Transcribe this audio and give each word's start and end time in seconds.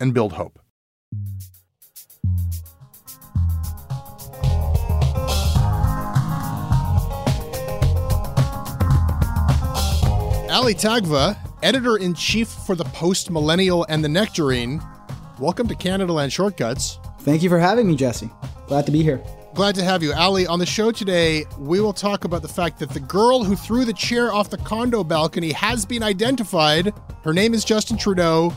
and 0.00 0.12
build 0.12 0.32
hope. 0.32 0.58
Ali 10.50 10.74
Taghva, 10.74 11.38
editor 11.62 11.96
in 11.96 12.12
chief 12.12 12.48
for 12.48 12.74
the 12.74 12.84
Post 12.86 13.30
Millennial 13.30 13.86
and 13.88 14.02
the 14.02 14.08
Nectarine. 14.08 14.82
Welcome 15.38 15.68
to 15.68 15.74
Canada 15.74 16.12
Land 16.12 16.32
Shortcuts. 16.32 16.98
Thank 17.20 17.42
you 17.42 17.48
for 17.48 17.58
having 17.58 17.86
me, 17.86 17.94
Jesse. 17.94 18.30
Glad 18.66 18.84
to 18.86 18.92
be 18.92 19.02
here. 19.02 19.22
Glad 19.60 19.74
to 19.74 19.84
have 19.84 20.02
you. 20.02 20.14
Ali, 20.14 20.46
on 20.46 20.58
the 20.58 20.64
show 20.64 20.90
today, 20.90 21.44
we 21.58 21.80
will 21.80 21.92
talk 21.92 22.24
about 22.24 22.40
the 22.40 22.48
fact 22.48 22.78
that 22.78 22.88
the 22.88 23.00
girl 23.00 23.44
who 23.44 23.54
threw 23.54 23.84
the 23.84 23.92
chair 23.92 24.32
off 24.32 24.48
the 24.48 24.56
condo 24.56 25.04
balcony 25.04 25.52
has 25.52 25.84
been 25.84 26.02
identified. 26.02 26.94
Her 27.22 27.34
name 27.34 27.52
is 27.52 27.62
Justin 27.62 27.98
Trudeau, 27.98 28.54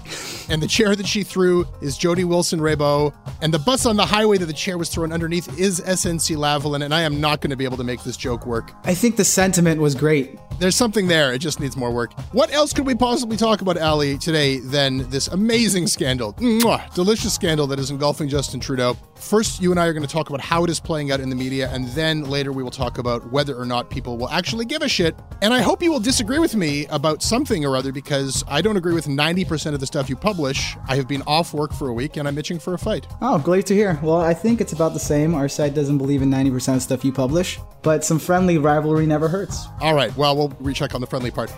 and 0.47 0.63
the 0.63 0.67
chair 0.67 0.95
that 0.95 1.05
she 1.05 1.23
threw 1.23 1.67
is 1.81 1.97
Jody 1.97 2.23
Wilson 2.23 2.61
Raybould. 2.61 3.13
And 3.41 3.53
the 3.53 3.59
bus 3.59 3.85
on 3.85 3.97
the 3.97 4.05
highway 4.05 4.37
that 4.37 4.45
the 4.45 4.53
chair 4.53 4.77
was 4.77 4.87
thrown 4.87 5.11
underneath 5.11 5.59
is 5.59 5.81
SNC 5.81 6.37
Lavalin, 6.37 6.85
and 6.85 6.93
I 6.93 7.01
am 7.01 7.19
not 7.19 7.41
going 7.41 7.49
to 7.49 7.57
be 7.57 7.65
able 7.65 7.75
to 7.75 7.83
make 7.83 8.01
this 8.05 8.15
joke 8.15 8.45
work. 8.45 8.71
I 8.85 8.93
think 8.93 9.17
the 9.17 9.25
sentiment 9.25 9.81
was 9.81 9.95
great. 9.95 10.39
There's 10.59 10.77
something 10.77 11.07
there. 11.07 11.33
It 11.33 11.39
just 11.39 11.59
needs 11.59 11.75
more 11.75 11.91
work. 11.91 12.17
What 12.31 12.53
else 12.53 12.71
could 12.71 12.85
we 12.85 12.95
possibly 12.95 13.35
talk 13.35 13.59
about, 13.59 13.77
Ali, 13.77 14.17
today 14.17 14.59
than 14.59 15.09
this 15.09 15.27
amazing 15.27 15.87
scandal? 15.87 16.31
Mwah, 16.35 16.93
delicious 16.93 17.33
scandal 17.33 17.67
that 17.67 17.79
is 17.79 17.91
engulfing 17.91 18.29
Justin 18.29 18.61
Trudeau. 18.61 18.95
First, 19.15 19.61
you 19.61 19.71
and 19.71 19.79
I 19.79 19.87
are 19.87 19.93
going 19.93 20.05
to 20.05 20.13
talk 20.13 20.29
about 20.29 20.39
how 20.39 20.63
it 20.63 20.69
is 20.69 20.79
playing 20.93 21.09
out 21.09 21.19
in 21.19 21.27
the 21.27 21.35
media, 21.35 21.71
and 21.73 21.87
then 21.87 22.23
later 22.23 22.51
we 22.51 22.61
will 22.61 22.69
talk 22.69 22.99
about 22.99 23.31
whether 23.31 23.57
or 23.57 23.65
not 23.65 23.89
people 23.89 24.15
will 24.15 24.29
actually 24.29 24.63
give 24.63 24.83
a 24.83 24.87
shit. 24.87 25.15
And 25.41 25.51
I 25.51 25.59
hope 25.59 25.81
you 25.81 25.91
will 25.91 25.99
disagree 25.99 26.37
with 26.37 26.55
me 26.55 26.85
about 26.91 27.23
something 27.23 27.65
or 27.65 27.75
other 27.75 27.91
because 27.91 28.43
I 28.47 28.61
don't 28.61 28.77
agree 28.77 28.93
with 28.93 29.07
90% 29.07 29.73
of 29.73 29.79
the 29.79 29.87
stuff 29.87 30.07
you 30.07 30.15
publish. 30.15 30.77
I 30.87 30.95
have 30.95 31.07
been 31.07 31.23
off 31.25 31.51
work 31.51 31.73
for 31.73 31.87
a 31.87 31.93
week 31.93 32.17
and 32.17 32.27
I'm 32.27 32.37
itching 32.37 32.59
for 32.59 32.75
a 32.75 32.77
fight. 32.77 33.07
Oh, 33.23 33.39
great 33.39 33.65
to 33.65 33.73
hear. 33.73 33.99
Well, 34.03 34.21
I 34.21 34.35
think 34.35 34.61
it's 34.61 34.73
about 34.73 34.93
the 34.93 34.99
same. 34.99 35.33
Our 35.33 35.49
site 35.49 35.73
doesn't 35.73 35.97
believe 35.97 36.21
in 36.21 36.29
90% 36.29 36.75
of 36.75 36.83
stuff 36.83 37.03
you 37.03 37.11
publish, 37.11 37.57
but 37.81 38.05
some 38.05 38.19
friendly 38.19 38.59
rivalry 38.59 39.07
never 39.07 39.27
hurts. 39.27 39.65
All 39.81 39.95
right, 39.95 40.15
well, 40.15 40.37
we'll 40.37 40.53
recheck 40.59 40.93
on 40.93 41.01
the 41.01 41.07
friendly 41.07 41.31
part. 41.31 41.51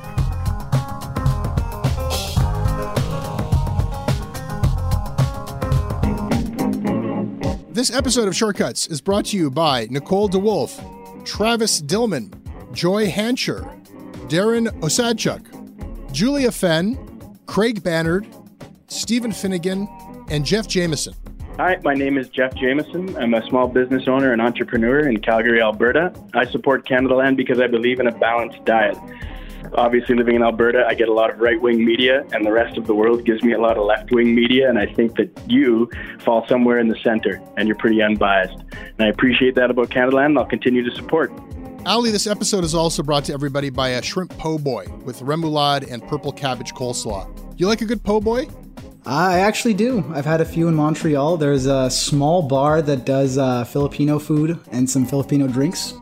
This 7.75 7.93
episode 7.93 8.29
of 8.29 8.33
Shortcuts 8.33 8.87
is 8.87 9.01
brought 9.01 9.25
to 9.25 9.37
you 9.37 9.51
by 9.51 9.89
Nicole 9.91 10.29
DeWolf, 10.29 11.25
Travis 11.25 11.81
Dillman, 11.81 12.33
Joy 12.71 13.11
Hancher, 13.11 13.63
Darren 14.29 14.69
Osadchuk, 14.79 16.09
Julia 16.13 16.53
Fenn, 16.53 16.97
Craig 17.47 17.83
Bannard, 17.83 18.25
Stephen 18.87 19.33
Finnegan, 19.33 19.89
and 20.29 20.45
Jeff 20.45 20.69
Jameson. 20.69 21.15
Hi, 21.57 21.77
my 21.83 21.93
name 21.93 22.17
is 22.17 22.29
Jeff 22.29 22.55
Jameson. 22.55 23.13
I'm 23.17 23.33
a 23.33 23.45
small 23.45 23.67
business 23.67 24.07
owner 24.07 24.31
and 24.31 24.41
entrepreneur 24.41 25.09
in 25.09 25.19
Calgary, 25.19 25.61
Alberta. 25.61 26.13
I 26.33 26.45
support 26.45 26.87
Canada 26.87 27.15
Land 27.15 27.35
because 27.35 27.59
I 27.59 27.67
believe 27.67 27.99
in 27.99 28.07
a 28.07 28.17
balanced 28.17 28.63
diet. 28.63 28.97
Obviously, 29.73 30.15
living 30.15 30.35
in 30.35 30.43
Alberta, 30.43 30.85
I 30.87 30.93
get 30.93 31.09
a 31.09 31.13
lot 31.13 31.29
of 31.29 31.39
right 31.39 31.59
wing 31.59 31.83
media, 31.83 32.25
and 32.31 32.45
the 32.45 32.51
rest 32.51 32.77
of 32.77 32.87
the 32.87 32.95
world 32.95 33.25
gives 33.25 33.43
me 33.43 33.53
a 33.53 33.59
lot 33.59 33.77
of 33.77 33.85
left 33.85 34.11
wing 34.11 34.33
media. 34.35 34.69
And 34.69 34.77
I 34.77 34.85
think 34.85 35.15
that 35.17 35.29
you 35.47 35.89
fall 36.19 36.45
somewhere 36.47 36.79
in 36.79 36.87
the 36.87 36.97
center, 37.03 37.41
and 37.57 37.67
you're 37.67 37.77
pretty 37.77 38.01
unbiased. 38.01 38.57
And 38.71 39.01
I 39.01 39.07
appreciate 39.07 39.55
that 39.55 39.69
about 39.69 39.89
Canadaland, 39.89 40.27
and 40.27 40.37
I'll 40.37 40.45
continue 40.45 40.87
to 40.87 40.95
support. 40.95 41.31
Ali, 41.85 42.09
this 42.09 42.25
episode 42.25 42.63
is 42.63 42.73
also 42.73 43.03
brought 43.03 43.25
to 43.25 43.33
everybody 43.33 43.69
by 43.69 43.89
a 43.89 44.01
shrimp 44.01 44.35
po' 44.37 44.57
boy 44.57 44.87
with 45.03 45.19
remoulade 45.19 45.91
and 45.91 46.01
purple 46.07 46.31
cabbage 46.31 46.73
coleslaw. 46.73 47.33
Do 47.35 47.55
you 47.57 47.67
like 47.67 47.81
a 47.81 47.85
good 47.85 48.03
po' 48.03 48.19
boy? 48.19 48.47
I 49.05 49.37
actually 49.39 49.75
do. 49.75 50.03
I've 50.11 50.25
had 50.25 50.41
a 50.41 50.45
few 50.45 50.67
in 50.67 50.73
Montreal. 50.73 51.37
There's 51.37 51.67
a 51.67 51.91
small 51.91 52.41
bar 52.41 52.81
that 52.81 53.05
does 53.05 53.37
uh, 53.37 53.63
Filipino 53.65 54.17
food 54.17 54.59
and 54.71 54.89
some 54.89 55.05
Filipino 55.05 55.47
drinks 55.47 55.93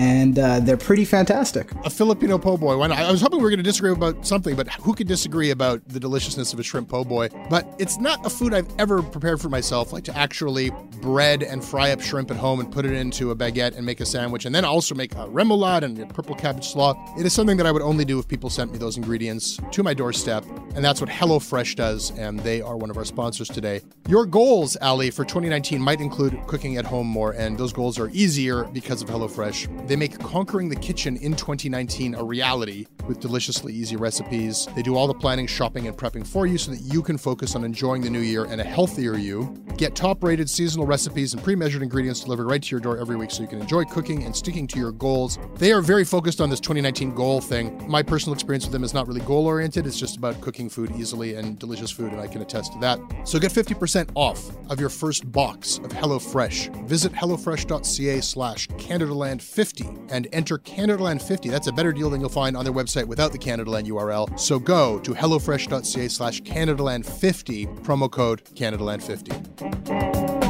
and 0.00 0.38
uh, 0.38 0.60
they're 0.60 0.78
pretty 0.78 1.04
fantastic. 1.04 1.70
A 1.84 1.90
Filipino 1.90 2.38
po' 2.38 2.56
boy. 2.56 2.78
Why 2.78 2.86
not? 2.86 2.98
I 2.98 3.10
was 3.10 3.20
hoping 3.20 3.38
we 3.38 3.42
were 3.42 3.50
going 3.50 3.58
to 3.58 3.62
disagree 3.62 3.92
about 3.92 4.26
something, 4.26 4.56
but 4.56 4.66
who 4.80 4.94
could 4.94 5.06
disagree 5.06 5.50
about 5.50 5.86
the 5.88 6.00
deliciousness 6.00 6.54
of 6.54 6.58
a 6.58 6.62
shrimp 6.62 6.88
po' 6.88 7.04
boy? 7.04 7.28
But 7.50 7.68
it's 7.78 7.98
not 7.98 8.24
a 8.24 8.30
food 8.30 8.54
I've 8.54 8.68
ever 8.78 9.02
prepared 9.02 9.42
for 9.42 9.50
myself, 9.50 9.92
like 9.92 10.04
to 10.04 10.16
actually 10.16 10.70
bread 11.02 11.42
and 11.42 11.62
fry 11.62 11.90
up 11.90 12.00
shrimp 12.00 12.30
at 12.30 12.38
home 12.38 12.60
and 12.60 12.72
put 12.72 12.86
it 12.86 12.92
into 12.94 13.30
a 13.30 13.36
baguette 13.36 13.76
and 13.76 13.84
make 13.84 14.00
a 14.00 14.06
sandwich, 14.06 14.46
and 14.46 14.54
then 14.54 14.64
also 14.64 14.94
make 14.94 15.12
a 15.16 15.26
remoulade 15.28 15.82
and 15.82 15.98
a 15.98 16.06
purple 16.06 16.34
cabbage 16.34 16.68
slaw. 16.68 16.94
It 17.18 17.26
is 17.26 17.34
something 17.34 17.58
that 17.58 17.66
I 17.66 17.70
would 17.70 17.82
only 17.82 18.06
do 18.06 18.18
if 18.18 18.26
people 18.26 18.48
sent 18.48 18.72
me 18.72 18.78
those 18.78 18.96
ingredients 18.96 19.58
to 19.70 19.82
my 19.82 19.92
doorstep, 19.92 20.46
and 20.74 20.82
that's 20.82 21.02
what 21.02 21.10
HelloFresh 21.10 21.76
does, 21.76 22.10
and 22.12 22.40
they 22.40 22.62
are 22.62 22.78
one 22.78 22.88
of 22.88 22.96
our 22.96 23.04
sponsors 23.04 23.48
today. 23.48 23.82
Your 24.08 24.24
goals, 24.24 24.76
Ali, 24.80 25.10
for 25.10 25.26
2019 25.26 25.78
might 25.78 26.00
include 26.00 26.40
cooking 26.46 26.78
at 26.78 26.86
home 26.86 27.06
more, 27.06 27.32
and 27.32 27.58
those 27.58 27.74
goals 27.74 27.98
are 27.98 28.08
easier 28.14 28.64
because 28.64 29.02
of 29.02 29.10
HelloFresh. 29.10 29.88
They 29.90 29.96
make 29.96 30.16
conquering 30.20 30.68
the 30.68 30.76
kitchen 30.76 31.16
in 31.16 31.34
2019 31.34 32.14
a 32.14 32.22
reality 32.22 32.86
with 33.08 33.18
deliciously 33.18 33.74
easy 33.74 33.96
recipes. 33.96 34.68
They 34.76 34.82
do 34.82 34.94
all 34.94 35.08
the 35.08 35.14
planning, 35.14 35.48
shopping, 35.48 35.88
and 35.88 35.96
prepping 35.96 36.24
for 36.24 36.46
you 36.46 36.58
so 36.58 36.70
that 36.70 36.80
you 36.82 37.02
can 37.02 37.18
focus 37.18 37.56
on 37.56 37.64
enjoying 37.64 38.02
the 38.02 38.08
new 38.08 38.20
year 38.20 38.44
and 38.44 38.60
a 38.60 38.64
healthier 38.64 39.16
you. 39.16 39.52
Get 39.76 39.96
top 39.96 40.22
rated 40.22 40.48
seasonal 40.48 40.86
recipes 40.86 41.34
and 41.34 41.42
pre 41.42 41.56
measured 41.56 41.82
ingredients 41.82 42.20
delivered 42.20 42.46
right 42.46 42.62
to 42.62 42.70
your 42.70 42.78
door 42.78 42.98
every 42.98 43.16
week 43.16 43.32
so 43.32 43.42
you 43.42 43.48
can 43.48 43.60
enjoy 43.60 43.82
cooking 43.84 44.22
and 44.22 44.36
sticking 44.36 44.68
to 44.68 44.78
your 44.78 44.92
goals. 44.92 45.40
They 45.56 45.72
are 45.72 45.80
very 45.80 46.04
focused 46.04 46.40
on 46.40 46.50
this 46.50 46.60
2019 46.60 47.12
goal 47.12 47.40
thing. 47.40 47.84
My 47.90 48.04
personal 48.04 48.34
experience 48.34 48.66
with 48.66 48.72
them 48.72 48.84
is 48.84 48.94
not 48.94 49.08
really 49.08 49.22
goal 49.22 49.46
oriented, 49.46 49.88
it's 49.88 49.98
just 49.98 50.16
about 50.16 50.40
cooking 50.40 50.68
food 50.68 50.92
easily 50.94 51.34
and 51.34 51.58
delicious 51.58 51.90
food, 51.90 52.12
and 52.12 52.20
I 52.20 52.28
can 52.28 52.42
attest 52.42 52.74
to 52.74 52.78
that. 52.78 53.00
So 53.24 53.40
get 53.40 53.50
50% 53.50 54.10
off 54.14 54.40
of 54.70 54.78
your 54.78 54.88
first 54.88 55.32
box 55.32 55.78
of 55.78 55.90
HelloFresh. 55.90 56.86
Visit 56.86 57.12
HelloFresh.ca 57.12 58.20
slash 58.20 58.68
CanadaLand50 58.68 59.69
and 60.10 60.26
enter 60.32 60.58
CanadaLand50. 60.58 61.50
That's 61.50 61.66
a 61.66 61.72
better 61.72 61.92
deal 61.92 62.10
than 62.10 62.20
you'll 62.20 62.30
find 62.30 62.56
on 62.56 62.64
their 62.64 62.74
website 62.74 63.04
without 63.06 63.32
the 63.32 63.38
CanadaLand 63.38 63.86
URL. 63.88 64.38
So 64.38 64.58
go 64.58 64.98
to 65.00 65.14
HelloFresh.ca 65.14 66.08
slash 66.08 66.42
CanadaLand50, 66.42 67.82
promo 67.82 68.10
code 68.10 68.44
CanadaLand50. 68.54 70.40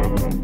All 0.00 0.39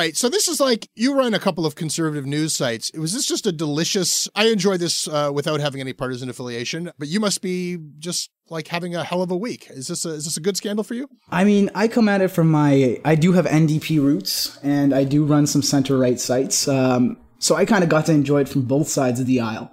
right, 0.00 0.16
so 0.16 0.28
this 0.28 0.48
is 0.48 0.60
like 0.60 0.88
you 0.94 1.14
run 1.14 1.34
a 1.34 1.38
couple 1.38 1.66
of 1.66 1.74
conservative 1.74 2.26
news 2.26 2.54
sites. 2.54 2.90
Was 2.94 3.12
this 3.12 3.26
just 3.26 3.46
a 3.46 3.52
delicious? 3.52 4.28
I 4.34 4.46
enjoy 4.48 4.76
this 4.76 5.06
uh, 5.06 5.30
without 5.32 5.60
having 5.60 5.80
any 5.80 5.92
partisan 5.92 6.30
affiliation, 6.30 6.90
but 6.98 7.08
you 7.08 7.20
must 7.20 7.42
be 7.42 7.78
just 7.98 8.30
like 8.48 8.68
having 8.68 8.94
a 8.94 9.04
hell 9.04 9.22
of 9.22 9.30
a 9.30 9.36
week. 9.36 9.68
Is 9.70 9.88
this 9.88 10.04
a, 10.04 10.10
is 10.10 10.24
this 10.24 10.36
a 10.36 10.40
good 10.40 10.56
scandal 10.56 10.84
for 10.84 10.94
you? 10.94 11.08
I 11.30 11.44
mean, 11.44 11.70
I 11.74 11.86
come 11.86 12.08
at 12.08 12.22
it 12.22 12.28
from 12.28 12.50
my. 12.50 13.00
I 13.04 13.14
do 13.14 13.32
have 13.32 13.44
NDP 13.46 14.02
roots, 14.02 14.58
and 14.62 14.94
I 14.94 15.04
do 15.04 15.24
run 15.24 15.46
some 15.46 15.62
center 15.62 15.98
right 15.98 16.18
sites. 16.18 16.66
Um, 16.66 17.18
so 17.38 17.56
I 17.56 17.64
kind 17.64 17.84
of 17.84 17.90
got 17.90 18.06
to 18.06 18.12
enjoy 18.12 18.40
it 18.40 18.48
from 18.48 18.62
both 18.62 18.88
sides 18.88 19.20
of 19.20 19.26
the 19.26 19.40
aisle. 19.40 19.72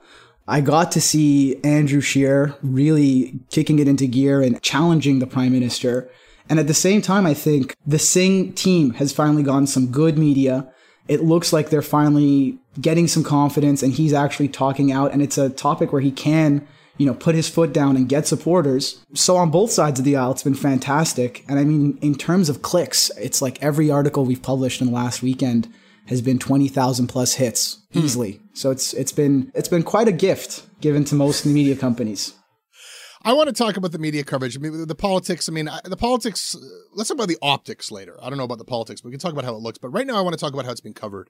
I 0.50 0.62
got 0.62 0.92
to 0.94 1.02
see 1.02 1.62
Andrew 1.64 2.00
Scheer 2.00 2.56
really 2.62 3.42
kicking 3.50 3.80
it 3.80 3.88
into 3.88 4.08
gear 4.08 4.42
and 4.42 4.62
challenging 4.62 5.20
the 5.20 5.28
prime 5.28 5.52
minister. 5.52 6.10
And 6.50 6.60
at 6.60 6.68
the 6.68 6.74
same 6.74 7.02
time, 7.02 7.26
I 7.26 7.34
think 7.34 7.76
the 7.86 8.00
Singh 8.00 8.54
team 8.54 8.92
has 8.96 9.12
finally 9.14 9.44
gotten 9.44 9.68
some 9.68 9.88
good 9.88 10.18
media. 10.18 10.72
It 11.08 11.24
looks 11.24 11.52
like 11.52 11.70
they're 11.70 11.82
finally 11.82 12.60
getting 12.80 13.08
some 13.08 13.24
confidence 13.24 13.84
and 13.84 13.94
he's 13.94 14.14
actually 14.14 14.50
talking 14.50 14.92
out. 14.92 15.12
And 15.12 15.22
it's 15.22 15.38
a 15.38 15.50
topic 15.50 15.92
where 15.92 16.02
he 16.02 16.12
can, 16.12 16.68
you 16.98 17.06
know, 17.06 17.14
put 17.14 17.36
his 17.36 17.50
foot 17.50 17.74
down 17.74 17.96
and 17.96 18.10
get 18.10 18.28
supporters. 18.28 19.04
So 19.14 19.38
on 19.38 19.52
both 19.52 19.72
sides 19.72 20.00
of 20.00 20.06
the 20.06 20.16
aisle, 20.16 20.32
it's 20.32 20.44
been 20.44 20.56
fantastic. 20.56 21.44
And 21.48 21.60
I 21.60 21.64
mean, 21.64 21.98
in 22.02 22.16
terms 22.16 22.50
of 22.50 22.62
clicks, 22.62 23.10
it's 23.18 23.42
like 23.42 23.62
every 23.62 23.92
article 23.92 24.26
we've 24.26 24.42
published 24.42 24.82
in 24.82 24.88
the 24.88 24.94
last 24.94 25.22
weekend 25.22 25.72
has 26.08 26.22
been 26.22 26.40
20,000 26.40 27.08
plus 27.08 27.34
hits 27.34 27.80
hmm. 27.92 28.00
easily. 28.00 28.40
So 28.54 28.72
it's, 28.72 28.94
it's 28.94 29.12
been, 29.12 29.52
it's 29.54 29.68
been 29.68 29.84
quite 29.84 30.08
a 30.08 30.14
gift 30.14 30.64
given 30.80 31.04
to 31.06 31.16
most 31.16 31.46
media 31.46 31.76
companies. 31.76 32.34
I 33.24 33.34
want 33.34 33.48
to 33.48 33.54
talk 33.54 33.78
about 33.78 33.92
the 33.92 34.00
media 34.00 34.24
coverage. 34.24 34.56
I 34.58 34.60
mean, 34.60 34.88
the 34.88 34.96
politics. 34.96 35.50
I 35.50 35.52
mean, 35.52 35.70
the 35.84 35.98
politics. 35.98 36.56
Let's 36.94 37.10
talk 37.10 37.16
about 37.16 37.28
the 37.28 37.38
optics 37.42 37.92
later. 37.92 38.18
I 38.22 38.30
don't 38.30 38.38
know 38.38 38.44
about 38.44 38.60
the 38.60 38.66
politics, 38.66 39.02
but 39.02 39.08
we 39.08 39.12
can 39.12 39.20
talk 39.20 39.34
about 39.34 39.46
how 39.46 39.56
it 39.56 39.62
looks. 39.62 39.78
But 39.78 39.90
right 39.90 40.08
now, 40.08 40.18
I 40.18 40.22
want 40.22 40.34
to 40.34 40.40
talk 40.40 40.54
about 40.54 40.66
how 40.66 40.72
it's 40.72 40.82
been 40.82 40.94
covered. 40.94 41.30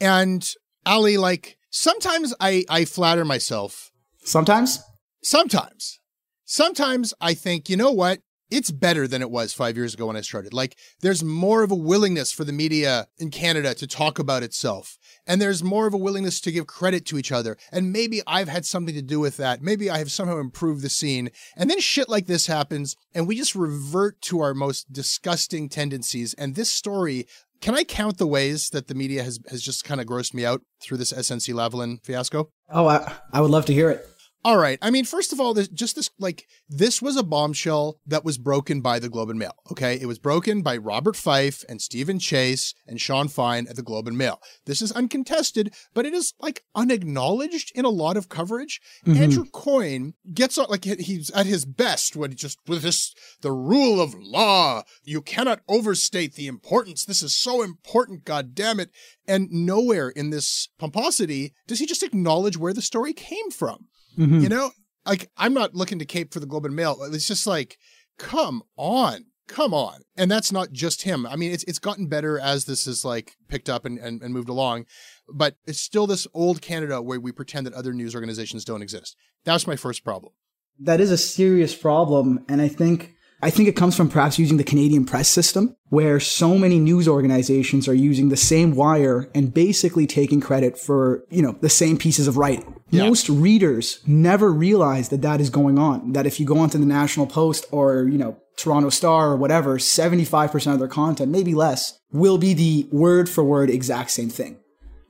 And 0.00 0.48
Ali, 0.86 1.16
like 1.16 1.58
sometimes 1.70 2.34
I 2.40 2.64
I 2.68 2.84
flatter 2.84 3.24
myself. 3.24 3.90
Sometimes. 4.24 4.80
Sometimes. 5.22 6.00
Sometimes 6.44 7.12
I 7.20 7.34
think, 7.34 7.68
you 7.68 7.76
know 7.76 7.92
what? 7.92 8.20
It's 8.50 8.70
better 8.70 9.06
than 9.06 9.22
it 9.22 9.30
was 9.30 9.52
five 9.52 9.76
years 9.76 9.94
ago 9.94 10.06
when 10.06 10.16
I 10.16 10.22
started. 10.22 10.52
Like, 10.52 10.76
there's 11.00 11.22
more 11.22 11.62
of 11.62 11.70
a 11.70 11.76
willingness 11.76 12.32
for 12.32 12.44
the 12.44 12.52
media 12.52 13.08
in 13.18 13.30
Canada 13.30 13.74
to 13.74 13.86
talk 13.86 14.18
about 14.18 14.42
itself 14.42 14.98
and 15.28 15.40
there's 15.40 15.62
more 15.62 15.86
of 15.86 15.94
a 15.94 15.98
willingness 15.98 16.40
to 16.40 16.50
give 16.50 16.66
credit 16.66 17.04
to 17.06 17.18
each 17.18 17.30
other. 17.30 17.56
And 17.70 17.92
maybe 17.92 18.22
I've 18.26 18.48
had 18.48 18.64
something 18.64 18.94
to 18.94 19.02
do 19.02 19.20
with 19.20 19.36
that. 19.36 19.60
Maybe 19.62 19.90
I 19.90 19.98
have 19.98 20.10
somehow 20.10 20.38
improved 20.38 20.82
the 20.82 20.88
scene. 20.88 21.30
And 21.54 21.70
then 21.70 21.78
shit 21.80 22.08
like 22.08 22.26
this 22.26 22.46
happens, 22.46 22.96
and 23.14 23.28
we 23.28 23.36
just 23.36 23.54
revert 23.54 24.20
to 24.22 24.40
our 24.40 24.54
most 24.54 24.90
disgusting 24.90 25.68
tendencies. 25.68 26.32
And 26.34 26.54
this 26.54 26.70
story, 26.70 27.26
can 27.60 27.74
I 27.74 27.84
count 27.84 28.16
the 28.16 28.26
ways 28.26 28.70
that 28.70 28.88
the 28.88 28.94
media 28.94 29.22
has 29.22 29.38
has 29.50 29.62
just 29.62 29.84
kind 29.84 30.00
of 30.00 30.06
grossed 30.06 30.32
me 30.32 30.46
out 30.46 30.62
through 30.80 30.96
this 30.96 31.12
SNC 31.12 31.52
Lavalin 31.54 32.02
fiasco? 32.02 32.50
Oh, 32.70 32.86
I, 32.86 33.12
I 33.32 33.42
would 33.42 33.50
love 33.50 33.66
to 33.66 33.74
hear 33.74 33.90
it. 33.90 34.08
All 34.44 34.56
right. 34.56 34.78
I 34.80 34.90
mean, 34.90 35.04
first 35.04 35.32
of 35.32 35.40
all, 35.40 35.52
this, 35.52 35.66
just 35.68 35.96
this, 35.96 36.10
like, 36.18 36.46
this 36.68 37.02
was 37.02 37.16
a 37.16 37.24
bombshell 37.24 37.98
that 38.06 38.24
was 38.24 38.38
broken 38.38 38.80
by 38.80 39.00
the 39.00 39.08
Globe 39.08 39.30
and 39.30 39.38
Mail. 39.38 39.54
Okay. 39.72 39.98
It 40.00 40.06
was 40.06 40.20
broken 40.20 40.62
by 40.62 40.76
Robert 40.76 41.16
Fife 41.16 41.64
and 41.68 41.82
Stephen 41.82 42.20
Chase 42.20 42.72
and 42.86 43.00
Sean 43.00 43.26
Fine 43.26 43.66
at 43.68 43.74
the 43.74 43.82
Globe 43.82 44.06
and 44.06 44.16
Mail. 44.16 44.40
This 44.64 44.80
is 44.80 44.92
uncontested, 44.92 45.74
but 45.92 46.06
it 46.06 46.14
is 46.14 46.34
like 46.40 46.62
unacknowledged 46.74 47.72
in 47.74 47.84
a 47.84 47.90
lot 47.90 48.16
of 48.16 48.28
coverage. 48.28 48.80
Mm-hmm. 49.04 49.22
Andrew 49.22 49.44
Coyne 49.52 50.14
gets 50.32 50.56
on, 50.56 50.66
like, 50.68 50.84
he's 50.84 51.30
at 51.30 51.46
his 51.46 51.64
best 51.64 52.14
when 52.14 52.30
he 52.30 52.36
just, 52.36 52.58
with 52.68 52.82
this, 52.82 53.12
the 53.42 53.52
rule 53.52 54.00
of 54.00 54.14
law, 54.14 54.84
you 55.02 55.20
cannot 55.20 55.60
overstate 55.68 56.34
the 56.34 56.46
importance. 56.46 57.04
This 57.04 57.24
is 57.24 57.34
so 57.34 57.60
important. 57.62 58.24
God 58.24 58.54
damn 58.54 58.78
it. 58.78 58.90
And 59.26 59.50
nowhere 59.50 60.10
in 60.10 60.30
this 60.30 60.68
pomposity 60.78 61.54
does 61.66 61.80
he 61.80 61.86
just 61.86 62.04
acknowledge 62.04 62.56
where 62.56 62.72
the 62.72 62.80
story 62.80 63.12
came 63.12 63.50
from. 63.50 63.88
Mm-hmm. 64.18 64.40
You 64.40 64.48
know, 64.48 64.70
like 65.06 65.30
I'm 65.36 65.54
not 65.54 65.74
looking 65.74 65.98
to 66.00 66.04
cape 66.04 66.32
for 66.32 66.40
the 66.40 66.46
Globe 66.46 66.66
and 66.66 66.76
Mail. 66.76 66.98
It's 67.12 67.28
just 67.28 67.46
like, 67.46 67.78
come 68.18 68.62
on, 68.76 69.26
come 69.46 69.72
on. 69.72 70.00
And 70.16 70.30
that's 70.30 70.52
not 70.52 70.72
just 70.72 71.02
him. 71.02 71.26
I 71.26 71.36
mean, 71.36 71.52
it's 71.52 71.64
it's 71.64 71.78
gotten 71.78 72.06
better 72.06 72.38
as 72.38 72.64
this 72.64 72.86
is 72.86 73.04
like 73.04 73.36
picked 73.48 73.68
up 73.68 73.84
and, 73.84 73.98
and, 73.98 74.22
and 74.22 74.32
moved 74.32 74.48
along, 74.48 74.86
but 75.32 75.56
it's 75.66 75.80
still 75.80 76.06
this 76.06 76.26
old 76.34 76.60
Canada 76.60 77.00
where 77.00 77.20
we 77.20 77.32
pretend 77.32 77.66
that 77.66 77.74
other 77.74 77.92
news 77.92 78.14
organizations 78.14 78.64
don't 78.64 78.82
exist. 78.82 79.16
That's 79.44 79.66
my 79.66 79.76
first 79.76 80.04
problem. 80.04 80.32
That 80.80 81.00
is 81.00 81.10
a 81.10 81.18
serious 81.18 81.74
problem. 81.74 82.44
And 82.48 82.60
I 82.60 82.68
think 82.68 83.14
I 83.40 83.50
think 83.50 83.68
it 83.68 83.76
comes 83.76 83.96
from 83.96 84.08
perhaps 84.08 84.38
using 84.38 84.56
the 84.56 84.64
Canadian 84.64 85.04
press 85.04 85.28
system, 85.28 85.76
where 85.90 86.18
so 86.18 86.58
many 86.58 86.80
news 86.80 87.06
organizations 87.06 87.86
are 87.86 87.94
using 87.94 88.30
the 88.30 88.36
same 88.36 88.74
wire 88.74 89.30
and 89.34 89.54
basically 89.54 90.06
taking 90.08 90.40
credit 90.40 90.76
for, 90.76 91.24
you 91.30 91.40
know, 91.40 91.56
the 91.60 91.68
same 91.68 91.98
pieces 91.98 92.26
of 92.26 92.36
writing. 92.36 92.74
Yeah. 92.90 93.04
Most 93.04 93.28
readers 93.28 94.00
never 94.06 94.52
realize 94.52 95.10
that 95.10 95.22
that 95.22 95.40
is 95.40 95.50
going 95.50 95.78
on. 95.78 96.12
That 96.14 96.26
if 96.26 96.40
you 96.40 96.46
go 96.46 96.58
onto 96.58 96.78
the 96.78 96.86
National 96.86 97.26
Post 97.26 97.66
or, 97.70 98.08
you 98.08 98.18
know, 98.18 98.36
Toronto 98.56 98.90
Star 98.90 99.30
or 99.30 99.36
whatever, 99.36 99.78
75% 99.78 100.72
of 100.72 100.80
their 100.80 100.88
content, 100.88 101.30
maybe 101.30 101.54
less, 101.54 101.98
will 102.10 102.38
be 102.38 102.54
the 102.54 102.88
word 102.90 103.28
for 103.28 103.44
word 103.44 103.70
exact 103.70 104.10
same 104.10 104.30
thing. 104.30 104.58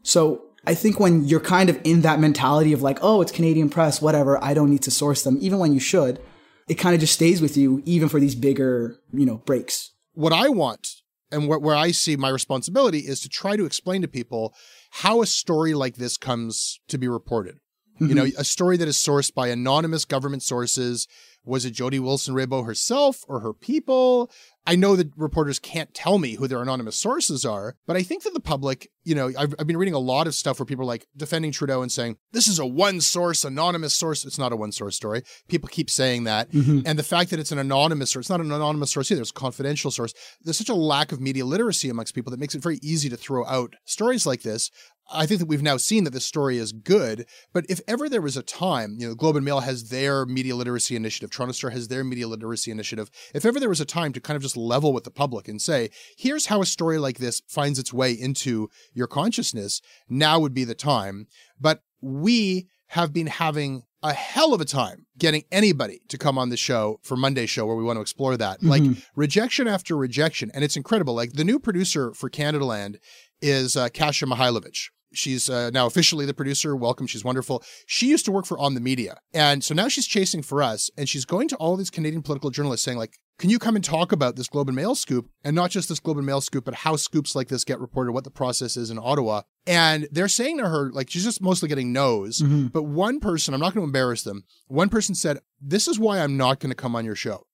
So 0.02 0.44
I 0.66 0.74
think 0.74 1.00
when 1.00 1.24
you're 1.24 1.40
kind 1.40 1.70
of 1.70 1.80
in 1.82 2.02
that 2.02 2.20
mentality 2.20 2.74
of 2.74 2.82
like, 2.82 2.98
oh, 3.00 3.22
it's 3.22 3.32
Canadian 3.32 3.70
press, 3.70 4.02
whatever, 4.02 4.42
I 4.44 4.52
don't 4.52 4.70
need 4.70 4.82
to 4.82 4.90
source 4.90 5.22
them, 5.22 5.38
even 5.40 5.58
when 5.58 5.72
you 5.72 5.80
should, 5.80 6.20
it 6.68 6.74
kind 6.74 6.94
of 6.94 7.00
just 7.00 7.14
stays 7.14 7.40
with 7.40 7.56
you 7.56 7.82
even 7.84 8.08
for 8.08 8.20
these 8.20 8.34
bigger, 8.34 8.98
you 9.12 9.26
know, 9.26 9.38
breaks. 9.38 9.92
What 10.14 10.32
I 10.32 10.48
want 10.48 10.88
and 11.30 11.48
where, 11.48 11.58
where 11.58 11.76
I 11.76 11.90
see 11.90 12.16
my 12.16 12.28
responsibility 12.28 13.00
is 13.00 13.20
to 13.20 13.28
try 13.28 13.56
to 13.56 13.64
explain 13.64 14.02
to 14.02 14.08
people 14.08 14.54
how 14.90 15.22
a 15.22 15.26
story 15.26 15.74
like 15.74 15.96
this 15.96 16.16
comes 16.16 16.80
to 16.88 16.98
be 16.98 17.08
reported. 17.08 17.56
Mm-hmm. 17.96 18.08
You 18.08 18.14
know, 18.14 18.24
mm-hmm. 18.24 18.40
a 18.40 18.44
story 18.44 18.76
that 18.76 18.88
is 18.88 18.96
sourced 18.96 19.34
by 19.34 19.48
anonymous 19.48 20.04
government 20.04 20.42
sources. 20.42 21.08
Was 21.48 21.64
it 21.64 21.70
Jody 21.70 21.98
Wilson 21.98 22.34
Raybould 22.34 22.66
herself 22.66 23.24
or 23.26 23.40
her 23.40 23.54
people? 23.54 24.30
I 24.66 24.76
know 24.76 24.96
that 24.96 25.10
reporters 25.16 25.58
can't 25.58 25.94
tell 25.94 26.18
me 26.18 26.34
who 26.34 26.46
their 26.46 26.60
anonymous 26.60 26.96
sources 26.96 27.46
are, 27.46 27.74
but 27.86 27.96
I 27.96 28.02
think 28.02 28.24
that 28.24 28.34
the 28.34 28.40
public, 28.40 28.90
you 29.02 29.14
know, 29.14 29.28
I've, 29.28 29.54
I've 29.58 29.66
been 29.66 29.78
reading 29.78 29.94
a 29.94 29.98
lot 29.98 30.26
of 30.26 30.34
stuff 30.34 30.58
where 30.58 30.66
people 30.66 30.82
are 30.82 30.86
like 30.86 31.06
defending 31.16 31.52
Trudeau 31.52 31.80
and 31.80 31.90
saying, 31.90 32.18
this 32.32 32.48
is 32.48 32.58
a 32.58 32.66
one 32.66 33.00
source, 33.00 33.46
anonymous 33.46 33.96
source. 33.96 34.26
It's 34.26 34.38
not 34.38 34.52
a 34.52 34.56
one 34.56 34.72
source 34.72 34.94
story. 34.94 35.22
People 35.48 35.70
keep 35.70 35.88
saying 35.88 36.24
that. 36.24 36.52
Mm-hmm. 36.52 36.80
And 36.84 36.98
the 36.98 37.02
fact 37.02 37.30
that 37.30 37.40
it's 37.40 37.50
an 37.50 37.58
anonymous 37.58 38.10
source, 38.10 38.24
it's 38.24 38.30
not 38.30 38.42
an 38.42 38.52
anonymous 38.52 38.90
source 38.90 39.10
either, 39.10 39.22
it's 39.22 39.30
a 39.30 39.32
confidential 39.32 39.90
source. 39.90 40.12
There's 40.42 40.58
such 40.58 40.68
a 40.68 40.74
lack 40.74 41.12
of 41.12 41.20
media 41.20 41.46
literacy 41.46 41.88
amongst 41.88 42.14
people 42.14 42.30
that 42.32 42.40
makes 42.40 42.54
it 42.54 42.62
very 42.62 42.78
easy 42.82 43.08
to 43.08 43.16
throw 43.16 43.46
out 43.46 43.74
stories 43.86 44.26
like 44.26 44.42
this. 44.42 44.70
I 45.10 45.26
think 45.26 45.40
that 45.40 45.48
we've 45.48 45.62
now 45.62 45.76
seen 45.76 46.04
that 46.04 46.12
this 46.12 46.26
story 46.26 46.58
is 46.58 46.72
good, 46.72 47.26
but 47.52 47.64
if 47.68 47.80
ever 47.88 48.08
there 48.08 48.20
was 48.20 48.36
a 48.36 48.42
time, 48.42 48.96
you 48.98 49.08
know, 49.08 49.14
Globe 49.14 49.36
and 49.36 49.44
Mail 49.44 49.60
has 49.60 49.88
their 49.88 50.26
media 50.26 50.54
literacy 50.54 50.96
initiative, 50.96 51.30
Toronto 51.30 51.70
has 51.70 51.88
their 51.88 52.04
media 52.04 52.28
literacy 52.28 52.70
initiative. 52.70 53.10
If 53.34 53.44
ever 53.44 53.58
there 53.58 53.68
was 53.68 53.80
a 53.80 53.86
time 53.86 54.12
to 54.12 54.20
kind 54.20 54.36
of 54.36 54.42
just 54.42 54.56
level 54.56 54.92
with 54.92 55.04
the 55.04 55.10
public 55.10 55.48
and 55.48 55.60
say, 55.60 55.90
here's 56.16 56.46
how 56.46 56.60
a 56.60 56.66
story 56.66 56.98
like 56.98 57.18
this 57.18 57.42
finds 57.48 57.78
its 57.78 57.92
way 57.92 58.12
into 58.12 58.68
your 58.92 59.06
consciousness, 59.06 59.80
now 60.08 60.38
would 60.38 60.54
be 60.54 60.64
the 60.64 60.74
time. 60.74 61.26
But 61.60 61.82
we 62.00 62.68
have 62.88 63.12
been 63.12 63.26
having 63.26 63.82
a 64.02 64.12
hell 64.12 64.54
of 64.54 64.60
a 64.60 64.64
time 64.64 65.06
getting 65.16 65.42
anybody 65.50 66.00
to 66.08 66.18
come 66.18 66.38
on 66.38 66.50
the 66.50 66.56
show 66.56 67.00
for 67.02 67.16
Monday's 67.16 67.50
show 67.50 67.66
where 67.66 67.76
we 67.76 67.82
want 67.82 67.96
to 67.96 68.00
explore 68.00 68.36
that. 68.36 68.60
Mm-hmm. 68.60 68.68
Like 68.68 68.82
rejection 69.16 69.66
after 69.66 69.96
rejection. 69.96 70.50
And 70.54 70.62
it's 70.62 70.76
incredible. 70.76 71.14
Like 71.14 71.32
the 71.32 71.44
new 71.44 71.58
producer 71.58 72.12
for 72.14 72.28
Canada 72.28 72.64
Land 72.64 72.98
is 73.40 73.76
uh, 73.76 73.88
Kasia 73.88 74.26
Mychajlowycz. 74.26 74.90
She's 75.12 75.48
uh, 75.48 75.70
now 75.70 75.86
officially 75.86 76.26
the 76.26 76.34
producer. 76.34 76.76
Welcome. 76.76 77.06
She's 77.06 77.24
wonderful. 77.24 77.62
She 77.86 78.08
used 78.08 78.24
to 78.26 78.32
work 78.32 78.46
for 78.46 78.58
On 78.58 78.74
the 78.74 78.80
Media. 78.80 79.18
And 79.32 79.64
so 79.64 79.74
now 79.74 79.88
she's 79.88 80.06
chasing 80.06 80.42
for 80.42 80.62
us 80.62 80.90
and 80.96 81.08
she's 81.08 81.24
going 81.24 81.48
to 81.48 81.56
all 81.56 81.76
these 81.76 81.90
Canadian 81.90 82.22
political 82.22 82.50
journalists 82.50 82.84
saying, 82.84 82.98
like, 82.98 83.18
can 83.38 83.50
you 83.50 83.60
come 83.60 83.76
and 83.76 83.84
talk 83.84 84.10
about 84.10 84.34
this 84.34 84.48
Globe 84.48 84.68
and 84.68 84.74
Mail 84.74 84.96
scoop? 84.96 85.30
And 85.44 85.54
not 85.54 85.70
just 85.70 85.88
this 85.88 86.00
Globe 86.00 86.16
and 86.16 86.26
Mail 86.26 86.40
scoop, 86.40 86.64
but 86.64 86.74
how 86.74 86.96
scoops 86.96 87.36
like 87.36 87.48
this 87.48 87.62
get 87.62 87.78
reported, 87.78 88.12
what 88.12 88.24
the 88.24 88.30
process 88.30 88.76
is 88.76 88.90
in 88.90 88.98
Ottawa. 88.98 89.42
And 89.64 90.08
they're 90.10 90.28
saying 90.28 90.58
to 90.58 90.68
her, 90.68 90.90
like, 90.90 91.08
she's 91.08 91.24
just 91.24 91.40
mostly 91.40 91.68
getting 91.68 91.92
no's. 91.92 92.40
Mm-hmm. 92.40 92.66
But 92.66 92.82
one 92.82 93.20
person, 93.20 93.54
I'm 93.54 93.60
not 93.60 93.74
going 93.74 93.84
to 93.84 93.88
embarrass 93.88 94.24
them, 94.24 94.44
one 94.66 94.88
person 94.88 95.14
said, 95.14 95.38
This 95.60 95.86
is 95.86 96.00
why 96.00 96.18
I'm 96.18 96.36
not 96.36 96.58
going 96.58 96.70
to 96.70 96.76
come 96.76 96.96
on 96.96 97.04
your 97.04 97.14
show. 97.14 97.46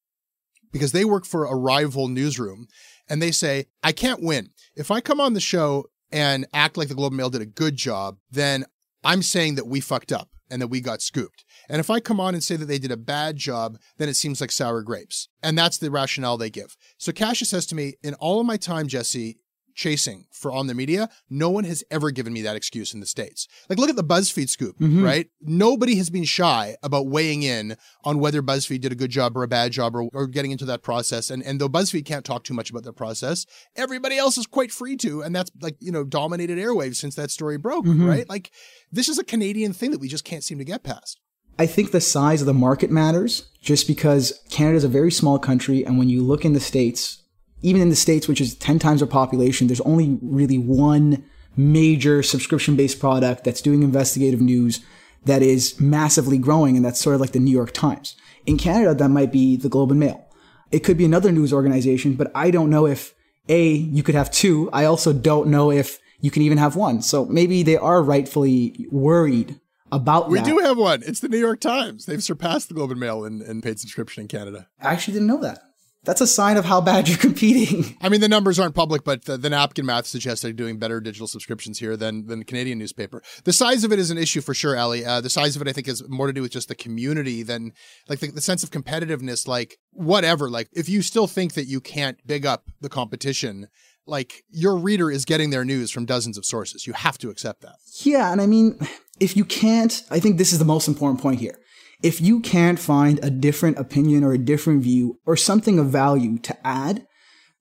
Because 0.72 0.92
they 0.92 1.04
work 1.04 1.26
for 1.26 1.44
a 1.44 1.54
rival 1.54 2.08
newsroom 2.08 2.66
and 3.08 3.20
they 3.20 3.30
say, 3.30 3.66
I 3.82 3.92
can't 3.92 4.22
win. 4.22 4.50
If 4.74 4.90
I 4.90 5.00
come 5.00 5.20
on 5.20 5.34
the 5.34 5.40
show 5.40 5.84
and 6.14 6.46
act 6.54 6.76
like 6.76 6.86
the 6.86 6.94
Globe 6.94 7.12
and 7.12 7.16
Mail 7.16 7.28
did 7.28 7.42
a 7.42 7.46
good 7.46 7.74
job, 7.74 8.18
then 8.30 8.64
I'm 9.02 9.20
saying 9.20 9.56
that 9.56 9.66
we 9.66 9.80
fucked 9.80 10.12
up 10.12 10.28
and 10.48 10.62
that 10.62 10.68
we 10.68 10.80
got 10.80 11.02
scooped. 11.02 11.44
And 11.68 11.80
if 11.80 11.90
I 11.90 11.98
come 11.98 12.20
on 12.20 12.34
and 12.34 12.44
say 12.44 12.54
that 12.54 12.66
they 12.66 12.78
did 12.78 12.92
a 12.92 12.96
bad 12.96 13.36
job, 13.36 13.78
then 13.98 14.08
it 14.08 14.14
seems 14.14 14.40
like 14.40 14.52
sour 14.52 14.82
grapes. 14.82 15.28
And 15.42 15.58
that's 15.58 15.76
the 15.76 15.90
rationale 15.90 16.38
they 16.38 16.50
give. 16.50 16.76
So 16.98 17.10
Kasia 17.10 17.46
says 17.46 17.66
to 17.66 17.74
me, 17.74 17.94
in 18.04 18.14
all 18.14 18.38
of 18.38 18.46
my 18.46 18.56
time, 18.56 18.86
Jesse, 18.86 19.38
chasing 19.74 20.26
for 20.30 20.52
on 20.52 20.66
the 20.66 20.74
media, 20.74 21.08
no 21.28 21.50
one 21.50 21.64
has 21.64 21.84
ever 21.90 22.10
given 22.10 22.32
me 22.32 22.42
that 22.42 22.56
excuse 22.56 22.94
in 22.94 23.00
the 23.00 23.06
States. 23.06 23.48
Like, 23.68 23.78
look 23.78 23.90
at 23.90 23.96
the 23.96 24.04
BuzzFeed 24.04 24.48
scoop, 24.48 24.78
mm-hmm. 24.78 25.02
right? 25.02 25.28
Nobody 25.40 25.96
has 25.96 26.10
been 26.10 26.24
shy 26.24 26.76
about 26.82 27.06
weighing 27.06 27.42
in 27.42 27.76
on 28.04 28.18
whether 28.18 28.42
BuzzFeed 28.42 28.80
did 28.80 28.92
a 28.92 28.96
good 28.96 29.10
job 29.10 29.36
or 29.36 29.42
a 29.42 29.48
bad 29.48 29.72
job 29.72 29.94
or, 29.96 30.08
or 30.12 30.26
getting 30.26 30.50
into 30.50 30.64
that 30.66 30.82
process. 30.82 31.30
And, 31.30 31.42
and 31.42 31.60
though 31.60 31.68
BuzzFeed 31.68 32.04
can't 32.04 32.24
talk 32.24 32.44
too 32.44 32.54
much 32.54 32.70
about 32.70 32.84
their 32.84 32.92
process, 32.92 33.46
everybody 33.76 34.16
else 34.16 34.38
is 34.38 34.46
quite 34.46 34.72
free 34.72 34.96
to. 34.98 35.22
And 35.22 35.34
that's 35.34 35.50
like, 35.60 35.76
you 35.80 35.92
know, 35.92 36.04
dominated 36.04 36.58
airwaves 36.58 36.96
since 36.96 37.14
that 37.16 37.30
story 37.30 37.58
broke, 37.58 37.84
mm-hmm. 37.84 38.06
right? 38.06 38.28
Like, 38.28 38.50
this 38.92 39.08
is 39.08 39.18
a 39.18 39.24
Canadian 39.24 39.72
thing 39.72 39.90
that 39.90 40.00
we 40.00 40.08
just 40.08 40.24
can't 40.24 40.44
seem 40.44 40.58
to 40.58 40.64
get 40.64 40.84
past. 40.84 41.20
I 41.58 41.66
think 41.66 41.90
the 41.92 42.00
size 42.00 42.40
of 42.40 42.46
the 42.46 42.54
market 42.54 42.90
matters 42.90 43.48
just 43.60 43.86
because 43.86 44.40
Canada's 44.50 44.84
a 44.84 44.88
very 44.88 45.12
small 45.12 45.38
country. 45.38 45.84
And 45.84 45.98
when 45.98 46.08
you 46.08 46.22
look 46.22 46.44
in 46.44 46.52
the 46.52 46.60
States, 46.60 47.22
even 47.64 47.80
in 47.80 47.88
the 47.88 47.96
States, 47.96 48.28
which 48.28 48.40
is 48.40 48.54
10 48.54 48.78
times 48.78 49.00
our 49.00 49.08
population, 49.08 49.66
there's 49.66 49.80
only 49.80 50.18
really 50.20 50.58
one 50.58 51.24
major 51.56 52.22
subscription 52.22 52.76
based 52.76 53.00
product 53.00 53.42
that's 53.44 53.62
doing 53.62 53.82
investigative 53.82 54.40
news 54.40 54.80
that 55.24 55.40
is 55.42 55.80
massively 55.80 56.36
growing. 56.36 56.76
And 56.76 56.84
that's 56.84 57.00
sort 57.00 57.14
of 57.14 57.20
like 57.20 57.32
the 57.32 57.40
New 57.40 57.50
York 57.50 57.72
Times. 57.72 58.16
In 58.44 58.58
Canada, 58.58 58.94
that 58.94 59.08
might 59.08 59.32
be 59.32 59.56
the 59.56 59.70
Globe 59.70 59.90
and 59.90 59.98
Mail. 59.98 60.26
It 60.70 60.80
could 60.80 60.98
be 60.98 61.06
another 61.06 61.32
news 61.32 61.52
organization, 61.52 62.14
but 62.14 62.30
I 62.34 62.50
don't 62.50 62.68
know 62.68 62.86
if 62.86 63.14
A, 63.48 63.68
you 63.72 64.02
could 64.02 64.14
have 64.14 64.30
two. 64.30 64.68
I 64.72 64.84
also 64.84 65.12
don't 65.14 65.48
know 65.48 65.70
if 65.70 66.00
you 66.20 66.30
can 66.30 66.42
even 66.42 66.58
have 66.58 66.76
one. 66.76 67.00
So 67.00 67.24
maybe 67.24 67.62
they 67.62 67.76
are 67.78 68.02
rightfully 68.02 68.86
worried 68.90 69.58
about 69.90 70.28
We 70.28 70.38
that. 70.38 70.44
do 70.44 70.58
have 70.58 70.76
one. 70.76 71.02
It's 71.06 71.20
the 71.20 71.28
New 71.28 71.38
York 71.38 71.60
Times. 71.60 72.04
They've 72.04 72.22
surpassed 72.22 72.68
the 72.68 72.74
Globe 72.74 72.90
and 72.90 73.00
Mail 73.00 73.24
in, 73.24 73.40
in 73.40 73.62
paid 73.62 73.78
subscription 73.80 74.22
in 74.22 74.28
Canada. 74.28 74.68
I 74.82 74.92
actually 74.92 75.14
didn't 75.14 75.28
know 75.28 75.40
that. 75.40 75.60
That's 76.04 76.20
a 76.20 76.26
sign 76.26 76.56
of 76.56 76.64
how 76.64 76.80
bad 76.80 77.08
you're 77.08 77.18
competing. 77.18 77.96
I 78.00 78.08
mean, 78.08 78.20
the 78.20 78.28
numbers 78.28 78.58
aren't 78.58 78.74
public, 78.74 79.04
but 79.04 79.24
the, 79.24 79.36
the 79.36 79.50
napkin 79.50 79.86
math 79.86 80.06
suggests 80.06 80.42
they're 80.42 80.52
doing 80.52 80.78
better 80.78 81.00
digital 81.00 81.26
subscriptions 81.26 81.78
here 81.78 81.96
than 81.96 82.26
than 82.26 82.40
the 82.40 82.44
Canadian 82.44 82.78
newspaper. 82.78 83.22
The 83.44 83.52
size 83.52 83.84
of 83.84 83.92
it 83.92 83.98
is 83.98 84.10
an 84.10 84.18
issue 84.18 84.40
for 84.40 84.54
sure, 84.54 84.76
Ali. 84.76 85.04
Uh, 85.04 85.20
the 85.20 85.30
size 85.30 85.56
of 85.56 85.62
it, 85.62 85.68
I 85.68 85.72
think, 85.72 85.88
is 85.88 86.06
more 86.08 86.26
to 86.26 86.32
do 86.32 86.42
with 86.42 86.52
just 86.52 86.68
the 86.68 86.74
community 86.74 87.42
than 87.42 87.72
like 88.08 88.20
the, 88.20 88.30
the 88.30 88.40
sense 88.40 88.62
of 88.62 88.70
competitiveness. 88.70 89.48
Like 89.48 89.78
whatever, 89.90 90.50
like 90.50 90.68
if 90.72 90.88
you 90.88 91.02
still 91.02 91.26
think 91.26 91.54
that 91.54 91.64
you 91.64 91.80
can't 91.80 92.18
big 92.26 92.44
up 92.44 92.64
the 92.80 92.88
competition, 92.88 93.68
like 94.06 94.44
your 94.50 94.76
reader 94.76 95.10
is 95.10 95.24
getting 95.24 95.50
their 95.50 95.64
news 95.64 95.90
from 95.90 96.04
dozens 96.04 96.36
of 96.36 96.44
sources. 96.44 96.86
You 96.86 96.92
have 96.92 97.18
to 97.18 97.30
accept 97.30 97.62
that. 97.62 97.76
Yeah, 98.02 98.30
and 98.30 98.40
I 98.40 98.46
mean, 98.46 98.78
if 99.20 99.36
you 99.36 99.44
can't, 99.44 100.02
I 100.10 100.20
think 100.20 100.38
this 100.38 100.52
is 100.52 100.58
the 100.58 100.64
most 100.64 100.88
important 100.88 101.20
point 101.20 101.40
here. 101.40 101.58
If 102.02 102.20
you 102.20 102.40
can't 102.40 102.78
find 102.78 103.18
a 103.22 103.30
different 103.30 103.78
opinion 103.78 104.24
or 104.24 104.32
a 104.32 104.38
different 104.38 104.82
view 104.82 105.18
or 105.24 105.36
something 105.36 105.78
of 105.78 105.88
value 105.88 106.38
to 106.38 106.66
add, 106.66 107.06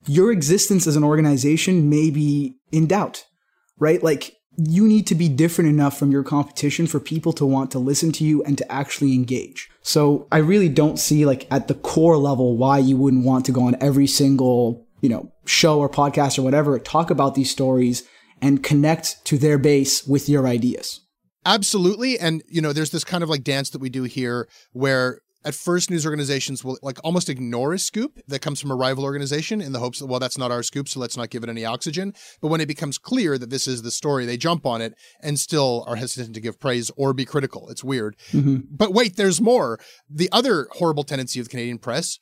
your 0.06 0.30
existence 0.30 0.86
as 0.86 0.96
an 0.96 1.04
organization 1.04 1.88
may 1.88 2.10
be 2.10 2.58
in 2.70 2.86
doubt, 2.86 3.24
right? 3.78 4.02
Like, 4.02 4.36
you 4.56 4.86
need 4.86 5.06
to 5.08 5.14
be 5.14 5.28
different 5.28 5.70
enough 5.70 5.98
from 5.98 6.12
your 6.12 6.22
competition 6.22 6.86
for 6.86 7.00
people 7.00 7.32
to 7.32 7.46
want 7.46 7.70
to 7.72 7.78
listen 7.78 8.12
to 8.12 8.24
you 8.24 8.42
and 8.44 8.56
to 8.58 8.72
actually 8.72 9.14
engage. 9.14 9.68
So 9.82 10.28
I 10.30 10.38
really 10.38 10.68
don't 10.68 10.98
see 10.98 11.26
like 11.26 11.46
at 11.50 11.68
the 11.68 11.74
core 11.74 12.16
level 12.16 12.56
why 12.56 12.78
you 12.78 12.96
wouldn't 12.96 13.24
want 13.24 13.46
to 13.46 13.52
go 13.52 13.62
on 13.62 13.76
every 13.80 14.06
single, 14.06 14.86
you 15.00 15.08
know, 15.08 15.32
show 15.44 15.80
or 15.80 15.88
podcast 15.88 16.38
or 16.38 16.42
whatever, 16.42 16.78
talk 16.78 17.10
about 17.10 17.34
these 17.34 17.50
stories 17.50 18.04
and 18.40 18.62
connect 18.62 19.24
to 19.26 19.38
their 19.38 19.58
base 19.58 20.06
with 20.06 20.28
your 20.28 20.46
ideas. 20.46 21.00
Absolutely. 21.44 22.18
And, 22.18 22.42
you 22.48 22.60
know, 22.60 22.72
there's 22.72 22.90
this 22.90 23.04
kind 23.04 23.22
of 23.22 23.30
like 23.30 23.44
dance 23.44 23.70
that 23.70 23.80
we 23.80 23.90
do 23.90 24.04
here 24.04 24.48
where 24.72 25.20
at 25.44 25.54
first 25.54 25.90
news 25.90 26.06
organizations 26.06 26.64
will 26.64 26.78
like 26.82 26.98
almost 27.04 27.28
ignore 27.28 27.74
a 27.74 27.78
scoop 27.78 28.18
that 28.28 28.40
comes 28.40 28.60
from 28.60 28.70
a 28.70 28.74
rival 28.74 29.04
organization 29.04 29.60
in 29.60 29.72
the 29.72 29.78
hopes 29.78 29.98
that, 29.98 30.06
well, 30.06 30.18
that's 30.18 30.38
not 30.38 30.50
our 30.50 30.62
scoop, 30.62 30.88
so 30.88 30.98
let's 30.98 31.18
not 31.18 31.28
give 31.28 31.42
it 31.42 31.50
any 31.50 31.66
oxygen. 31.66 32.14
But 32.40 32.48
when 32.48 32.62
it 32.62 32.68
becomes 32.68 32.96
clear 32.96 33.36
that 33.36 33.50
this 33.50 33.68
is 33.68 33.82
the 33.82 33.90
story, 33.90 34.24
they 34.24 34.38
jump 34.38 34.64
on 34.64 34.80
it 34.80 34.94
and 35.22 35.38
still 35.38 35.84
are 35.86 35.96
hesitant 35.96 36.34
to 36.34 36.40
give 36.40 36.58
praise 36.58 36.90
or 36.96 37.12
be 37.12 37.26
critical. 37.26 37.68
It's 37.68 37.84
weird. 37.84 38.16
Mm-hmm. 38.32 38.60
But 38.70 38.94
wait, 38.94 39.16
there's 39.16 39.40
more. 39.40 39.78
The 40.08 40.30
other 40.32 40.66
horrible 40.72 41.04
tendency 41.04 41.40
of 41.40 41.46
the 41.46 41.50
Canadian 41.50 41.78
press 41.78 42.18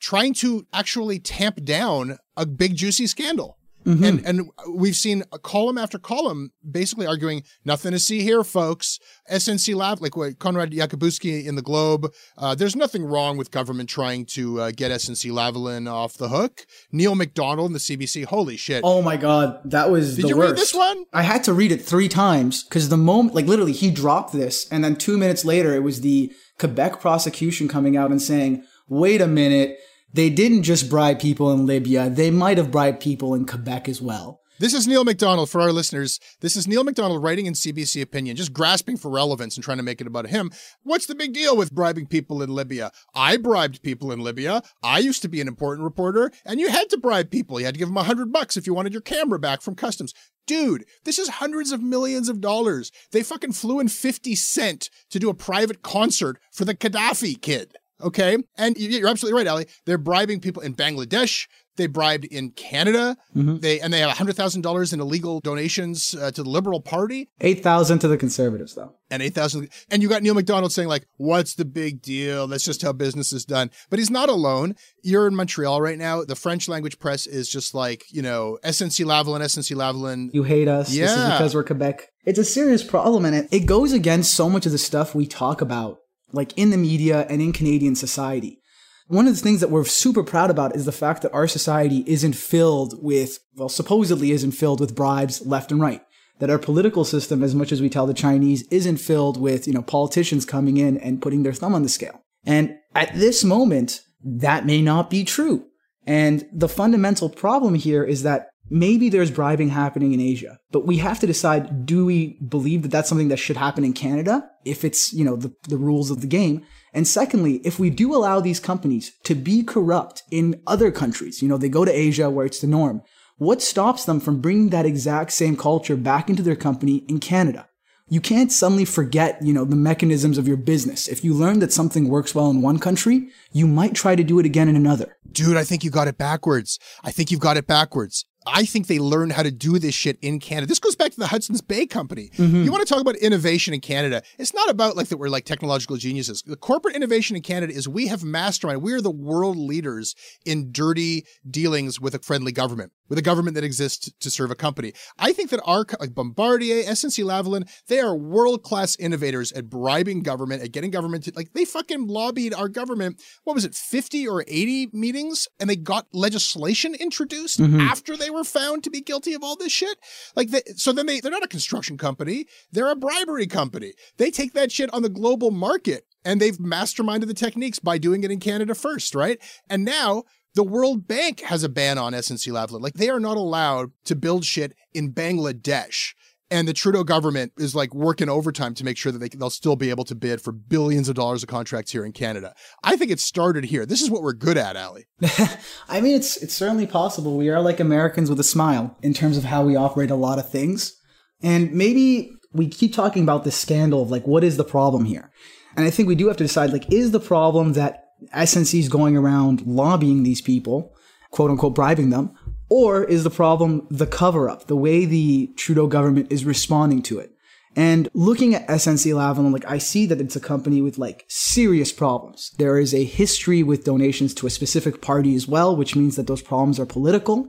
trying 0.00 0.34
to 0.34 0.66
actually 0.72 1.20
tamp 1.20 1.64
down 1.64 2.18
a 2.36 2.44
big 2.44 2.74
juicy 2.74 3.06
scandal. 3.06 3.56
And 3.84 4.24
and 4.26 4.50
we've 4.68 4.96
seen 4.96 5.24
a 5.32 5.38
column 5.38 5.76
after 5.78 5.98
column 5.98 6.52
basically 6.68 7.06
arguing 7.06 7.42
nothing 7.64 7.92
to 7.92 7.98
see 7.98 8.22
here, 8.22 8.42
folks. 8.44 8.98
SNC 9.30 9.74
Lav, 9.74 10.00
like 10.00 10.16
what 10.16 10.38
Konrad 10.38 10.72
Yakabuski 10.72 11.44
in 11.44 11.54
the 11.56 11.62
Globe, 11.62 12.12
uh, 12.38 12.54
there's 12.54 12.74
nothing 12.76 13.04
wrong 13.04 13.36
with 13.36 13.50
government 13.50 13.88
trying 13.88 14.24
to 14.26 14.60
uh, 14.60 14.70
get 14.74 14.90
SNC 14.90 15.30
Lavalin 15.30 15.90
off 15.90 16.14
the 16.16 16.28
hook. 16.28 16.66
Neil 16.92 17.14
Macdonald 17.14 17.68
in 17.68 17.72
the 17.72 17.78
CBC, 17.78 18.24
holy 18.24 18.56
shit. 18.56 18.82
Oh 18.84 19.02
my 19.02 19.16
god, 19.16 19.60
that 19.70 19.90
was 19.90 20.16
Did 20.16 20.24
the 20.24 20.28
you 20.28 20.36
worst. 20.36 20.50
read 20.50 20.58
this 20.58 20.74
one? 20.74 21.04
I 21.12 21.22
had 21.22 21.44
to 21.44 21.52
read 21.52 21.72
it 21.72 21.82
three 21.82 22.08
times 22.08 22.64
because 22.64 22.88
the 22.88 22.96
moment, 22.96 23.34
like 23.34 23.46
literally, 23.46 23.72
he 23.72 23.90
dropped 23.90 24.32
this, 24.32 24.66
and 24.70 24.82
then 24.82 24.96
two 24.96 25.18
minutes 25.18 25.44
later, 25.44 25.74
it 25.74 25.82
was 25.82 26.00
the 26.00 26.32
Quebec 26.58 27.00
prosecution 27.00 27.68
coming 27.68 27.96
out 27.96 28.10
and 28.10 28.22
saying, 28.22 28.64
"Wait 28.88 29.20
a 29.20 29.26
minute, 29.26 29.78
they 30.14 30.30
didn't 30.30 30.62
just 30.62 30.88
bribe 30.88 31.20
people 31.20 31.52
in 31.52 31.66
Libya; 31.66 32.08
they 32.08 32.30
might 32.30 32.56
have 32.56 32.70
bribed 32.70 33.00
people 33.00 33.34
in 33.34 33.44
Quebec 33.44 33.88
as 33.88 34.00
well." 34.00 34.40
This 34.60 34.72
is 34.72 34.86
Neil 34.86 35.02
Macdonald 35.02 35.50
for 35.50 35.60
our 35.60 35.72
listeners. 35.72 36.20
This 36.40 36.54
is 36.54 36.68
Neil 36.68 36.84
Macdonald 36.84 37.20
writing 37.24 37.46
in 37.46 37.54
CBC 37.54 38.00
Opinion, 38.00 38.36
just 38.36 38.52
grasping 38.52 38.96
for 38.96 39.10
relevance 39.10 39.56
and 39.56 39.64
trying 39.64 39.78
to 39.78 39.82
make 39.82 40.00
it 40.00 40.06
about 40.06 40.28
him. 40.28 40.52
What's 40.84 41.06
the 41.06 41.16
big 41.16 41.32
deal 41.32 41.56
with 41.56 41.74
bribing 41.74 42.06
people 42.06 42.40
in 42.40 42.50
Libya? 42.50 42.92
I 43.16 43.36
bribed 43.36 43.82
people 43.82 44.12
in 44.12 44.20
Libya. 44.20 44.62
I 44.80 45.00
used 45.00 45.22
to 45.22 45.28
be 45.28 45.40
an 45.40 45.48
important 45.48 45.82
reporter, 45.84 46.30
and 46.46 46.60
you 46.60 46.68
had 46.68 46.88
to 46.90 46.98
bribe 46.98 47.32
people. 47.32 47.58
You 47.58 47.66
had 47.66 47.74
to 47.74 47.80
give 47.80 47.88
them 47.88 47.96
a 47.96 48.04
hundred 48.04 48.32
bucks 48.32 48.56
if 48.56 48.64
you 48.64 48.74
wanted 48.74 48.92
your 48.92 49.02
camera 49.02 49.40
back 49.40 49.60
from 49.60 49.74
customs. 49.74 50.14
Dude, 50.46 50.84
this 51.04 51.18
is 51.18 51.28
hundreds 51.28 51.72
of 51.72 51.82
millions 51.82 52.28
of 52.28 52.40
dollars. 52.40 52.92
They 53.10 53.24
fucking 53.24 53.54
flew 53.54 53.80
in 53.80 53.88
50 53.88 54.36
Cent 54.36 54.88
to 55.10 55.18
do 55.18 55.30
a 55.30 55.34
private 55.34 55.82
concert 55.82 56.38
for 56.52 56.64
the 56.64 56.76
Gaddafi 56.76 57.42
kid. 57.42 57.74
Okay. 58.02 58.36
And 58.58 58.76
you- 58.76 58.88
you're 58.90 59.08
absolutely 59.08 59.36
right, 59.38 59.46
Ali. 59.46 59.66
They're 59.86 59.98
bribing 59.98 60.40
people 60.40 60.62
in 60.62 60.74
Bangladesh. 60.74 61.46
They 61.76 61.88
bribed 61.88 62.24
in 62.26 62.50
Canada. 62.52 63.16
They 63.34 63.80
and 63.80 63.92
they 63.92 63.98
have 63.98 64.10
hundred 64.16 64.36
thousand 64.36 64.60
dollars 64.62 64.92
in 64.92 65.00
illegal 65.00 65.40
donations 65.40 66.14
uh, 66.14 66.30
to 66.30 66.44
the 66.44 66.48
Liberal 66.48 66.80
Party 66.80 67.30
Eight 67.40 67.64
thousand 67.64 67.98
to 68.00 68.06
the 68.08 68.16
conservatives, 68.16 68.76
though. 68.76 68.92
and 69.10 69.20
eight 69.20 69.34
thousand. 69.34 69.68
And 69.90 70.00
you 70.00 70.08
got 70.08 70.22
Neil 70.22 70.34
Macdonald 70.34 70.70
saying 70.72 70.86
like, 70.86 71.04
"What's 71.16 71.56
the 71.56 71.64
big 71.64 72.00
deal? 72.00 72.46
That's 72.46 72.64
just 72.64 72.82
how 72.82 72.92
business 72.92 73.32
is 73.32 73.44
done." 73.44 73.72
But 73.90 73.98
he's 73.98 74.08
not 74.10 74.28
alone. 74.28 74.76
You're 75.02 75.26
in 75.26 75.34
Montreal 75.34 75.82
right 75.82 75.98
now. 75.98 76.22
The 76.22 76.36
French 76.36 76.68
language 76.68 77.00
press 77.00 77.26
is 77.26 77.48
just 77.48 77.74
like 77.74 78.04
you 78.12 78.22
know 78.22 78.56
SNC 78.64 79.04
Lavalin, 79.04 79.40
SNC 79.40 79.74
Lavalin. 79.74 80.32
You 80.32 80.44
hate 80.44 80.68
us. 80.68 80.90
This 80.90 81.10
is 81.10 81.16
Yeah. 81.16 81.32
because 81.38 81.56
we're 81.56 81.64
Quebec. 81.64 82.08
It's 82.24 82.38
a 82.38 82.44
serious 82.44 82.84
problem, 82.84 83.24
and 83.24 83.34
it, 83.34 83.48
it 83.50 83.66
goes 83.66 83.92
against 83.92 84.32
so 84.32 84.48
much 84.48 84.64
of 84.64 84.70
the 84.70 84.78
stuff 84.78 85.12
we 85.12 85.26
talk 85.26 85.60
about, 85.60 85.98
like 86.34 86.52
in 86.56 86.70
the 86.70 86.76
media 86.76 87.26
and 87.28 87.40
in 87.40 87.52
Canadian 87.52 87.94
society. 87.94 88.60
One 89.06 89.26
of 89.26 89.34
the 89.34 89.40
things 89.40 89.60
that 89.60 89.70
we're 89.70 89.84
super 89.84 90.24
proud 90.24 90.50
about 90.50 90.74
is 90.74 90.86
the 90.86 90.92
fact 90.92 91.22
that 91.22 91.34
our 91.34 91.46
society 91.46 92.04
isn't 92.06 92.34
filled 92.34 93.02
with, 93.02 93.38
well, 93.54 93.68
supposedly 93.68 94.30
isn't 94.30 94.52
filled 94.52 94.80
with 94.80 94.94
bribes 94.94 95.44
left 95.46 95.70
and 95.70 95.80
right. 95.80 96.02
That 96.38 96.50
our 96.50 96.58
political 96.58 97.04
system, 97.04 97.42
as 97.42 97.54
much 97.54 97.70
as 97.70 97.80
we 97.80 97.90
tell 97.90 98.06
the 98.06 98.14
Chinese, 98.14 98.66
isn't 98.70 98.96
filled 98.96 99.40
with, 99.40 99.66
you 99.66 99.74
know, 99.74 99.82
politicians 99.82 100.44
coming 100.44 100.78
in 100.78 100.96
and 100.98 101.22
putting 101.22 101.42
their 101.42 101.52
thumb 101.52 101.74
on 101.74 101.82
the 101.82 101.88
scale. 101.88 102.22
And 102.44 102.76
at 102.94 103.14
this 103.14 103.44
moment, 103.44 104.00
that 104.24 104.66
may 104.66 104.80
not 104.80 105.10
be 105.10 105.24
true. 105.24 105.66
And 106.06 106.48
the 106.52 106.68
fundamental 106.68 107.28
problem 107.28 107.74
here 107.74 108.04
is 108.04 108.22
that 108.22 108.48
maybe 108.70 109.08
there's 109.08 109.30
bribing 109.30 109.68
happening 109.70 110.12
in 110.12 110.20
Asia, 110.20 110.58
but 110.70 110.86
we 110.86 110.98
have 110.98 111.20
to 111.20 111.26
decide 111.26 111.86
do 111.86 112.06
we 112.06 112.38
believe 112.46 112.82
that 112.82 112.90
that's 112.90 113.08
something 113.08 113.28
that 113.28 113.38
should 113.38 113.56
happen 113.56 113.84
in 113.84 113.92
Canada 113.92 114.48
if 114.64 114.84
it's, 114.84 115.12
you 115.12 115.24
know, 115.24 115.36
the, 115.36 115.54
the 115.68 115.76
rules 115.76 116.10
of 116.10 116.20
the 116.20 116.26
game? 116.26 116.64
And 116.92 117.06
secondly, 117.08 117.56
if 117.64 117.78
we 117.78 117.90
do 117.90 118.14
allow 118.14 118.40
these 118.40 118.60
companies 118.60 119.12
to 119.24 119.34
be 119.34 119.62
corrupt 119.62 120.22
in 120.30 120.62
other 120.66 120.90
countries, 120.90 121.42
you 121.42 121.48
know, 121.48 121.58
they 121.58 121.68
go 121.68 121.84
to 121.84 121.92
Asia 121.92 122.30
where 122.30 122.46
it's 122.46 122.60
the 122.60 122.66
norm. 122.66 123.02
what 123.36 123.60
stops 123.60 124.04
them 124.04 124.20
from 124.20 124.40
bringing 124.40 124.68
that 124.70 124.86
exact 124.86 125.32
same 125.32 125.56
culture 125.56 125.96
back 125.96 126.30
into 126.30 126.42
their 126.42 126.56
company 126.56 127.04
in 127.08 127.18
Canada? 127.18 127.68
You 128.08 128.20
can't 128.20 128.52
suddenly 128.52 128.84
forget, 128.84 129.42
you 129.42 129.52
know, 129.52 129.64
the 129.64 129.76
mechanisms 129.76 130.36
of 130.36 130.46
your 130.46 130.58
business. 130.58 131.08
If 131.08 131.24
you 131.24 131.32
learn 131.32 131.60
that 131.60 131.72
something 131.72 132.08
works 132.08 132.34
well 132.34 132.50
in 132.50 132.60
one 132.60 132.78
country, 132.78 133.28
you 133.50 133.66
might 133.66 133.94
try 133.94 134.14
to 134.14 134.22
do 134.22 134.38
it 134.38 134.46
again 134.46 134.68
in 134.68 134.76
another. 134.76 135.16
Dude, 135.32 135.56
I 135.56 135.64
think 135.64 135.82
you 135.82 135.90
got 135.90 136.06
it 136.06 136.18
backwards. 136.18 136.78
I 137.02 137.10
think 137.10 137.30
you've 137.30 137.40
got 137.40 137.56
it 137.56 137.66
backwards. 137.66 138.26
I 138.46 138.64
think 138.64 138.86
they 138.86 138.98
learned 138.98 139.32
how 139.32 139.42
to 139.42 139.50
do 139.50 139.78
this 139.78 139.94
shit 139.94 140.18
in 140.20 140.38
Canada. 140.38 140.66
This 140.66 140.78
goes 140.78 140.96
back 140.96 141.12
to 141.12 141.18
the 141.18 141.28
Hudson's 141.28 141.62
Bay 141.62 141.86
Company. 141.86 142.30
Mm-hmm. 142.36 142.64
You 142.64 142.70
want 142.70 142.86
to 142.86 142.92
talk 142.92 143.00
about 143.00 143.16
innovation 143.16 143.72
in 143.72 143.80
Canada? 143.80 144.22
It's 144.38 144.52
not 144.52 144.68
about 144.68 144.96
like 144.96 145.08
that 145.08 145.16
we're 145.16 145.28
like 145.28 145.44
technological 145.44 145.96
geniuses. 145.96 146.42
The 146.42 146.56
corporate 146.56 146.94
innovation 146.94 147.36
in 147.36 147.42
Canada 147.42 147.72
is 147.72 147.88
we 147.88 148.08
have 148.08 148.22
mastermind. 148.22 148.82
We 148.82 148.92
are 148.92 149.00
the 149.00 149.10
world 149.10 149.56
leaders 149.56 150.14
in 150.44 150.72
dirty 150.72 151.24
dealings 151.48 152.00
with 152.00 152.14
a 152.14 152.18
friendly 152.18 152.52
government, 152.52 152.92
with 153.08 153.18
a 153.18 153.22
government 153.22 153.54
that 153.54 153.64
exists 153.64 154.12
to 154.20 154.30
serve 154.30 154.50
a 154.50 154.54
company. 154.54 154.92
I 155.18 155.32
think 155.32 155.50
that 155.50 155.62
our 155.64 155.86
like 155.98 156.14
Bombardier, 156.14 156.82
SNC 156.84 157.24
Lavalin, 157.24 157.68
they 157.88 158.00
are 158.00 158.14
world 158.14 158.62
class 158.62 158.96
innovators 158.96 159.52
at 159.52 159.70
bribing 159.70 160.22
government, 160.22 160.62
at 160.62 160.72
getting 160.72 160.90
government 160.90 161.24
to 161.24 161.32
like 161.34 161.52
they 161.54 161.64
fucking 161.64 162.08
lobbied 162.08 162.52
our 162.52 162.68
government. 162.68 163.22
What 163.44 163.54
was 163.54 163.64
it, 163.64 163.74
fifty 163.74 164.28
or 164.28 164.44
eighty 164.48 164.88
meetings, 164.92 165.48
and 165.58 165.70
they 165.70 165.76
got 165.76 166.06
legislation 166.12 166.94
introduced 166.94 167.60
mm-hmm. 167.60 167.80
after 167.80 168.16
they 168.16 168.30
were 168.34 168.44
found 168.44 168.84
to 168.84 168.90
be 168.90 169.00
guilty 169.00 169.34
of 169.34 169.42
all 169.42 169.56
this 169.56 169.72
shit? 169.72 169.98
Like, 170.36 170.50
they, 170.50 170.62
so 170.76 170.92
then 170.92 171.06
they, 171.06 171.20
they're 171.20 171.30
not 171.30 171.44
a 171.44 171.48
construction 171.48 171.96
company. 171.96 172.46
They're 172.72 172.90
a 172.90 172.96
bribery 172.96 173.46
company. 173.46 173.94
They 174.16 174.30
take 174.30 174.52
that 174.52 174.72
shit 174.72 174.92
on 174.92 175.02
the 175.02 175.08
global 175.08 175.50
market 175.50 176.06
and 176.24 176.40
they've 176.40 176.58
masterminded 176.58 177.26
the 177.26 177.34
techniques 177.34 177.78
by 177.78 177.98
doing 177.98 178.24
it 178.24 178.30
in 178.30 178.40
Canada 178.40 178.74
first, 178.74 179.14
right? 179.14 179.38
And 179.68 179.84
now 179.84 180.24
the 180.54 180.62
World 180.62 181.06
Bank 181.06 181.40
has 181.40 181.64
a 181.64 181.68
ban 181.68 181.98
on 181.98 182.12
SNC 182.12 182.52
Lavalin. 182.52 182.80
Like 182.80 182.94
they 182.94 183.10
are 183.10 183.20
not 183.20 183.36
allowed 183.36 183.90
to 184.04 184.14
build 184.14 184.44
shit 184.44 184.74
in 184.92 185.12
Bangladesh 185.12 186.14
and 186.54 186.68
the 186.68 186.72
Trudeau 186.72 187.02
government 187.02 187.52
is 187.58 187.74
like 187.74 187.92
working 187.92 188.28
overtime 188.28 188.74
to 188.74 188.84
make 188.84 188.96
sure 188.96 189.10
that 189.10 189.18
they, 189.18 189.28
they'll 189.28 189.50
still 189.50 189.74
be 189.74 189.90
able 189.90 190.04
to 190.04 190.14
bid 190.14 190.40
for 190.40 190.52
billions 190.52 191.08
of 191.08 191.16
dollars 191.16 191.42
of 191.42 191.48
contracts 191.48 191.90
here 191.90 192.04
in 192.04 192.12
Canada. 192.12 192.54
I 192.84 192.94
think 192.94 193.10
it 193.10 193.18
started 193.18 193.64
here. 193.64 193.84
This 193.84 194.00
is 194.00 194.08
what 194.08 194.22
we're 194.22 194.34
good 194.34 194.56
at, 194.56 194.76
Ali. 194.76 195.06
I 195.88 196.00
mean, 196.00 196.14
it's 196.14 196.36
it's 196.36 196.54
certainly 196.54 196.86
possible. 196.86 197.36
We 197.36 197.50
are 197.50 197.60
like 197.60 197.80
Americans 197.80 198.30
with 198.30 198.38
a 198.38 198.44
smile 198.44 198.96
in 199.02 199.12
terms 199.12 199.36
of 199.36 199.42
how 199.42 199.64
we 199.64 199.74
operate 199.74 200.12
a 200.12 200.14
lot 200.14 200.38
of 200.38 200.48
things, 200.48 200.96
and 201.42 201.72
maybe 201.72 202.30
we 202.52 202.68
keep 202.68 202.94
talking 202.94 203.24
about 203.24 203.42
this 203.42 203.56
scandal 203.56 204.02
of 204.02 204.12
like 204.12 204.24
what 204.24 204.44
is 204.44 204.56
the 204.56 204.64
problem 204.64 205.06
here, 205.06 205.32
and 205.76 205.84
I 205.84 205.90
think 205.90 206.06
we 206.06 206.14
do 206.14 206.28
have 206.28 206.36
to 206.36 206.44
decide 206.44 206.70
like 206.70 206.92
is 206.92 207.10
the 207.10 207.18
problem 207.18 207.72
that 207.72 208.04
SNC 208.32 208.78
is 208.78 208.88
going 208.88 209.16
around 209.16 209.66
lobbying 209.66 210.22
these 210.22 210.40
people, 210.40 210.94
quote 211.32 211.50
unquote 211.50 211.74
bribing 211.74 212.10
them, 212.10 212.32
or 212.68 213.04
is 213.04 213.24
the 213.24 213.30
problem 213.30 213.86
the 213.90 214.06
cover 214.06 214.48
up, 214.48 214.66
the 214.66 214.76
way 214.76 215.04
the 215.04 215.52
Trudeau 215.56 215.86
government 215.86 216.32
is 216.32 216.44
responding 216.44 217.02
to 217.02 217.18
it? 217.18 217.30
And 217.76 218.08
looking 218.14 218.54
at 218.54 218.68
SNC 218.68 219.12
Lavalin, 219.14 219.52
like 219.52 219.64
I 219.66 219.78
see 219.78 220.06
that 220.06 220.20
it's 220.20 220.36
a 220.36 220.40
company 220.40 220.80
with 220.80 220.96
like 220.96 221.24
serious 221.28 221.92
problems. 221.92 222.52
There 222.58 222.78
is 222.78 222.94
a 222.94 223.04
history 223.04 223.62
with 223.62 223.84
donations 223.84 224.32
to 224.34 224.46
a 224.46 224.50
specific 224.50 225.02
party 225.02 225.34
as 225.34 225.48
well, 225.48 225.74
which 225.74 225.96
means 225.96 226.16
that 226.16 226.26
those 226.26 226.42
problems 226.42 226.78
are 226.78 226.86
political. 226.86 227.48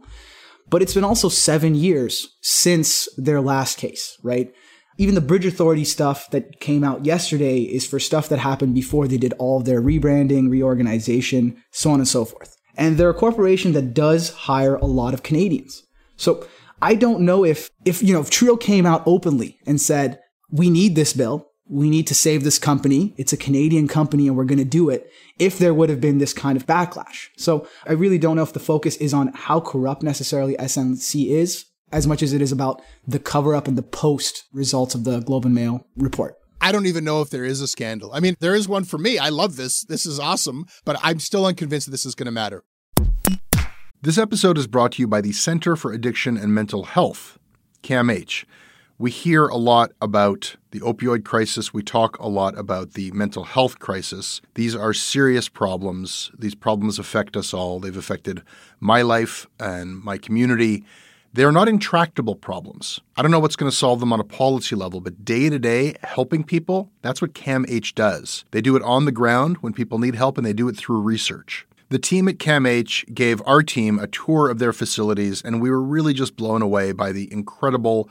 But 0.67 0.81
it's 0.81 0.95
been 0.95 1.03
also 1.03 1.29
seven 1.29 1.75
years 1.75 2.27
since 2.41 3.07
their 3.17 3.39
last 3.39 3.77
case, 3.77 4.17
right? 4.23 4.51
Even 4.97 5.13
the 5.13 5.21
Bridge 5.21 5.45
Authority 5.45 5.83
stuff 5.83 6.31
that 6.31 6.59
came 6.59 6.83
out 6.83 7.05
yesterday 7.05 7.59
is 7.59 7.85
for 7.85 7.99
stuff 7.99 8.29
that 8.29 8.39
happened 8.39 8.73
before 8.73 9.07
they 9.07 9.17
did 9.17 9.33
all 9.37 9.59
of 9.59 9.65
their 9.65 9.81
rebranding, 9.81 10.49
reorganization, 10.49 11.61
so 11.71 11.91
on 11.91 11.99
and 11.99 12.07
so 12.07 12.25
forth. 12.25 12.54
And 12.77 12.97
they're 12.97 13.09
a 13.09 13.13
corporation 13.13 13.73
that 13.73 13.93
does 13.93 14.31
hire 14.31 14.75
a 14.75 14.85
lot 14.85 15.13
of 15.13 15.23
Canadians. 15.23 15.83
So 16.17 16.47
I 16.81 16.95
don't 16.95 17.21
know 17.21 17.45
if, 17.45 17.69
if, 17.85 18.03
you 18.03 18.13
know, 18.13 18.21
if 18.21 18.29
Trudeau 18.29 18.57
came 18.57 18.85
out 18.85 19.03
openly 19.05 19.59
and 19.65 19.79
said, 19.79 20.19
we 20.51 20.69
need 20.69 20.95
this 20.95 21.13
bill. 21.13 21.49
We 21.67 21.89
need 21.89 22.05
to 22.07 22.15
save 22.15 22.43
this 22.43 22.59
company. 22.59 23.15
It's 23.17 23.33
a 23.33 23.37
Canadian 23.37 23.87
company 23.87 24.27
and 24.27 24.37
we're 24.37 24.45
going 24.45 24.59
to 24.59 24.65
do 24.65 24.89
it. 24.89 25.09
If 25.39 25.57
there 25.57 25.73
would 25.73 25.89
have 25.89 25.99
been 25.99 26.19
this 26.19 26.33
kind 26.33 26.55
of 26.55 26.67
backlash. 26.67 27.29
So 27.37 27.67
I 27.87 27.93
really 27.93 28.19
don't 28.19 28.35
know 28.35 28.43
if 28.43 28.53
the 28.53 28.59
focus 28.59 28.97
is 28.97 29.13
on 29.13 29.31
how 29.33 29.61
corrupt 29.61 30.03
necessarily 30.03 30.55
SNC 30.57 31.27
is 31.29 31.65
as 31.91 32.05
much 32.05 32.21
as 32.21 32.33
it 32.33 32.41
is 32.41 32.51
about 32.51 32.81
the 33.07 33.19
cover 33.19 33.55
up 33.55 33.67
and 33.67 33.77
the 33.77 33.83
post 33.83 34.43
results 34.53 34.93
of 34.93 35.05
the 35.05 35.21
Globe 35.21 35.45
and 35.45 35.55
Mail 35.55 35.87
report. 35.95 36.35
I 36.65 36.71
don't 36.71 36.87
even 36.87 37.03
know 37.03 37.21
if 37.21 37.29
there 37.29 37.45
is 37.45 37.61
a 37.61 37.67
scandal. 37.67 38.11
I 38.11 38.19
mean, 38.19 38.35
there 38.39 38.55
is 38.55 38.67
one 38.67 38.85
for 38.85 38.97
me. 38.97 39.19
I 39.19 39.29
love 39.29 39.55
this. 39.55 39.83
This 39.83 40.03
is 40.03 40.19
awesome, 40.19 40.65
but 40.83 40.97
I'm 41.03 41.19
still 41.19 41.45
unconvinced 41.45 41.85
that 41.85 41.91
this 41.91 42.07
is 42.07 42.15
going 42.15 42.25
to 42.25 42.31
matter. 42.31 42.63
This 44.01 44.17
episode 44.17 44.57
is 44.57 44.65
brought 44.65 44.93
to 44.93 45.03
you 45.03 45.07
by 45.07 45.21
the 45.21 45.31
Center 45.31 45.75
for 45.75 45.93
Addiction 45.93 46.37
and 46.37 46.55
Mental 46.55 46.85
Health, 46.85 47.37
CAMH. 47.83 48.45
We 48.97 49.11
hear 49.11 49.45
a 49.45 49.57
lot 49.57 49.91
about 50.01 50.55
the 50.71 50.79
opioid 50.79 51.23
crisis. 51.23 51.71
We 51.71 51.83
talk 51.83 52.17
a 52.17 52.27
lot 52.27 52.57
about 52.57 52.93
the 52.93 53.11
mental 53.11 53.43
health 53.43 53.77
crisis. 53.77 54.41
These 54.55 54.75
are 54.75 54.91
serious 54.91 55.47
problems. 55.47 56.31
These 56.35 56.55
problems 56.55 56.97
affect 56.97 57.37
us 57.37 57.53
all. 57.53 57.79
They've 57.79 57.95
affected 57.95 58.41
my 58.79 59.03
life 59.03 59.45
and 59.59 60.03
my 60.03 60.17
community. 60.17 60.83
They 61.35 61.43
are 61.43 61.51
not 61.51 61.67
intractable 61.67 62.35
problems. 62.35 63.01
I 63.17 63.21
don't 63.21 63.29
know 63.29 63.41
what's 63.41 63.57
going 63.57 63.69
to 63.69 63.75
solve 63.75 63.99
them 63.99 64.13
on 64.13 64.21
a 64.21 64.23
policy 64.23 64.73
level, 64.73 65.01
but 65.01 65.25
day 65.25 65.49
to 65.49 65.59
day, 65.59 65.95
helping 66.01 66.45
people, 66.45 66.89
that's 67.01 67.21
what 67.21 67.33
CAMH 67.33 67.93
does. 67.93 68.45
They 68.51 68.61
do 68.61 68.77
it 68.77 68.81
on 68.83 69.03
the 69.03 69.11
ground 69.11 69.57
when 69.57 69.73
people 69.73 69.99
need 69.99 70.15
help, 70.15 70.37
and 70.37 70.47
they 70.47 70.53
do 70.53 70.69
it 70.69 70.77
through 70.77 71.01
research. 71.01 71.67
The 71.89 71.99
team 71.99 72.29
at 72.29 72.37
CAMH 72.37 73.13
gave 73.13 73.41
our 73.45 73.63
team 73.63 73.99
a 73.99 74.07
tour 74.07 74.49
of 74.49 74.59
their 74.59 74.71
facilities, 74.71 75.41
and 75.41 75.61
we 75.61 75.69
were 75.69 75.83
really 75.83 76.13
just 76.13 76.37
blown 76.37 76.61
away 76.61 76.93
by 76.93 77.11
the 77.11 77.29
incredible, 77.33 78.09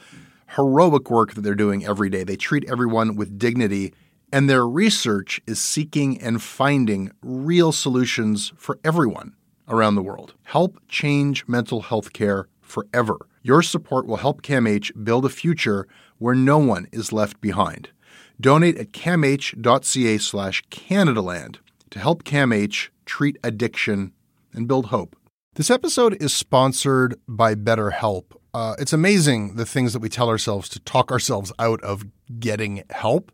heroic 0.48 1.10
work 1.10 1.32
that 1.32 1.40
they're 1.40 1.54
doing 1.54 1.82
every 1.82 2.10
day. 2.10 2.24
They 2.24 2.36
treat 2.36 2.68
everyone 2.68 3.16
with 3.16 3.38
dignity, 3.38 3.94
and 4.34 4.50
their 4.50 4.68
research 4.68 5.40
is 5.46 5.58
seeking 5.58 6.20
and 6.20 6.42
finding 6.42 7.10
real 7.22 7.72
solutions 7.72 8.52
for 8.58 8.78
everyone 8.84 9.34
around 9.66 9.94
the 9.94 10.02
world. 10.02 10.34
Help 10.42 10.78
change 10.88 11.48
mental 11.48 11.80
health 11.80 12.12
care 12.12 12.48
forever. 12.74 13.16
Your 13.42 13.62
support 13.62 14.06
will 14.06 14.16
help 14.16 14.42
CAMH 14.42 15.04
build 15.04 15.24
a 15.24 15.28
future 15.28 15.86
where 16.18 16.34
no 16.34 16.58
one 16.58 16.88
is 16.92 17.12
left 17.12 17.40
behind. 17.40 17.90
Donate 18.40 18.76
at 18.76 18.92
camh.ca 18.92 20.18
slash 20.18 20.62
Canadaland 20.70 21.58
to 21.90 21.98
help 22.00 22.24
CAMH 22.24 22.88
treat 23.06 23.38
addiction 23.44 24.12
and 24.52 24.66
build 24.66 24.86
hope. 24.86 25.14
This 25.54 25.70
episode 25.70 26.20
is 26.20 26.34
sponsored 26.34 27.14
by 27.28 27.54
BetterHelp. 27.54 28.24
Uh, 28.52 28.74
it's 28.78 28.92
amazing 28.92 29.54
the 29.54 29.66
things 29.66 29.92
that 29.92 30.00
we 30.00 30.08
tell 30.08 30.28
ourselves 30.28 30.68
to 30.70 30.80
talk 30.80 31.12
ourselves 31.12 31.52
out 31.60 31.80
of 31.82 32.04
getting 32.40 32.82
help. 32.90 33.30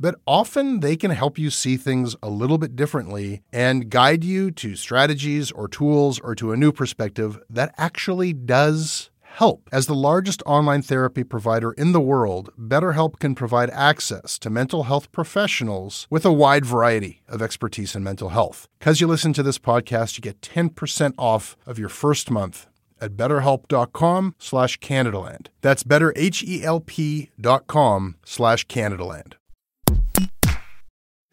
but 0.00 0.16
often 0.26 0.80
they 0.80 0.96
can 0.96 1.10
help 1.10 1.38
you 1.38 1.50
see 1.50 1.76
things 1.76 2.16
a 2.22 2.28
little 2.28 2.58
bit 2.58 2.76
differently 2.76 3.42
and 3.52 3.90
guide 3.90 4.24
you 4.24 4.50
to 4.50 4.76
strategies 4.76 5.50
or 5.50 5.68
tools 5.68 6.18
or 6.20 6.34
to 6.34 6.52
a 6.52 6.56
new 6.56 6.72
perspective 6.72 7.38
that 7.50 7.74
actually 7.76 8.32
does 8.32 9.10
help. 9.38 9.68
As 9.72 9.86
the 9.86 9.94
largest 9.94 10.42
online 10.46 10.82
therapy 10.82 11.24
provider 11.24 11.72
in 11.72 11.92
the 11.92 12.00
world, 12.00 12.50
BetterHelp 12.58 13.20
can 13.20 13.34
provide 13.34 13.70
access 13.70 14.38
to 14.40 14.50
mental 14.50 14.82
health 14.84 15.10
professionals 15.12 16.06
with 16.10 16.24
a 16.24 16.32
wide 16.32 16.66
variety 16.66 17.22
of 17.28 17.40
expertise 17.40 17.94
in 17.94 18.02
mental 18.02 18.30
health. 18.30 18.66
Because 18.78 19.00
you 19.00 19.06
listen 19.06 19.32
to 19.34 19.44
this 19.44 19.58
podcast, 19.58 20.16
you 20.16 20.22
get 20.22 20.40
10% 20.40 21.14
off 21.16 21.56
of 21.66 21.78
your 21.78 21.88
first 21.88 22.30
month 22.30 22.66
at 23.00 23.12
betterhelp.com 23.12 24.34
slash 24.38 24.80
Canadaland. 24.80 25.46
That's 25.60 25.84
betterhelp.com 25.84 28.16
slash 28.24 28.66
Canadaland. 28.66 29.34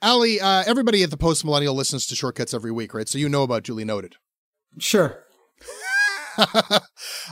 Ali, 0.06 0.39
uh, 0.39 0.63
everybody 0.68 1.02
at 1.02 1.10
the 1.10 1.18
Post 1.18 1.44
Millennial 1.44 1.74
listens 1.74 2.06
to 2.06 2.15
Shortcuts 2.15 2.54
every 2.54 2.72
week, 2.72 2.94
right? 2.94 3.10
So 3.10 3.18
you 3.18 3.28
know 3.28 3.41
about 3.41 3.63
Duly 3.63 3.84
Noted. 3.84 4.18
Sure. 4.78 5.24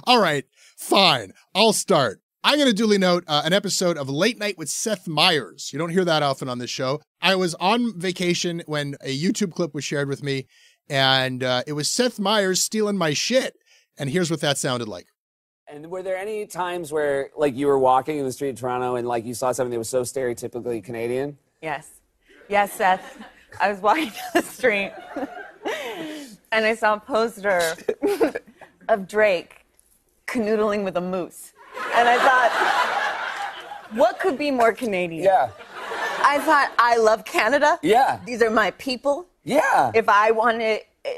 All 0.06 0.20
right, 0.20 0.46
fine. 0.76 1.34
I'll 1.54 1.74
start. 1.74 2.22
I'm 2.44 2.58
going 2.58 2.68
to 2.68 2.74
duly 2.74 2.98
note 2.98 3.26
uh, 3.28 3.44
an 3.46 3.54
episode 3.54 3.96
of 3.96 4.10
Late 4.10 4.40
Night 4.40 4.58
with 4.58 4.70
Seth 4.70 5.08
Meyers. 5.08 5.70
You 5.72 5.78
don't 5.78 5.92
hear 5.92 6.04
that 6.04 6.24
often 6.24 6.50
on 6.50 6.58
this 6.58 6.72
show. 6.72 7.00
I 7.22 7.36
was 7.36 7.54
on 7.56 7.98
vacation 7.98 8.64
when 8.66 8.96
a 9.02 9.16
YouTube 9.16 9.54
clip 9.54 9.76
was 9.76 9.84
shared 9.84 10.10
with 10.10 10.24
me, 10.24 10.48
and 10.90 11.44
uh, 11.44 11.62
it 11.68 11.74
was 11.74 11.88
Seth 11.90 12.20
Meyers 12.20 12.64
stealing 12.64 12.98
my 12.98 13.14
shit. 13.14 13.54
And 14.00 14.10
here's 14.10 14.32
what 14.32 14.42
that 14.42 14.58
sounded 14.58 14.88
like. 14.88 15.06
And 15.68 15.92
were 15.92 16.02
there 16.02 16.18
any 16.18 16.48
times 16.48 16.92
where, 16.92 17.30
like, 17.38 17.56
you 17.56 17.68
were 17.68 17.78
walking 17.78 18.18
in 18.18 18.26
the 18.26 18.32
street 18.32 18.50
of 18.50 18.60
Toronto 18.60 18.96
and, 18.96 19.08
like, 19.08 19.26
you 19.26 19.36
saw 19.36 19.52
something 19.52 19.72
that 19.72 19.78
was 19.78 19.90
so 19.90 20.02
stereotypically 20.02 20.84
Canadian? 20.84 21.38
Yes. 21.62 21.88
Yes, 22.50 22.74
Seth. 22.74 23.18
I 23.60 23.72
was 23.72 23.80
walking 23.80 24.06
down 24.10 24.30
the 24.34 24.42
street 24.42 24.92
and 26.52 26.66
I 26.66 26.76
saw 26.76 26.96
a 26.96 27.00
poster 27.00 27.62
of 28.90 29.08
Drake 29.08 29.66
canoodling 30.28 30.84
with 30.84 30.98
a 30.98 31.02
moose. 31.02 31.54
And 31.96 32.08
I 32.08 32.18
thought, 32.18 33.96
what 33.98 34.20
could 34.20 34.38
be 34.38 34.52
more 34.52 34.74
Canadian? 34.74 35.24
Yeah. 35.24 35.50
I 36.26 36.40
thought, 36.40 36.72
I 36.80 36.98
love 36.98 37.26
Canada. 37.26 37.80
Yeah. 37.82 38.20
These 38.26 38.42
are 38.42 38.50
my 38.50 38.72
people. 38.72 39.28
Yeah. 39.44 39.92
If 39.94 40.08
I 40.08 40.32
wanted 40.32 40.82
uh, 41.06 41.10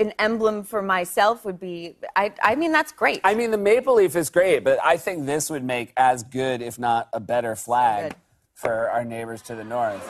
an 0.00 0.12
emblem 0.18 0.64
for 0.64 0.80
myself 0.80 1.44
would 1.44 1.60
be 1.60 1.96
I 2.16 2.32
I 2.42 2.54
mean 2.54 2.72
that's 2.72 2.92
great. 2.92 3.20
I 3.24 3.34
mean, 3.34 3.50
the 3.50 3.58
maple 3.58 3.96
leaf 3.96 4.16
is 4.16 4.30
great, 4.30 4.64
but 4.64 4.78
I 4.82 4.96
think 4.96 5.26
this 5.26 5.50
would 5.50 5.62
make 5.62 5.92
as 5.98 6.22
good, 6.22 6.62
if 6.62 6.78
not 6.78 7.10
a 7.12 7.20
better 7.20 7.54
flag 7.54 8.12
Good. 8.12 8.16
for 8.54 8.88
our 8.90 9.04
neighbors 9.04 9.42
to 9.42 9.54
the 9.54 9.64
north. 9.64 10.02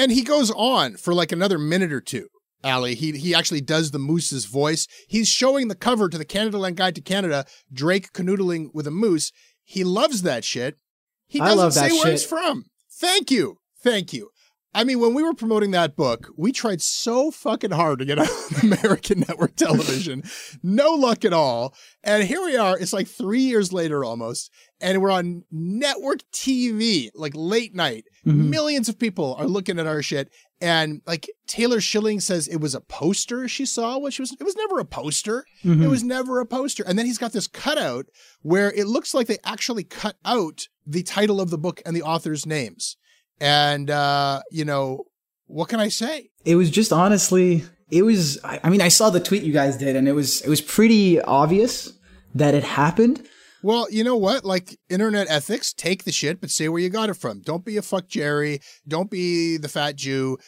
And 0.00 0.10
he 0.10 0.22
goes 0.22 0.50
on 0.52 0.96
for 0.96 1.12
like 1.12 1.30
another 1.30 1.58
minute 1.58 1.92
or 1.92 2.00
two. 2.00 2.28
Ali, 2.64 2.94
he 2.94 3.12
he 3.12 3.34
actually 3.34 3.60
does 3.60 3.90
the 3.90 3.98
moose's 3.98 4.46
voice. 4.46 4.86
He's 5.06 5.28
showing 5.28 5.68
the 5.68 5.74
cover 5.74 6.08
to 6.08 6.16
the 6.16 6.24
Canada 6.24 6.56
Land 6.56 6.78
Guide 6.78 6.94
to 6.94 7.02
Canada, 7.02 7.44
Drake 7.70 8.14
canoodling 8.14 8.68
with 8.72 8.86
a 8.86 8.90
moose. 8.90 9.30
He 9.62 9.84
loves 9.84 10.22
that 10.22 10.42
shit. 10.42 10.76
He 11.26 11.38
doesn't 11.38 11.72
say 11.72 11.90
where 11.90 12.04
shit. 12.04 12.12
he's 12.12 12.24
from. 12.24 12.64
Thank 12.98 13.30
you. 13.30 13.56
Thank 13.82 14.14
you. 14.14 14.30
I 14.72 14.84
mean, 14.84 15.00
when 15.00 15.14
we 15.14 15.22
were 15.24 15.34
promoting 15.34 15.72
that 15.72 15.96
book, 15.96 16.30
we 16.36 16.52
tried 16.52 16.80
so 16.80 17.32
fucking 17.32 17.72
hard 17.72 17.98
to 17.98 18.04
get 18.04 18.20
on 18.20 18.28
American 18.62 19.20
network 19.20 19.56
television. 19.56 20.22
no 20.62 20.92
luck 20.92 21.24
at 21.24 21.32
all. 21.32 21.74
And 22.04 22.22
here 22.22 22.42
we 22.44 22.56
are. 22.56 22.78
It's 22.78 22.92
like 22.92 23.08
three 23.08 23.40
years 23.40 23.72
later 23.72 24.04
almost. 24.04 24.50
And 24.80 25.02
we're 25.02 25.10
on 25.10 25.44
network 25.50 26.20
TV, 26.32 27.10
like 27.14 27.32
late 27.34 27.74
night. 27.74 28.04
Mm-hmm. 28.24 28.48
Millions 28.48 28.88
of 28.88 28.98
people 28.98 29.34
are 29.38 29.46
looking 29.46 29.78
at 29.80 29.88
our 29.88 30.02
shit. 30.02 30.30
And 30.60 31.02
like 31.04 31.28
Taylor 31.48 31.80
Schilling 31.80 32.20
says 32.20 32.46
it 32.46 32.60
was 32.60 32.74
a 32.74 32.80
poster 32.80 33.48
she 33.48 33.66
saw, 33.66 33.98
which 33.98 34.20
was, 34.20 34.32
it 34.32 34.44
was 34.44 34.56
never 34.56 34.78
a 34.78 34.84
poster. 34.84 35.44
Mm-hmm. 35.64 35.82
It 35.82 35.88
was 35.88 36.04
never 36.04 36.38
a 36.38 36.46
poster. 36.46 36.84
And 36.86 36.96
then 36.96 37.06
he's 37.06 37.18
got 37.18 37.32
this 37.32 37.48
cutout 37.48 38.06
where 38.42 38.70
it 38.70 38.86
looks 38.86 39.14
like 39.14 39.26
they 39.26 39.38
actually 39.44 39.84
cut 39.84 40.16
out 40.24 40.68
the 40.86 41.02
title 41.02 41.40
of 41.40 41.50
the 41.50 41.58
book 41.58 41.82
and 41.84 41.96
the 41.96 42.02
author's 42.02 42.46
names. 42.46 42.96
And, 43.40 43.90
uh, 43.90 44.42
you 44.50 44.64
know, 44.64 45.04
what 45.46 45.68
can 45.68 45.80
I 45.80 45.88
say? 45.88 46.30
It 46.44 46.56
was 46.56 46.70
just 46.70 46.92
honestly, 46.92 47.64
it 47.90 48.02
was. 48.02 48.38
I 48.44 48.60
I 48.62 48.70
mean, 48.70 48.80
I 48.80 48.88
saw 48.88 49.10
the 49.10 49.20
tweet 49.20 49.42
you 49.42 49.52
guys 49.52 49.76
did, 49.76 49.96
and 49.96 50.08
it 50.08 50.12
was 50.12 50.40
it 50.42 50.48
was 50.48 50.60
pretty 50.60 51.20
obvious 51.20 51.92
that 52.34 52.54
it 52.54 52.64
happened. 52.64 53.26
Well, 53.62 53.86
you 53.90 54.04
know 54.04 54.16
what? 54.16 54.44
Like 54.44 54.78
internet 54.88 55.26
ethics, 55.28 55.74
take 55.74 56.04
the 56.04 56.12
shit, 56.12 56.40
but 56.40 56.50
say 56.50 56.70
where 56.70 56.80
you 56.80 56.88
got 56.88 57.10
it 57.10 57.14
from. 57.14 57.40
Don't 57.40 57.62
be 57.62 57.76
a 57.76 57.82
fuck 57.82 58.08
Jerry. 58.08 58.60
Don't 58.88 59.10
be 59.10 59.58
the 59.58 59.68
fat 59.68 59.96
Jew. 59.96 60.38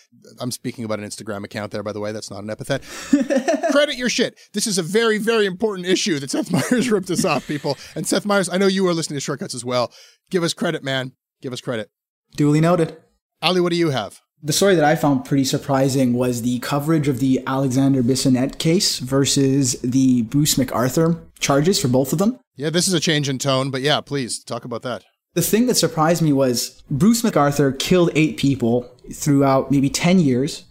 I'm 0.41 0.51
speaking 0.51 0.85
about 0.85 0.99
an 0.99 1.05
Instagram 1.05 1.45
account 1.45 1.73
there, 1.73 1.83
by 1.83 1.93
the 1.93 2.01
way. 2.01 2.13
That's 2.13 2.31
not 2.31 2.43
an 2.43 2.49
epithet. 2.49 2.83
Credit 3.71 3.97
your 3.97 4.09
shit. 4.09 4.39
This 4.55 4.67
is 4.67 4.79
a 4.79 4.83
very, 4.83 5.19
very 5.19 5.45
important 5.45 5.87
issue 5.87 6.19
that 6.21 6.31
Seth 6.31 6.51
Meyers 6.73 6.91
ripped 6.91 7.11
us 7.11 7.27
off, 7.27 7.47
people. 7.47 7.77
And 7.95 8.07
Seth 8.07 8.25
Meyers, 8.25 8.49
I 8.49 8.57
know 8.57 8.67
you 8.67 8.87
are 8.89 8.95
listening 8.95 9.19
to 9.19 9.21
Shortcuts 9.21 9.55
as 9.55 9.65
well. 9.65 9.93
Give 10.31 10.43
us 10.43 10.55
credit, 10.55 10.83
man. 10.83 11.13
Give 11.43 11.53
us 11.53 11.61
credit. 11.61 11.91
Duly 12.37 12.61
noted. 12.61 12.97
Ali, 13.41 13.61
what 13.61 13.71
do 13.71 13.77
you 13.77 13.91
have? 13.91 14.21
The 14.43 14.53
story 14.53 14.75
that 14.75 14.85
I 14.85 14.97
found 14.97 15.25
pretty 15.25 15.45
surprising 15.45 16.15
was 16.15 16.43
the 16.43 16.59
coverage 16.59 17.07
of 17.07 17.21
the 17.21 17.43
Alexander 17.47 18.03
Bissonnette 18.03 18.59
case 18.59 18.99
versus 18.99 19.81
the 19.83 20.23
Bruce 20.23 20.57
McArthur 20.57 21.21
charges 21.39 21.81
for 21.81 21.89
both 21.89 22.13
of 22.13 22.19
them. 22.19 22.41
Yeah, 22.57 22.71
this 22.71 22.89
is 22.89 22.95
a 22.95 23.01
change 23.01 23.29
in 23.29 23.39
tone, 23.39 23.71
but 23.71 23.83
yeah, 23.83 24.01
please 24.01 24.43
talk 24.43 24.65
about 24.65 24.83
that. 24.83 25.05
The 25.35 25.43
thing 25.43 25.67
that 25.67 25.77
surprised 25.77 26.23
me 26.23 26.33
was 26.33 26.83
Bruce 26.91 27.23
McArthur 27.23 27.79
killed 27.79 28.11
eight 28.15 28.37
people 28.37 28.91
throughout 29.13 29.71
maybe 29.71 29.89
10 29.89 30.19
years. 30.19 30.65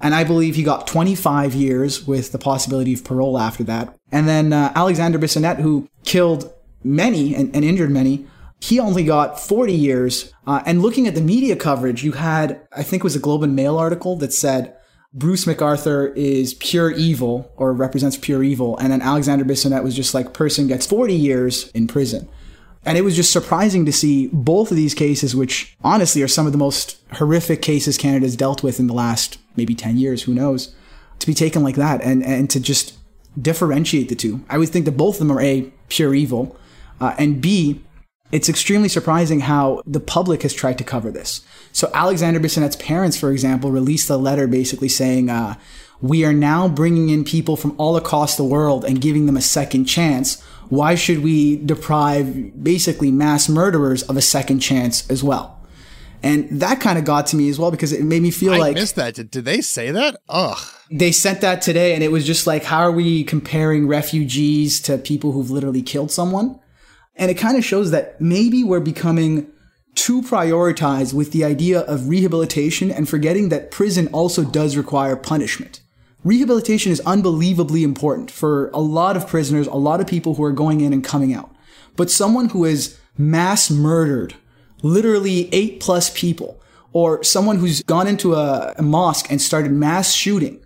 And 0.00 0.14
I 0.14 0.24
believe 0.24 0.56
he 0.56 0.62
got 0.62 0.86
25 0.86 1.54
years 1.54 2.06
with 2.06 2.32
the 2.32 2.38
possibility 2.38 2.94
of 2.94 3.04
parole 3.04 3.38
after 3.38 3.62
that. 3.64 3.96
And 4.10 4.26
then 4.26 4.52
uh, 4.52 4.72
Alexander 4.74 5.18
Bissonnette, 5.18 5.60
who 5.60 5.88
killed 6.04 6.52
many 6.82 7.34
and, 7.34 7.54
and 7.54 7.64
injured 7.64 7.90
many, 7.90 8.26
he 8.62 8.78
only 8.78 9.02
got 9.02 9.40
40 9.40 9.72
years. 9.72 10.32
Uh, 10.46 10.62
and 10.64 10.82
looking 10.82 11.08
at 11.08 11.16
the 11.16 11.20
media 11.20 11.56
coverage, 11.56 12.04
you 12.04 12.12
had, 12.12 12.60
I 12.70 12.84
think 12.84 13.00
it 13.00 13.04
was 13.04 13.16
a 13.16 13.18
Globe 13.18 13.42
and 13.42 13.56
Mail 13.56 13.76
article 13.76 14.14
that 14.18 14.32
said 14.32 14.76
Bruce 15.12 15.46
McArthur 15.46 16.16
is 16.16 16.54
pure 16.54 16.92
evil 16.92 17.52
or 17.56 17.72
represents 17.72 18.16
pure 18.16 18.44
evil. 18.44 18.78
And 18.78 18.92
then 18.92 19.02
Alexander 19.02 19.44
Bissonnette 19.44 19.82
was 19.82 19.96
just 19.96 20.14
like, 20.14 20.32
person 20.32 20.68
gets 20.68 20.86
40 20.86 21.12
years 21.12 21.72
in 21.72 21.88
prison. 21.88 22.28
And 22.84 22.96
it 22.96 23.02
was 23.02 23.16
just 23.16 23.32
surprising 23.32 23.84
to 23.84 23.92
see 23.92 24.28
both 24.28 24.70
of 24.70 24.76
these 24.76 24.94
cases, 24.94 25.34
which 25.34 25.76
honestly 25.82 26.22
are 26.22 26.28
some 26.28 26.46
of 26.46 26.52
the 26.52 26.58
most 26.58 26.98
horrific 27.14 27.62
cases 27.62 27.98
Canada's 27.98 28.36
dealt 28.36 28.62
with 28.62 28.78
in 28.78 28.86
the 28.86 28.94
last 28.94 29.38
maybe 29.56 29.74
10 29.74 29.96
years, 29.96 30.22
who 30.22 30.34
knows, 30.34 30.72
to 31.18 31.26
be 31.26 31.34
taken 31.34 31.64
like 31.64 31.76
that 31.76 32.00
and, 32.00 32.24
and 32.24 32.48
to 32.50 32.60
just 32.60 32.96
differentiate 33.40 34.08
the 34.08 34.14
two. 34.14 34.44
I 34.48 34.58
would 34.58 34.68
think 34.68 34.84
that 34.84 34.96
both 34.96 35.16
of 35.16 35.26
them 35.26 35.36
are 35.36 35.40
A, 35.40 35.72
pure 35.88 36.14
evil, 36.14 36.56
uh, 37.00 37.16
and 37.18 37.40
B, 37.40 37.82
it's 38.32 38.48
extremely 38.48 38.88
surprising 38.88 39.40
how 39.40 39.82
the 39.86 40.00
public 40.00 40.42
has 40.42 40.54
tried 40.54 40.78
to 40.78 40.84
cover 40.84 41.10
this. 41.10 41.42
So 41.72 41.90
Alexander 41.94 42.40
Bissonnette's 42.40 42.76
parents, 42.76 43.16
for 43.16 43.30
example, 43.30 43.70
released 43.70 44.08
a 44.10 44.16
letter 44.16 44.46
basically 44.46 44.88
saying, 44.88 45.30
uh, 45.30 45.54
we 46.00 46.24
are 46.24 46.32
now 46.32 46.66
bringing 46.66 47.10
in 47.10 47.24
people 47.24 47.56
from 47.56 47.74
all 47.78 47.96
across 47.96 48.36
the 48.36 48.44
world 48.44 48.84
and 48.84 49.00
giving 49.00 49.26
them 49.26 49.36
a 49.36 49.42
second 49.42 49.84
chance. 49.84 50.42
Why 50.68 50.94
should 50.94 51.22
we 51.22 51.56
deprive 51.56 52.62
basically 52.64 53.12
mass 53.12 53.48
murderers 53.48 54.02
of 54.04 54.16
a 54.16 54.22
second 54.22 54.60
chance 54.60 55.08
as 55.10 55.22
well? 55.22 55.60
And 56.22 56.48
that 56.60 56.80
kind 56.80 56.98
of 56.98 57.04
got 57.04 57.26
to 57.28 57.36
me 57.36 57.48
as 57.48 57.58
well 57.58 57.70
because 57.70 57.92
it 57.92 58.04
made 58.04 58.22
me 58.22 58.30
feel 58.30 58.54
I 58.54 58.58
like 58.58 58.74
missed 58.74 58.96
that. 58.96 59.14
Did, 59.14 59.30
did 59.30 59.44
they 59.44 59.60
say 59.60 59.90
that? 59.90 60.16
Ugh. 60.28 60.58
they 60.90 61.12
sent 61.12 61.40
that 61.40 61.62
today 61.62 61.94
and 61.94 62.02
it 62.02 62.12
was 62.12 62.24
just 62.24 62.46
like, 62.46 62.64
how 62.64 62.80
are 62.80 62.92
we 62.92 63.24
comparing 63.24 63.86
refugees 63.88 64.80
to 64.82 64.98
people 64.98 65.32
who've 65.32 65.50
literally 65.50 65.82
killed 65.82 66.10
someone? 66.10 66.58
And 67.16 67.30
it 67.30 67.34
kind 67.34 67.56
of 67.56 67.64
shows 67.64 67.90
that 67.90 68.20
maybe 68.20 68.64
we're 68.64 68.80
becoming 68.80 69.48
too 69.94 70.22
prioritized 70.22 71.12
with 71.12 71.32
the 71.32 71.44
idea 71.44 71.80
of 71.80 72.08
rehabilitation 72.08 72.90
and 72.90 73.08
forgetting 73.08 73.50
that 73.50 73.70
prison 73.70 74.08
also 74.08 74.44
does 74.44 74.76
require 74.76 75.16
punishment. 75.16 75.80
Rehabilitation 76.24 76.92
is 76.92 77.00
unbelievably 77.00 77.82
important 77.82 78.30
for 78.30 78.70
a 78.72 78.80
lot 78.80 79.16
of 79.16 79.26
prisoners, 79.26 79.66
a 79.66 79.74
lot 79.74 80.00
of 80.00 80.06
people 80.06 80.34
who 80.34 80.44
are 80.44 80.52
going 80.52 80.80
in 80.80 80.92
and 80.92 81.04
coming 81.04 81.34
out. 81.34 81.54
But 81.96 82.10
someone 82.10 82.50
who 82.50 82.64
is 82.64 82.98
mass 83.18 83.70
murdered, 83.70 84.34
literally 84.82 85.52
eight 85.52 85.80
plus 85.80 86.10
people, 86.10 86.60
or 86.92 87.22
someone 87.24 87.58
who's 87.58 87.82
gone 87.82 88.06
into 88.06 88.34
a, 88.34 88.74
a 88.78 88.82
mosque 88.82 89.30
and 89.30 89.42
started 89.42 89.72
mass 89.72 90.12
shooting, 90.12 90.64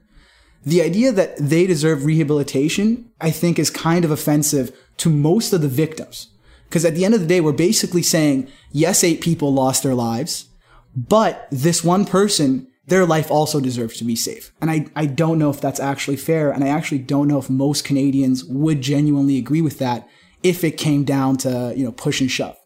the 0.65 0.83
idea 0.83 1.11
that 1.13 1.37
they 1.39 1.67
deserve 1.67 2.05
rehabilitation, 2.05 3.11
I 3.21 3.31
think, 3.31 3.59
is 3.59 3.71
kind 3.71 4.05
of 4.05 4.11
offensive 4.11 4.77
to 4.99 5.09
most 5.09 5.53
of 5.53 5.63
the 5.63 5.69
victims. 5.69 6.29
Because 6.69 6.85
at 6.85 6.95
the 6.95 7.05
end 7.05 7.15
of 7.15 7.21
the 7.21 7.27
day, 7.27 7.41
we're 7.41 7.53
basically 7.53 8.03
saying, 8.03 8.49
yes, 8.73 9.05
eight 9.05 9.21
people 9.21 9.53
lost 9.53 9.83
their 9.83 9.95
lives, 9.95 10.47
but 10.95 11.47
this 11.51 11.85
one 11.85 12.05
person, 12.05 12.69
their 12.87 13.07
life 13.07 13.31
also 13.31 13.61
deserves 13.61 13.97
to 13.99 14.05
be 14.05 14.17
safe. 14.17 14.53
And 14.61 14.71
I, 14.71 14.87
I 14.97 15.07
don't 15.07 15.39
know 15.39 15.51
if 15.51 15.61
that's 15.61 15.81
actually 15.81 16.17
fair. 16.17 16.51
And 16.51 16.65
I 16.65 16.69
actually 16.69 16.99
don't 16.99 17.29
know 17.29 17.39
if 17.39 17.51
most 17.51 17.85
Canadians 17.85 18.45
would 18.45 18.81
genuinely 18.81 19.39
agree 19.39 19.61
with 19.63 19.79
that 19.79 20.09
if 20.43 20.65
it 20.65 20.73
came 20.73 21.05
down 21.05 21.37
to, 21.39 21.73
you 21.77 21.85
know, 21.85 21.93
push 21.93 22.21
and 22.21 22.31
shove. 22.31 22.57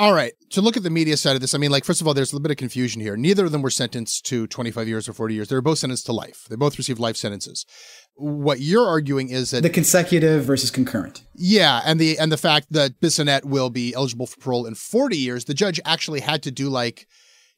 All 0.00 0.12
right. 0.12 0.32
To 0.50 0.60
look 0.60 0.76
at 0.76 0.84
the 0.84 0.90
media 0.90 1.16
side 1.16 1.34
of 1.34 1.40
this, 1.40 1.54
I 1.54 1.58
mean, 1.58 1.72
like, 1.72 1.84
first 1.84 2.00
of 2.00 2.06
all, 2.06 2.14
there's 2.14 2.32
a 2.32 2.36
little 2.36 2.44
bit 2.44 2.52
of 2.52 2.56
confusion 2.56 3.02
here. 3.02 3.16
Neither 3.16 3.44
of 3.44 3.52
them 3.52 3.62
were 3.62 3.70
sentenced 3.70 4.24
to 4.26 4.46
25 4.46 4.86
years 4.86 5.08
or 5.08 5.12
40 5.12 5.34
years. 5.34 5.48
They 5.48 5.56
were 5.56 5.60
both 5.60 5.78
sentenced 5.78 6.06
to 6.06 6.12
life. 6.12 6.46
They 6.48 6.54
both 6.54 6.78
received 6.78 7.00
life 7.00 7.16
sentences. 7.16 7.66
What 8.18 8.60
you're 8.60 8.86
arguing 8.86 9.30
is 9.30 9.52
that 9.52 9.62
The 9.62 9.70
consecutive 9.70 10.44
versus 10.44 10.70
concurrent. 10.70 11.22
yeah, 11.34 11.80
and 11.84 12.00
the 12.00 12.18
and 12.18 12.32
the 12.32 12.36
fact 12.36 12.66
that 12.72 13.00
Bissonnette 13.00 13.44
will 13.44 13.70
be 13.70 13.94
eligible 13.94 14.26
for 14.26 14.38
parole 14.40 14.66
in 14.66 14.74
40 14.74 15.16
years, 15.16 15.44
the 15.44 15.54
judge 15.54 15.80
actually 15.84 16.20
had 16.20 16.42
to 16.42 16.50
do 16.50 16.68
like 16.68 17.06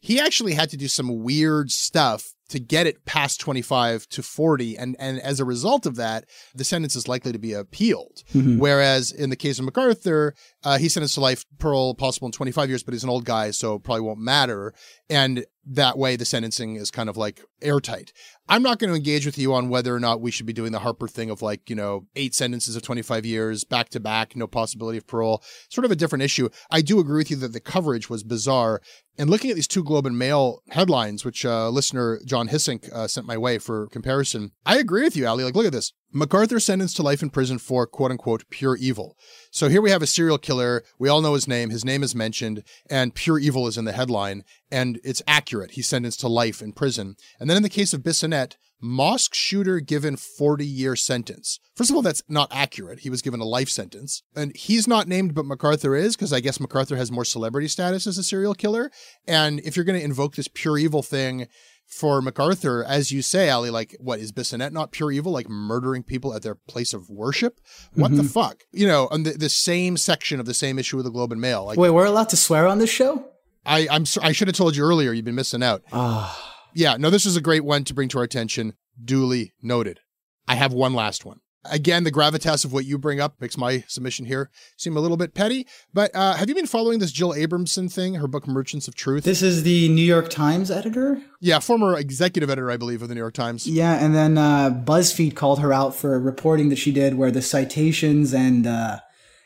he 0.00 0.18
actually 0.18 0.54
had 0.54 0.70
to 0.70 0.76
do 0.76 0.88
some 0.88 1.22
weird 1.22 1.70
stuff 1.70 2.34
to 2.48 2.58
get 2.58 2.86
it 2.86 3.04
past 3.04 3.38
25 3.40 4.08
to 4.08 4.22
40 4.22 4.76
and 4.76 4.96
and 4.98 5.20
as 5.20 5.38
a 5.40 5.44
result 5.44 5.86
of 5.86 5.96
that 5.96 6.24
the 6.54 6.64
sentence 6.64 6.96
is 6.96 7.06
likely 7.06 7.32
to 7.32 7.38
be 7.38 7.52
appealed 7.52 8.24
mm-hmm. 8.34 8.58
whereas 8.58 9.12
in 9.12 9.30
the 9.30 9.36
case 9.36 9.58
of 9.58 9.64
macarthur 9.64 10.34
uh, 10.64 10.78
he's 10.78 10.94
sentenced 10.94 11.14
to 11.14 11.20
life 11.20 11.44
parole 11.58 11.94
possible 11.94 12.26
in 12.26 12.32
25 12.32 12.68
years 12.68 12.82
but 12.82 12.94
he's 12.94 13.04
an 13.04 13.10
old 13.10 13.24
guy 13.24 13.50
so 13.50 13.78
probably 13.78 14.02
won't 14.02 14.18
matter 14.18 14.72
and 15.08 15.44
that 15.66 15.98
way 15.98 16.16
the 16.16 16.24
sentencing 16.24 16.76
is 16.76 16.90
kind 16.90 17.08
of 17.08 17.16
like 17.16 17.42
airtight. 17.62 18.12
I'm 18.48 18.62
not 18.62 18.78
going 18.78 18.90
to 18.90 18.96
engage 18.96 19.26
with 19.26 19.38
you 19.38 19.54
on 19.54 19.68
whether 19.68 19.94
or 19.94 20.00
not 20.00 20.20
we 20.20 20.30
should 20.30 20.46
be 20.46 20.52
doing 20.52 20.72
the 20.72 20.80
Harper 20.80 21.06
thing 21.06 21.30
of 21.30 21.42
like, 21.42 21.70
you 21.70 21.76
know, 21.76 22.06
eight 22.16 22.34
sentences 22.34 22.74
of 22.74 22.82
25 22.82 23.24
years 23.24 23.64
back 23.64 23.88
to 23.90 24.00
back, 24.00 24.34
no 24.34 24.46
possibility 24.46 24.98
of 24.98 25.06
parole. 25.06 25.42
Sort 25.68 25.84
of 25.84 25.90
a 25.90 25.96
different 25.96 26.22
issue. 26.22 26.48
I 26.70 26.80
do 26.80 26.98
agree 26.98 27.18
with 27.18 27.30
you 27.30 27.36
that 27.38 27.52
the 27.52 27.60
coverage 27.60 28.10
was 28.10 28.24
bizarre. 28.24 28.80
And 29.18 29.30
looking 29.30 29.50
at 29.50 29.56
these 29.56 29.68
two 29.68 29.84
Globe 29.84 30.06
and 30.06 30.18
Mail 30.18 30.62
headlines, 30.70 31.24
which 31.24 31.44
uh, 31.44 31.68
listener 31.68 32.20
John 32.24 32.48
Hissink 32.48 32.90
uh, 32.92 33.06
sent 33.06 33.26
my 33.26 33.36
way 33.36 33.58
for 33.58 33.86
comparison, 33.88 34.52
I 34.66 34.78
agree 34.78 35.02
with 35.02 35.16
you, 35.16 35.26
Ali. 35.26 35.44
Like, 35.44 35.54
look 35.54 35.66
at 35.66 35.72
this. 35.72 35.92
McArthur 36.14 36.60
sentenced 36.60 36.96
to 36.96 37.02
life 37.02 37.22
in 37.22 37.30
prison 37.30 37.58
for 37.58 37.86
quote 37.86 38.10
unquote 38.10 38.48
pure 38.50 38.76
evil. 38.76 39.16
So 39.50 39.68
here 39.68 39.80
we 39.80 39.90
have 39.90 40.02
a 40.02 40.06
serial 40.06 40.38
killer. 40.38 40.82
We 40.98 41.08
all 41.08 41.20
know 41.20 41.34
his 41.34 41.46
name. 41.46 41.70
His 41.70 41.84
name 41.84 42.02
is 42.02 42.14
mentioned, 42.14 42.64
and 42.88 43.14
pure 43.14 43.38
evil 43.38 43.68
is 43.68 43.78
in 43.78 43.84
the 43.84 43.92
headline, 43.92 44.44
and 44.70 44.98
it's 45.04 45.22
accurate. 45.26 45.72
He's 45.72 45.86
sentenced 45.86 46.20
to 46.20 46.28
life 46.28 46.60
in 46.60 46.72
prison. 46.72 47.14
And 47.38 47.48
then 47.48 47.56
in 47.56 47.62
the 47.62 47.68
case 47.68 47.92
of 47.92 48.02
Bissonnette, 48.02 48.56
mosque 48.80 49.34
shooter 49.34 49.78
given 49.80 50.16
40 50.16 50.64
year 50.66 50.96
sentence. 50.96 51.60
First 51.76 51.90
of 51.90 51.96
all, 51.96 52.02
that's 52.02 52.22
not 52.28 52.48
accurate. 52.50 53.00
He 53.00 53.10
was 53.10 53.22
given 53.22 53.40
a 53.40 53.44
life 53.44 53.68
sentence. 53.68 54.22
And 54.34 54.54
he's 54.56 54.88
not 54.88 55.08
named, 55.08 55.34
but 55.34 55.44
McArthur 55.44 55.98
is, 55.98 56.16
because 56.16 56.32
I 56.32 56.40
guess 56.40 56.58
McArthur 56.58 56.96
has 56.96 57.12
more 57.12 57.24
celebrity 57.24 57.68
status 57.68 58.06
as 58.06 58.18
a 58.18 58.24
serial 58.24 58.54
killer. 58.54 58.90
And 59.26 59.60
if 59.60 59.76
you're 59.76 59.84
going 59.84 59.98
to 59.98 60.04
invoke 60.04 60.34
this 60.34 60.48
pure 60.48 60.78
evil 60.78 61.02
thing, 61.02 61.46
for 61.90 62.22
McArthur, 62.22 62.84
as 62.86 63.10
you 63.10 63.20
say, 63.20 63.50
Ali, 63.50 63.68
like, 63.70 63.96
what 64.00 64.20
is 64.20 64.32
Bissonnette 64.32 64.72
not 64.72 64.92
pure 64.92 65.10
evil? 65.12 65.32
Like 65.32 65.48
murdering 65.48 66.02
people 66.02 66.32
at 66.34 66.42
their 66.42 66.54
place 66.54 66.94
of 66.94 67.10
worship? 67.10 67.60
What 67.94 68.14
the 68.16 68.22
Mhm. 68.22 68.30
fuck? 68.30 68.62
You 68.72 68.86
know, 68.86 69.08
on 69.10 69.24
the, 69.24 69.32
the 69.32 69.48
same 69.48 69.96
section 69.96 70.38
of 70.40 70.46
the 70.46 70.54
same 70.54 70.78
issue 70.78 70.98
of 70.98 71.04
the 71.04 71.10
Globe 71.10 71.32
and 71.32 71.40
Mail. 71.40 71.64
Like, 71.64 71.78
Wait, 71.78 71.90
we're 71.90 72.06
allowed 72.06 72.28
to 72.30 72.36
swear 72.36 72.66
on 72.68 72.78
this 72.78 72.90
show? 72.90 73.24
I, 73.66 73.86
I'm 73.90 74.04
I 74.22 74.32
should 74.32 74.48
have 74.48 74.56
told 74.56 74.76
you 74.76 74.84
earlier. 74.84 75.12
You've 75.12 75.24
been 75.26 75.34
missing 75.34 75.62
out. 75.62 75.82
Ah. 75.92 76.54
yeah, 76.74 76.96
no, 76.96 77.10
this 77.10 77.26
is 77.26 77.36
a 77.36 77.40
great 77.42 77.64
one 77.64 77.84
to 77.84 77.92
bring 77.94 78.08
to 78.10 78.18
our 78.18 78.24
attention. 78.24 78.74
Duly 79.04 79.52
noted. 79.62 80.00
I 80.48 80.54
have 80.54 80.72
one 80.72 80.94
last 80.94 81.24
one. 81.24 81.40
Again, 81.64 82.04
the 82.04 82.12
gravitas 82.12 82.64
of 82.64 82.72
what 82.72 82.86
you 82.86 82.96
bring 82.96 83.20
up 83.20 83.40
makes 83.40 83.58
my 83.58 83.84
submission 83.86 84.24
here 84.24 84.50
seem 84.76 84.96
a 84.96 85.00
little 85.00 85.18
bit 85.18 85.34
petty. 85.34 85.66
But 85.92 86.10
uh, 86.14 86.34
have 86.34 86.48
you 86.48 86.54
been 86.54 86.66
following 86.66 87.00
this 87.00 87.12
Jill 87.12 87.32
Abramson 87.32 87.92
thing? 87.92 88.14
Her 88.14 88.26
book 88.26 88.48
Merchants 88.48 88.88
of 88.88 88.94
Truth. 88.94 89.24
This 89.24 89.42
is 89.42 89.62
the 89.62 89.88
New 89.90 90.02
York 90.02 90.30
Times 90.30 90.70
editor? 90.70 91.20
yeah, 91.40 91.58
former 91.58 91.98
executive 91.98 92.50
editor, 92.50 92.70
I 92.70 92.76
believe, 92.76 93.02
of 93.02 93.08
the 93.08 93.14
New 93.14 93.20
York 93.20 93.34
Times. 93.34 93.66
Yeah, 93.66 93.94
and 94.02 94.14
then 94.14 94.38
uh, 94.38 94.70
BuzzFeed 94.70 95.34
called 95.34 95.60
her 95.60 95.72
out 95.72 95.94
for 95.94 96.18
reporting 96.18 96.68
that 96.70 96.76
she 96.76 96.92
did 96.92 97.14
where 97.14 97.30
the 97.30 97.42
citations 97.42 98.32
and 98.34 98.66
uh, 98.66 99.00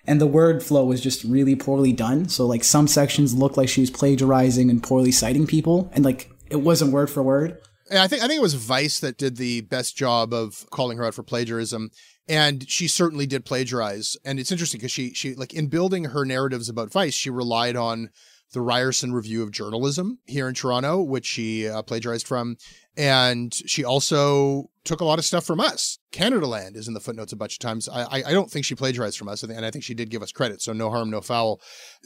and 0.07 0.21
the 0.21 0.27
word 0.27 0.63
flow 0.63 0.85
was 0.85 1.01
just 1.01 1.25
really 1.25 1.57
poorly 1.57 1.93
done. 1.93 2.29
So 2.29 2.47
like 2.47 2.63
some 2.63 2.87
sections 2.87 3.35
looked 3.35 3.57
like 3.57 3.69
she 3.69 3.81
was 3.81 3.91
plagiarizing 3.91 4.71
and 4.71 4.83
poorly 4.83 5.13
citing 5.13 5.47
people, 5.47 5.91
and 5.95 6.05
like 6.05 6.31
it 6.51 6.57
wasn't 6.57 6.93
word 6.93 7.11
for 7.11 7.23
word. 7.23 7.59
And 7.91 7.99
I 7.99 8.09
think 8.09 8.23
I 8.23 8.27
think 8.27 8.39
it 8.39 8.43
was 8.43 8.55
Vice 8.55 9.01
that 9.01 9.19
did 9.19 9.37
the 9.37 9.63
best 9.63 9.97
job 9.97 10.33
of 10.33 10.67
calling 10.71 10.99
her 10.99 11.05
out 11.05 11.15
for 11.15 11.23
plagiarism. 11.23 11.91
And 12.27 12.69
she 12.69 12.89
certainly 12.89 13.27
did 13.27 13.45
plagiarize. 13.45 14.17
And 14.25 14.41
it's 14.41 14.51
interesting 14.51 14.79
because 14.79 14.93
she 14.93 15.13
she 15.13 15.35
like 15.35 15.53
in 15.53 15.67
building 15.67 16.07
her 16.07 16.25
narratives 16.25 16.69
about 16.69 16.91
Vice, 16.91 17.15
she 17.15 17.31
relied 17.31 17.77
on 17.77 18.11
the 18.53 18.61
Ryerson 18.61 19.13
Review 19.13 19.43
of 19.43 19.51
Journalism 19.51 20.21
here 20.27 20.49
in 20.49 20.55
Toronto, 20.55 21.03
which 21.03 21.27
she 21.27 21.69
uh, 21.69 21.83
plagiarized 21.83 22.27
from. 22.27 22.57
And 22.97 23.53
she 23.53 23.85
also 23.85 24.71
took 24.85 25.01
a 25.01 25.05
lot 25.05 25.19
of 25.19 25.25
stuff 25.25 25.45
from 25.45 25.61
us. 25.61 25.99
Canada 26.13 26.47
Land 26.47 26.77
is 26.77 26.87
in 26.87 26.95
the 26.95 27.01
footnotes 27.01 27.33
a 27.33 27.37
bunch 27.37 27.55
of 27.55 27.59
times. 27.59 27.89
I, 27.89 28.03
I, 28.03 28.23
I 28.27 28.33
don't 28.33 28.51
think 28.51 28.65
she 28.65 28.77
plagiarized 28.77 29.19
from 29.19 29.29
us, 29.29 29.43
and 29.43 29.67
I 29.67 29.71
think 29.73 29.83
she 29.83 29.95
did 29.95 30.09
give 30.11 30.23
us 30.23 30.31
credit. 30.31 30.63
So 30.63 30.73
no 30.73 30.89
harm, 30.89 31.11
no 31.11 31.21
foul. 31.21 31.61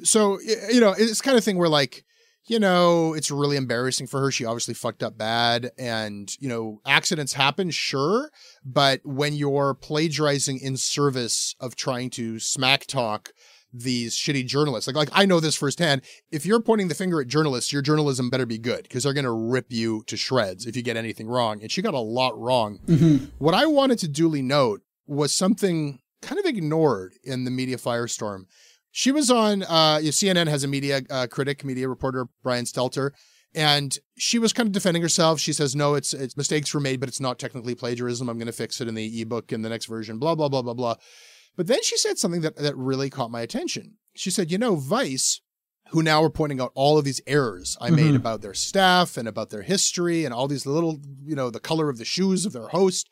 So, 0.05 0.41
you 0.41 0.81
know, 0.81 0.95
it's 0.97 1.21
kind 1.21 1.37
of 1.37 1.45
thing 1.45 1.59
where 1.59 1.69
like, 1.69 2.05
you 2.49 2.59
know, 2.59 3.15
it's 3.15 3.31
really 3.31 3.57
embarrassing 3.57 4.07
for 4.07 4.21
her. 4.21 4.31
She 4.31 4.45
obviously 4.45 4.75
fucked 4.75 5.03
up 5.03 5.17
bad. 5.17 5.71
And, 5.79 6.35
you 6.41 6.49
know, 6.49 6.81
accidents 6.87 7.35
happen, 7.35 7.71
sure. 7.71 8.31
But 8.65 9.01
when 9.05 9.35
you're 9.35 9.75
plagiarizing 9.75 10.59
in 10.59 10.77
service 10.77 11.55
of 11.61 11.77
trying 11.77 12.11
to 12.11 12.39
smack 12.39 12.87
talk 12.87 13.33
these 13.73 14.17
shitty 14.17 14.47
journalists, 14.47 14.87
like, 14.87 14.97
like 14.97 15.11
I 15.13 15.27
know 15.27 15.41
this 15.41 15.55
firsthand. 15.55 16.03
If 16.31 16.47
you're 16.47 16.61
pointing 16.61 16.89
the 16.89 16.95
finger 16.95 17.21
at 17.21 17.27
journalists, 17.27 17.73
your 17.73 17.83
journalism 17.83 18.31
better 18.31 18.47
be 18.47 18.59
good 18.59 18.85
because 18.85 19.03
they're 19.03 19.13
going 19.13 19.25
to 19.25 19.31
rip 19.31 19.67
you 19.71 20.03
to 20.07 20.17
shreds 20.17 20.67
if 20.67 20.75
you 20.75 20.83
get 20.83 20.97
anything 20.97 21.29
wrong. 21.29 21.61
And 21.61 21.71
she 21.71 21.83
got 21.83 21.95
a 21.95 22.01
lot 22.01 22.39
wrong. 22.39 22.81
Mm-hmm. 22.87 23.27
What 23.39 23.55
I 23.55 23.67
wanted 23.67 23.99
to 24.01 24.09
duly 24.09 24.41
note 24.41 24.81
was 25.07 25.33
something 25.35 26.01
kind 26.23 26.39
of 26.39 26.47
ignored 26.47 27.15
in 27.23 27.45
the 27.45 27.51
media 27.51 27.77
firestorm. 27.77 28.47
She 28.91 29.13
was 29.13 29.31
on 29.31 29.63
uh, 29.63 29.99
CNN 30.03 30.49
has 30.49 30.65
a 30.65 30.69
media 30.69 31.03
uh, 31.11 31.27
critic, 31.31 31.65
media 31.65 31.89
reporter 31.89 32.27
Brian 32.43 32.65
Stelter, 32.65 33.11
and 33.55 33.97
she 34.17 34.39
was 34.39 34.53
kind 34.53 34.67
of 34.67 34.73
defending 34.73 35.03
herself. 35.03 35.41
She 35.41 35.53
says, 35.53 35.77
"No, 35.77 35.95
it's 35.95 36.15
it's 36.15 36.37
mistakes 36.37 36.73
were 36.73 36.81
made, 36.81 37.01
but 37.01 37.09
it's 37.09 37.21
not 37.21 37.39
technically 37.39 37.75
plagiarism. 37.75 38.29
I'm 38.29 38.39
going 38.39 38.47
to 38.47 38.53
fix 38.53 38.81
it 38.81 38.89
in 38.89 38.95
the 38.95 39.21
ebook 39.21 39.53
in 39.53 39.63
the 39.63 39.69
next 39.69 39.87
version." 39.87 40.19
Blah 40.19 40.35
blah 40.35 40.49
blah 40.49 40.63
blah 40.63 40.75
blah. 40.75 40.95
But 41.57 41.67
then 41.67 41.83
she 41.83 41.97
said 41.99 42.19
something 42.19 42.41
that 42.43 42.57
that 42.57 42.77
really 42.77 43.11
caught 43.11 43.31
my 43.31 43.41
attention. 43.43 43.97
She 44.15 44.31
said, 44.31 44.51
"You 44.51 44.59
know, 44.59 44.77
Vice." 44.77 45.41
Who 45.93 46.03
now 46.03 46.23
are 46.23 46.29
pointing 46.29 46.61
out 46.61 46.71
all 46.75 46.99
of 46.99 47.07
these 47.07 47.23
errors 47.27 47.75
I 47.81 47.89
made 47.89 48.13
Mhm. 48.13 48.17
about 48.17 48.43
their 48.43 48.53
staff 48.53 49.17
and 49.17 49.27
about 49.27 49.49
their 49.49 49.63
history 49.63 50.27
and 50.27 50.35
all 50.35 50.47
these 50.47 50.67
little, 50.67 51.01
you 51.25 51.35
know, 51.35 51.49
the 51.49 51.61
color 51.61 51.89
of 51.89 51.97
the 51.97 52.05
shoes 52.05 52.45
of 52.45 52.53
their 52.53 52.69
host. 52.69 53.09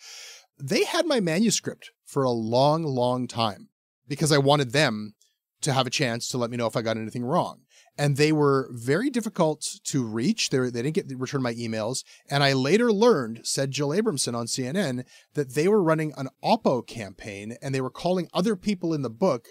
They 0.62 0.85
had 0.85 1.07
my 1.07 1.19
manuscript 1.19 1.91
for 2.05 2.23
a 2.23 2.31
long, 2.31 2.83
long 2.83 3.29
time 3.29 3.71
because 4.07 4.31
I 4.31 4.37
wanted 4.37 4.73
them 4.73 5.15
to 5.62 5.73
have 5.73 5.87
a 5.87 5.90
chance 5.90 6.29
to 6.29 6.38
let 6.38 6.51
me 6.51 6.57
know 6.57 6.66
if 6.66 6.77
I 6.77 6.83
got 6.83 6.97
anything 6.97 7.25
wrong. 7.25 7.61
And 7.99 8.16
they 8.16 8.31
were 8.31 8.69
very 8.73 9.09
difficult 9.09 9.66
to 9.85 10.05
reach. 10.05 10.51
They, 10.51 10.59
they 10.59 10.83
didn't 10.83 10.95
get 10.95 11.19
return 11.19 11.42
my 11.42 11.55
emails. 11.55 12.05
And 12.29 12.45
I 12.45 12.53
later 12.53 12.92
learned, 12.92 13.40
said 13.45 13.71
Jill 13.71 13.88
Abramson 13.88 14.35
on 14.35 14.47
CNN, 14.47 15.05
that 15.35 15.55
they 15.55 15.66
were 15.66 15.83
running 15.83 16.12
an 16.16 16.29
Oppo 16.45 16.87
campaign 16.87 17.57
and 17.62 17.75
they 17.75 17.81
were 17.81 17.90
calling 17.90 18.29
other 18.35 18.55
people 18.55 18.92
in 18.92 19.03
the 19.03 19.11
book, 19.11 19.49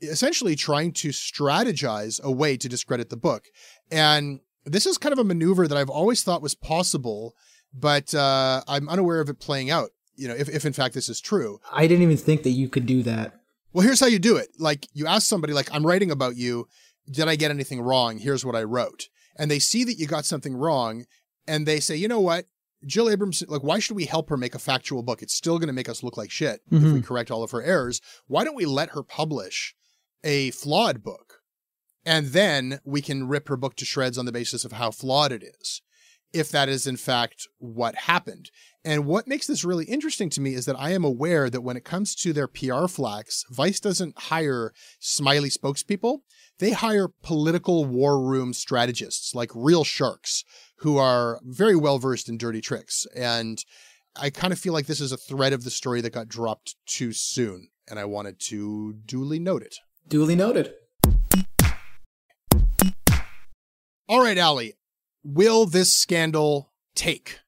essentially 0.00 0.56
trying 0.56 0.92
to 0.92 1.10
strategize 1.10 2.22
a 2.22 2.30
way 2.30 2.56
to 2.56 2.68
discredit 2.68 3.10
the 3.10 3.16
book. 3.16 3.44
And 3.90 4.40
this 4.64 4.86
is 4.86 4.96
kind 4.96 5.12
of 5.12 5.18
a 5.18 5.24
maneuver 5.24 5.68
that 5.68 5.76
I've 5.76 5.90
always 5.90 6.22
thought 6.22 6.40
was 6.40 6.54
possible, 6.54 7.34
but 7.74 8.14
uh, 8.14 8.62
I'm 8.66 8.88
unaware 8.88 9.20
of 9.20 9.28
it 9.28 9.38
playing 9.38 9.70
out. 9.70 9.90
You 10.14 10.28
know, 10.28 10.34
if, 10.34 10.48
if 10.48 10.64
in 10.64 10.72
fact 10.72 10.94
this 10.94 11.08
is 11.08 11.20
true. 11.20 11.58
I 11.70 11.86
didn't 11.86 12.02
even 12.02 12.16
think 12.16 12.42
that 12.42 12.50
you 12.50 12.68
could 12.68 12.86
do 12.86 13.02
that. 13.02 13.41
Well, 13.72 13.84
here's 13.86 14.00
how 14.00 14.06
you 14.06 14.18
do 14.18 14.36
it. 14.36 14.48
Like 14.58 14.88
you 14.92 15.06
ask 15.06 15.26
somebody, 15.26 15.52
like, 15.52 15.72
I'm 15.74 15.86
writing 15.86 16.10
about 16.10 16.36
you. 16.36 16.68
Did 17.10 17.28
I 17.28 17.36
get 17.36 17.50
anything 17.50 17.80
wrong? 17.80 18.18
Here's 18.18 18.44
what 18.44 18.56
I 18.56 18.62
wrote. 18.62 19.08
And 19.36 19.50
they 19.50 19.58
see 19.58 19.84
that 19.84 19.94
you 19.98 20.06
got 20.06 20.24
something 20.24 20.54
wrong 20.54 21.04
and 21.46 21.66
they 21.66 21.80
say, 21.80 21.96
you 21.96 22.08
know 22.08 22.20
what? 22.20 22.46
Jill 22.84 23.08
Abrams, 23.08 23.42
like, 23.48 23.62
why 23.62 23.78
should 23.78 23.96
we 23.96 24.04
help 24.06 24.28
her 24.28 24.36
make 24.36 24.54
a 24.54 24.58
factual 24.58 25.02
book? 25.02 25.22
It's 25.22 25.34
still 25.34 25.58
going 25.58 25.68
to 25.68 25.72
make 25.72 25.88
us 25.88 26.02
look 26.02 26.16
like 26.16 26.30
shit 26.30 26.60
if 26.70 26.82
we 26.82 27.00
Mhm. 27.00 27.04
correct 27.04 27.30
all 27.30 27.42
of 27.44 27.52
her 27.52 27.62
errors. 27.62 28.00
Why 28.26 28.42
don't 28.44 28.56
we 28.56 28.66
let 28.66 28.90
her 28.90 29.02
publish 29.04 29.74
a 30.24 30.50
flawed 30.50 31.02
book? 31.02 31.40
And 32.04 32.28
then 32.28 32.80
we 32.84 33.00
can 33.00 33.28
rip 33.28 33.48
her 33.48 33.56
book 33.56 33.76
to 33.76 33.84
shreds 33.84 34.18
on 34.18 34.26
the 34.26 34.32
basis 34.32 34.64
of 34.64 34.72
how 34.72 34.90
flawed 34.90 35.30
it 35.30 35.44
is, 35.60 35.80
if 36.32 36.50
that 36.50 36.68
is 36.68 36.86
in 36.88 36.96
fact 36.96 37.46
what 37.58 37.94
happened. 37.94 38.50
And 38.84 39.06
what 39.06 39.28
makes 39.28 39.46
this 39.46 39.64
really 39.64 39.84
interesting 39.84 40.28
to 40.30 40.40
me 40.40 40.54
is 40.54 40.66
that 40.66 40.78
I 40.78 40.90
am 40.90 41.04
aware 41.04 41.48
that 41.48 41.60
when 41.60 41.76
it 41.76 41.84
comes 41.84 42.16
to 42.16 42.32
their 42.32 42.48
PR 42.48 42.88
flacks, 42.88 43.44
Vice 43.48 43.78
doesn't 43.78 44.18
hire 44.18 44.72
smiley 44.98 45.50
spokespeople. 45.50 46.18
They 46.58 46.72
hire 46.72 47.08
political 47.08 47.84
war 47.84 48.20
room 48.20 48.52
strategists, 48.52 49.34
like 49.36 49.50
real 49.54 49.84
sharks, 49.84 50.44
who 50.78 50.98
are 50.98 51.38
very 51.44 51.76
well 51.76 51.98
versed 51.98 52.28
in 52.28 52.38
dirty 52.38 52.60
tricks. 52.60 53.06
And 53.14 53.64
I 54.16 54.30
kind 54.30 54.52
of 54.52 54.58
feel 54.58 54.72
like 54.72 54.86
this 54.86 55.00
is 55.00 55.12
a 55.12 55.16
thread 55.16 55.52
of 55.52 55.62
the 55.62 55.70
story 55.70 56.00
that 56.00 56.10
got 56.10 56.28
dropped 56.28 56.74
too 56.84 57.12
soon. 57.12 57.68
And 57.88 58.00
I 58.00 58.04
wanted 58.04 58.40
to 58.48 58.94
duly 59.06 59.38
note 59.38 59.62
it. 59.62 59.76
Duly 60.08 60.34
noted. 60.34 60.74
All 64.08 64.22
right, 64.22 64.38
Ali, 64.38 64.74
will 65.22 65.66
this 65.66 65.94
scandal 65.94 66.72
take? 66.96 67.38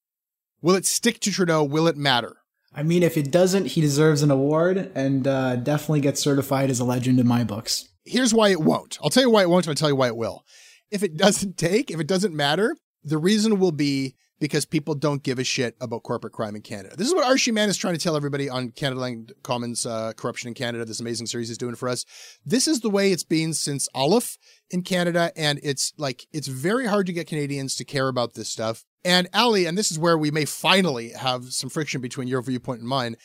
Will 0.65 0.77
it 0.77 0.87
stick 0.87 1.21
to 1.21 1.31
Trudeau? 1.31 1.63
Will 1.63 1.87
it 1.87 1.99
matter? 1.99 2.37
I 2.75 2.83
mean, 2.83 3.03
if 3.03 3.19
it 3.19 3.31
doesn't, 3.31 3.67
he 3.67 3.83
deserves 3.83 4.23
an 4.23 4.31
award 4.31 4.91
and 4.95 5.29
uh, 5.29 5.57
definitely 5.57 6.01
gets 6.01 6.23
certified 6.23 6.71
as 6.71 6.81
a 6.81 6.85
legend 6.85 7.21
in 7.21 7.29
my 7.29 7.45
books. 7.45 7.87
Here's 8.07 8.33
why 8.33 8.49
it 8.49 8.63
won't. 8.63 8.97
I'll 9.03 9.11
tell 9.11 9.25
you 9.25 9.29
why 9.29 9.43
it 9.43 9.51
won't, 9.51 9.69
I'll 9.69 9.75
tell 9.75 9.91
you 9.91 9.97
why 9.97 10.07
it 10.07 10.17
will. 10.17 10.43
If 10.91 11.03
it 11.03 11.19
doesn't 11.19 11.59
take, 11.59 11.91
if 11.91 12.01
it 12.01 12.07
doesn't 12.07 12.35
matter, 12.35 12.75
the 13.03 13.19
reason 13.19 13.59
will 13.59 13.73
be 13.73 14.17
because 14.41 14.65
people 14.65 14.95
don't 14.95 15.23
give 15.23 15.39
a 15.39 15.45
shit 15.45 15.77
about 15.83 16.03
corporate 16.03 16.33
crime 16.33 16.57
in 16.57 16.63
Canada. 16.63 16.97
This 16.97 17.09
is 17.09 17.15
what 17.15 17.31
Arshy 17.31 17.53
Mann 17.53 17.69
is 17.69 17.77
trying 17.77 17.95
to 17.95 18.01
tell 18.01 18.17
everybody 18.17 18.49
on 18.49 18.71
Canada 18.71 19.03
Land 19.03 19.33
Commons 19.43 19.85
uh, 19.85 20.15
Corruption 20.17 20.49
in 20.49 20.55
Canada, 20.55 20.87
this 20.87 20.99
amazing 20.99 21.27
series 21.27 21.49
he's 21.49 21.59
doing 21.59 21.75
for 21.75 21.91
us. 21.91 22.07
This 22.43 22.67
is 22.67 22.81
the 22.81 22.89
way 22.89 23.13
it's 23.13 23.23
been 23.23 23.53
since 23.53 23.87
Aleph 23.95 24.39
in 24.71 24.81
Canada, 24.81 25.31
and 25.37 25.61
it's 25.63 25.93
like, 25.99 26.27
it's 26.33 26.49
very 26.49 26.87
hard 26.87 27.05
to 27.05 27.13
get 27.13 27.27
Canadians 27.27 27.77
to 27.77 27.85
care 27.85 28.09
about 28.09 28.33
this 28.33 28.49
stuff. 28.49 28.87
And 29.05 29.29
Ali, 29.35 29.67
and 29.67 29.77
this 29.77 29.91
is 29.91 29.99
where 29.99 30.17
we 30.17 30.31
may 30.31 30.45
finally 30.45 31.11
have 31.11 31.47
some 31.47 31.71
friction 31.71 32.01
between 32.01 32.29
your 32.29 32.43
viewpoint 32.43 32.81
and 32.81 32.89
mine, 32.89 33.17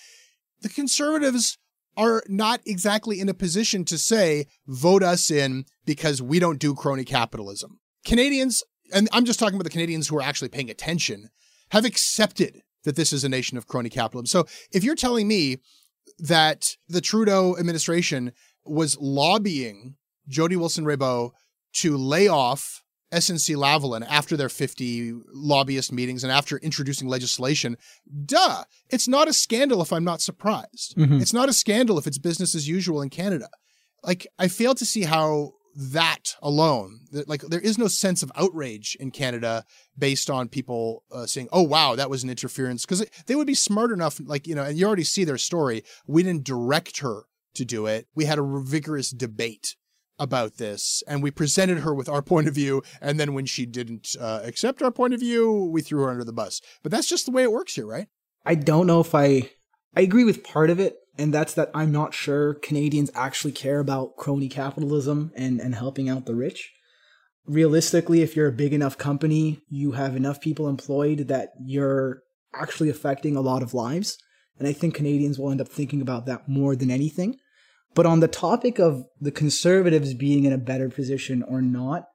the 0.62 0.70
conservatives 0.70 1.58
are 1.96 2.24
not 2.28 2.62
exactly 2.66 3.20
in 3.20 3.30
a 3.30 3.34
position 3.34 3.86
to 3.86 3.98
say, 3.98 4.46
vote 4.68 5.04
us 5.04 5.32
in 5.32 5.66
because 5.86 6.22
we 6.22 6.40
don't 6.40 6.60
do 6.60 6.76
crony 6.76 7.06
capitalism. 7.06 7.80
Canadians 8.06 8.64
and 8.92 9.08
I'm 9.12 9.26
just 9.26 9.40
talking 9.40 9.56
about 9.56 9.64
the 9.64 9.70
Canadians 9.70 10.08
who 10.08 10.18
are 10.18 10.22
actually 10.22 10.50
paying 10.50 10.70
attention, 10.70 11.30
have 11.72 11.86
accepted 11.86 12.62
that 12.84 12.96
this 12.96 13.14
is 13.14 13.24
a 13.24 13.30
nation 13.30 13.58
of 13.58 13.68
crony 13.68 13.90
capitalism. 13.90 14.26
So 14.26 14.48
if 14.72 14.84
you're 14.84 14.96
telling 14.96 15.28
me 15.28 15.58
that 16.18 16.76
the 16.88 17.02
Trudeau 17.02 17.58
administration 17.58 18.32
was 18.66 18.98
lobbying 19.00 19.96
Jody 20.28 20.56
Wilson 20.56 20.86
Raybould 20.86 21.32
to 21.74 21.98
lay 21.98 22.28
off 22.28 22.84
SNC 23.12 23.56
Lavalin 23.56 24.06
after 24.08 24.38
their 24.38 24.50
50 24.50 25.14
lobbyist 25.34 25.92
meetings 25.92 26.24
and 26.24 26.32
after 26.32 26.58
introducing 26.58 27.08
legislation, 27.08 27.76
duh, 28.26 28.64
it's 28.90 29.08
not 29.08 29.28
a 29.28 29.34
scandal 29.34 29.82
if 29.82 29.92
I'm 29.92 30.04
not 30.04 30.22
surprised. 30.22 30.96
Mhm. 30.96 31.22
It's 31.22 31.34
not 31.34 31.50
a 31.50 31.54
scandal 31.54 31.98
if 31.98 32.06
it's 32.08 32.18
business 32.20 32.54
as 32.54 32.68
usual 32.68 33.02
in 33.02 33.10
Canada. 33.10 33.50
Like, 34.04 34.28
I 34.38 34.48
fail 34.48 34.76
to 34.76 34.86
see 34.86 35.02
how 35.04 35.54
that 35.76 36.36
alone, 36.42 37.02
that, 37.12 37.28
like, 37.30 37.42
there 37.42 37.60
is 37.60 37.78
no 37.78 37.88
sense 37.88 38.22
of 38.24 38.32
outrage 38.36 38.96
in 39.00 39.12
Canada 39.12 39.66
based 39.98 40.30
on 40.30 40.50
people 40.50 41.04
uh, 41.12 41.26
saying, 41.26 41.48
oh, 41.52 41.62
wow, 41.64 41.96
that 41.96 42.10
was 42.10 42.24
an 42.24 42.30
interference. 42.30 42.86
Because 42.86 43.06
they 43.28 43.36
would 43.36 43.48
be 43.48 43.54
smart 43.56 43.92
enough, 43.92 44.20
like, 44.24 44.48
you 44.48 44.56
know, 44.56 44.64
and 44.64 44.78
you 44.78 44.86
already 44.86 45.04
see 45.04 45.24
their 45.24 45.38
story. 45.38 45.84
We 46.08 46.24
didn't 46.24 46.44
direct 46.44 47.00
her 47.00 47.24
to 47.56 47.66
do 47.66 47.86
it. 47.88 48.08
We 48.16 48.26
had 48.26 48.40
a 48.40 48.62
vigorous 48.64 49.10
debate 49.12 49.76
about 50.20 50.58
this 50.58 51.02
and 51.08 51.24
we 51.24 51.32
presented 51.32 51.80
her 51.80 51.94
with 51.94 52.10
our 52.10 52.22
point 52.22 52.48
of 52.48 52.54
view 52.54 52.84
and 53.02 53.20
then 53.20 53.34
when 53.34 53.46
she 53.46 53.66
didn't 53.66 54.16
uh, 54.20 54.42
accept 54.44 54.82
our 54.82 54.92
point 54.92 55.14
of 55.14 55.20
view 55.20 55.70
we 55.72 55.82
threw 55.82 56.02
her 56.02 56.10
under 56.10 56.24
the 56.24 56.34
bus 56.34 56.62
but 56.84 56.92
that's 56.92 57.08
just 57.08 57.26
the 57.26 57.32
way 57.32 57.44
it 57.44 57.52
works 57.52 57.76
here 57.76 57.88
right 57.88 58.08
I 58.46 58.56
don't 58.56 58.88
know 58.88 59.00
if 59.00 59.14
I 59.14 59.52
I 59.96 60.02
agree 60.02 60.24
with 60.24 60.44
part 60.44 60.70
of 60.70 60.80
it, 60.80 60.98
and 61.18 61.34
that's 61.34 61.54
that 61.56 61.72
I'm 61.74 61.92
not 61.92 62.14
sure 62.14 62.54
Canadians 62.54 63.12
actually 63.16 63.52
care 63.52 63.80
about 63.80 64.16
crony 64.18 64.48
capitalism 64.48 65.32
and, 65.36 65.60
and 65.60 65.76
helping 65.76 66.10
out 66.10 66.26
the 66.26 66.36
rich. 66.36 66.72
Realistically, 67.46 68.22
if 68.22 68.36
you're 68.36 68.48
a 68.48 68.54
big 68.54 68.74
enough 68.74 68.98
company, 68.98 69.62
you 69.68 69.94
have 69.94 70.16
enough 70.16 70.40
people 70.40 70.68
employed 70.68 71.28
that 71.28 71.50
you're 71.60 72.22
actually 72.54 72.90
affecting 72.90 73.36
a 73.36 73.42
lot 73.42 73.64
of 73.64 73.74
lives. 73.74 74.18
And 74.60 74.68
I 74.68 74.74
think 74.74 74.94
Canadians 74.94 75.40
will 75.40 75.52
end 75.52 75.62
up 75.62 75.68
thinking 75.68 76.02
about 76.02 76.26
that 76.28 76.48
more 76.48 76.76
than 76.76 76.92
anything. 76.92 77.38
But 77.96 78.06
on 78.06 78.20
the 78.20 78.28
topic 78.28 78.80
of 78.80 79.04
the 79.20 79.32
conservatives 79.32 80.14
being 80.14 80.46
in 80.46 80.54
a 80.54 80.58
better 80.58 80.90
position 80.90 81.44
or 81.44 81.62
not, 81.62 82.06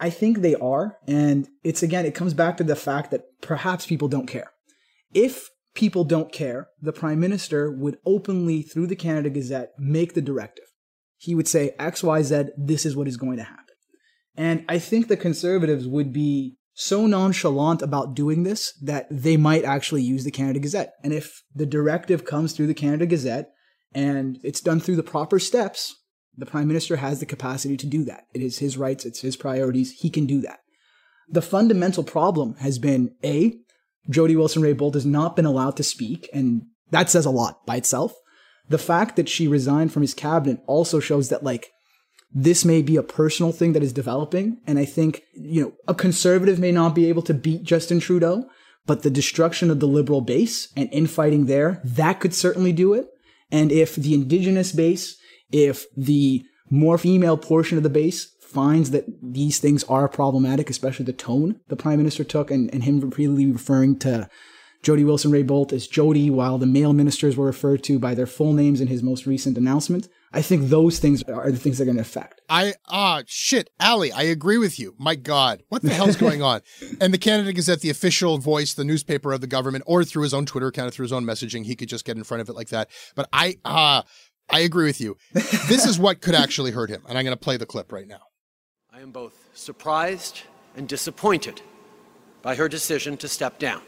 I 0.00 0.10
think 0.10 0.38
they 0.38 0.54
are. 0.54 0.98
And 1.06 1.48
it's 1.62 1.82
again, 1.82 2.06
it 2.06 2.14
comes 2.14 2.34
back 2.34 2.56
to 2.56 2.64
the 2.64 2.76
fact 2.76 3.10
that 3.10 3.24
perhaps 3.40 3.86
people 3.86 4.08
don't 4.08 4.26
care. 4.26 4.52
If 5.12 5.50
people 5.74 6.04
don't 6.04 6.32
care, 6.32 6.68
the 6.80 6.92
prime 6.92 7.20
minister 7.20 7.70
would 7.70 7.98
openly, 8.04 8.62
through 8.62 8.86
the 8.86 8.96
Canada 8.96 9.30
Gazette, 9.30 9.72
make 9.78 10.14
the 10.14 10.22
directive. 10.22 10.66
He 11.16 11.34
would 11.34 11.48
say, 11.48 11.74
XYZ, 11.78 12.50
this 12.56 12.84
is 12.84 12.96
what 12.96 13.08
is 13.08 13.16
going 13.16 13.36
to 13.36 13.44
happen. 13.44 13.62
And 14.36 14.64
I 14.68 14.78
think 14.78 15.08
the 15.08 15.16
conservatives 15.16 15.86
would 15.86 16.12
be 16.12 16.56
so 16.74 17.06
nonchalant 17.06 17.82
about 17.82 18.14
doing 18.14 18.42
this 18.42 18.72
that 18.82 19.06
they 19.10 19.36
might 19.36 19.64
actually 19.64 20.02
use 20.02 20.24
the 20.24 20.30
Canada 20.30 20.58
Gazette. 20.58 20.94
And 21.04 21.12
if 21.12 21.42
the 21.54 21.66
directive 21.66 22.24
comes 22.24 22.54
through 22.54 22.66
the 22.66 22.74
Canada 22.74 23.06
Gazette 23.06 23.50
and 23.94 24.38
it's 24.42 24.60
done 24.60 24.80
through 24.80 24.96
the 24.96 25.02
proper 25.02 25.38
steps, 25.38 25.94
the 26.36 26.46
prime 26.46 26.68
minister 26.68 26.96
has 26.96 27.20
the 27.20 27.26
capacity 27.26 27.76
to 27.76 27.86
do 27.86 28.04
that. 28.04 28.24
It 28.34 28.40
is 28.40 28.58
his 28.58 28.78
rights, 28.78 29.04
it's 29.04 29.20
his 29.20 29.36
priorities. 29.36 29.92
He 29.92 30.10
can 30.10 30.26
do 30.26 30.40
that. 30.40 30.60
The 31.28 31.42
fundamental 31.42 32.04
problem 32.04 32.54
has 32.56 32.78
been 32.78 33.14
A, 33.24 33.54
Jody 34.10 34.36
Wilson 34.36 34.62
Raybould 34.62 34.94
has 34.94 35.06
not 35.06 35.36
been 35.36 35.44
allowed 35.44 35.76
to 35.76 35.82
speak, 35.82 36.28
and 36.32 36.62
that 36.90 37.10
says 37.10 37.24
a 37.24 37.30
lot 37.30 37.64
by 37.66 37.76
itself. 37.76 38.14
The 38.68 38.78
fact 38.78 39.16
that 39.16 39.28
she 39.28 39.46
resigned 39.48 39.92
from 39.92 40.02
his 40.02 40.14
cabinet 40.14 40.60
also 40.66 41.00
shows 41.00 41.28
that, 41.28 41.42
like, 41.42 41.68
this 42.34 42.64
may 42.64 42.80
be 42.82 42.96
a 42.96 43.02
personal 43.02 43.52
thing 43.52 43.74
that 43.74 43.82
is 43.82 43.92
developing. 43.92 44.58
And 44.66 44.78
I 44.78 44.84
think, 44.84 45.22
you 45.34 45.62
know, 45.62 45.72
a 45.86 45.94
conservative 45.94 46.58
may 46.58 46.72
not 46.72 46.94
be 46.94 47.08
able 47.08 47.22
to 47.22 47.34
beat 47.34 47.62
Justin 47.62 48.00
Trudeau, 48.00 48.46
but 48.86 49.02
the 49.02 49.10
destruction 49.10 49.70
of 49.70 49.80
the 49.80 49.86
liberal 49.86 50.22
base 50.22 50.72
and 50.76 50.88
infighting 50.92 51.46
there, 51.46 51.80
that 51.84 52.20
could 52.20 52.34
certainly 52.34 52.72
do 52.72 52.94
it. 52.94 53.06
And 53.52 53.70
if 53.70 53.94
the 53.94 54.14
indigenous 54.14 54.72
base, 54.72 55.16
if 55.52 55.86
the 55.96 56.42
more 56.70 56.98
female 56.98 57.36
portion 57.36 57.76
of 57.76 57.84
the 57.84 57.90
base 57.90 58.34
finds 58.40 58.90
that 58.90 59.04
these 59.22 59.58
things 59.60 59.84
are 59.84 60.08
problematic, 60.08 60.68
especially 60.68 61.04
the 61.04 61.12
tone 61.12 61.60
the 61.68 61.76
prime 61.76 61.98
minister 61.98 62.24
took 62.24 62.50
and, 62.50 62.72
and 62.72 62.82
him 62.82 63.00
repeatedly 63.00 63.46
referring 63.46 63.98
to 64.00 64.28
Jody 64.82 65.04
Wilson 65.04 65.30
Raybould 65.30 65.72
as 65.72 65.86
Jody 65.86 66.28
while 66.28 66.58
the 66.58 66.66
male 66.66 66.92
ministers 66.92 67.36
were 67.36 67.46
referred 67.46 67.84
to 67.84 68.00
by 68.00 68.14
their 68.14 68.26
full 68.26 68.52
names 68.52 68.80
in 68.80 68.88
his 68.88 69.00
most 69.00 69.26
recent 69.26 69.56
announcement. 69.56 70.08
I 70.32 70.42
think 70.42 70.70
those 70.70 70.98
things 70.98 71.22
are 71.24 71.52
the 71.52 71.58
things 71.58 71.78
that 71.78 71.84
are 71.84 71.86
going 71.86 71.98
to 71.98 72.02
affect. 72.02 72.40
I 72.48 72.74
ah 72.88 73.22
shit, 73.26 73.70
Ali, 73.78 74.10
I 74.10 74.22
agree 74.22 74.58
with 74.58 74.80
you. 74.80 74.94
My 74.98 75.14
God, 75.14 75.62
what 75.68 75.82
the 75.82 75.90
hell's 75.90 76.16
going 76.16 76.42
on? 76.42 76.62
And 77.00 77.12
the 77.12 77.18
Canada 77.18 77.52
Gazette, 77.52 77.80
the 77.80 77.90
official 77.90 78.38
voice, 78.38 78.74
the 78.74 78.84
newspaper 78.84 79.32
of 79.32 79.40
the 79.40 79.46
government, 79.46 79.84
or 79.86 80.04
through 80.04 80.22
his 80.24 80.34
own 80.34 80.46
Twitter 80.46 80.68
account, 80.68 80.88
or 80.88 80.90
through 80.90 81.04
his 81.04 81.12
own 81.12 81.24
messaging, 81.24 81.64
he 81.64 81.74
could 81.74 81.88
just 81.88 82.04
get 82.04 82.16
in 82.16 82.24
front 82.24 82.40
of 82.40 82.48
it 82.48 82.54
like 82.54 82.68
that. 82.68 82.88
But 83.14 83.28
I 83.32 83.56
ah, 83.64 84.04
I 84.50 84.60
agree 84.60 84.84
with 84.84 85.00
you. 85.00 85.16
This 85.32 85.86
is 85.86 85.98
what 85.98 86.20
could 86.20 86.34
actually 86.34 86.70
hurt 86.72 86.90
him, 86.90 87.02
and 87.08 87.16
I'm 87.16 87.24
going 87.24 87.36
to 87.36 87.40
play 87.40 87.56
the 87.56 87.66
clip 87.66 87.92
right 87.92 88.06
now. 88.06 88.20
I 88.92 89.00
am 89.00 89.10
both 89.10 89.48
surprised 89.54 90.42
and 90.76 90.88
disappointed 90.88 91.62
by 92.42 92.54
her 92.56 92.68
decision 92.68 93.16
to 93.18 93.28
step 93.28 93.58
down. 93.58 93.82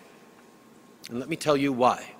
And 1.10 1.18
let 1.18 1.28
me 1.28 1.36
tell 1.36 1.56
you 1.56 1.72
why. 1.72 2.12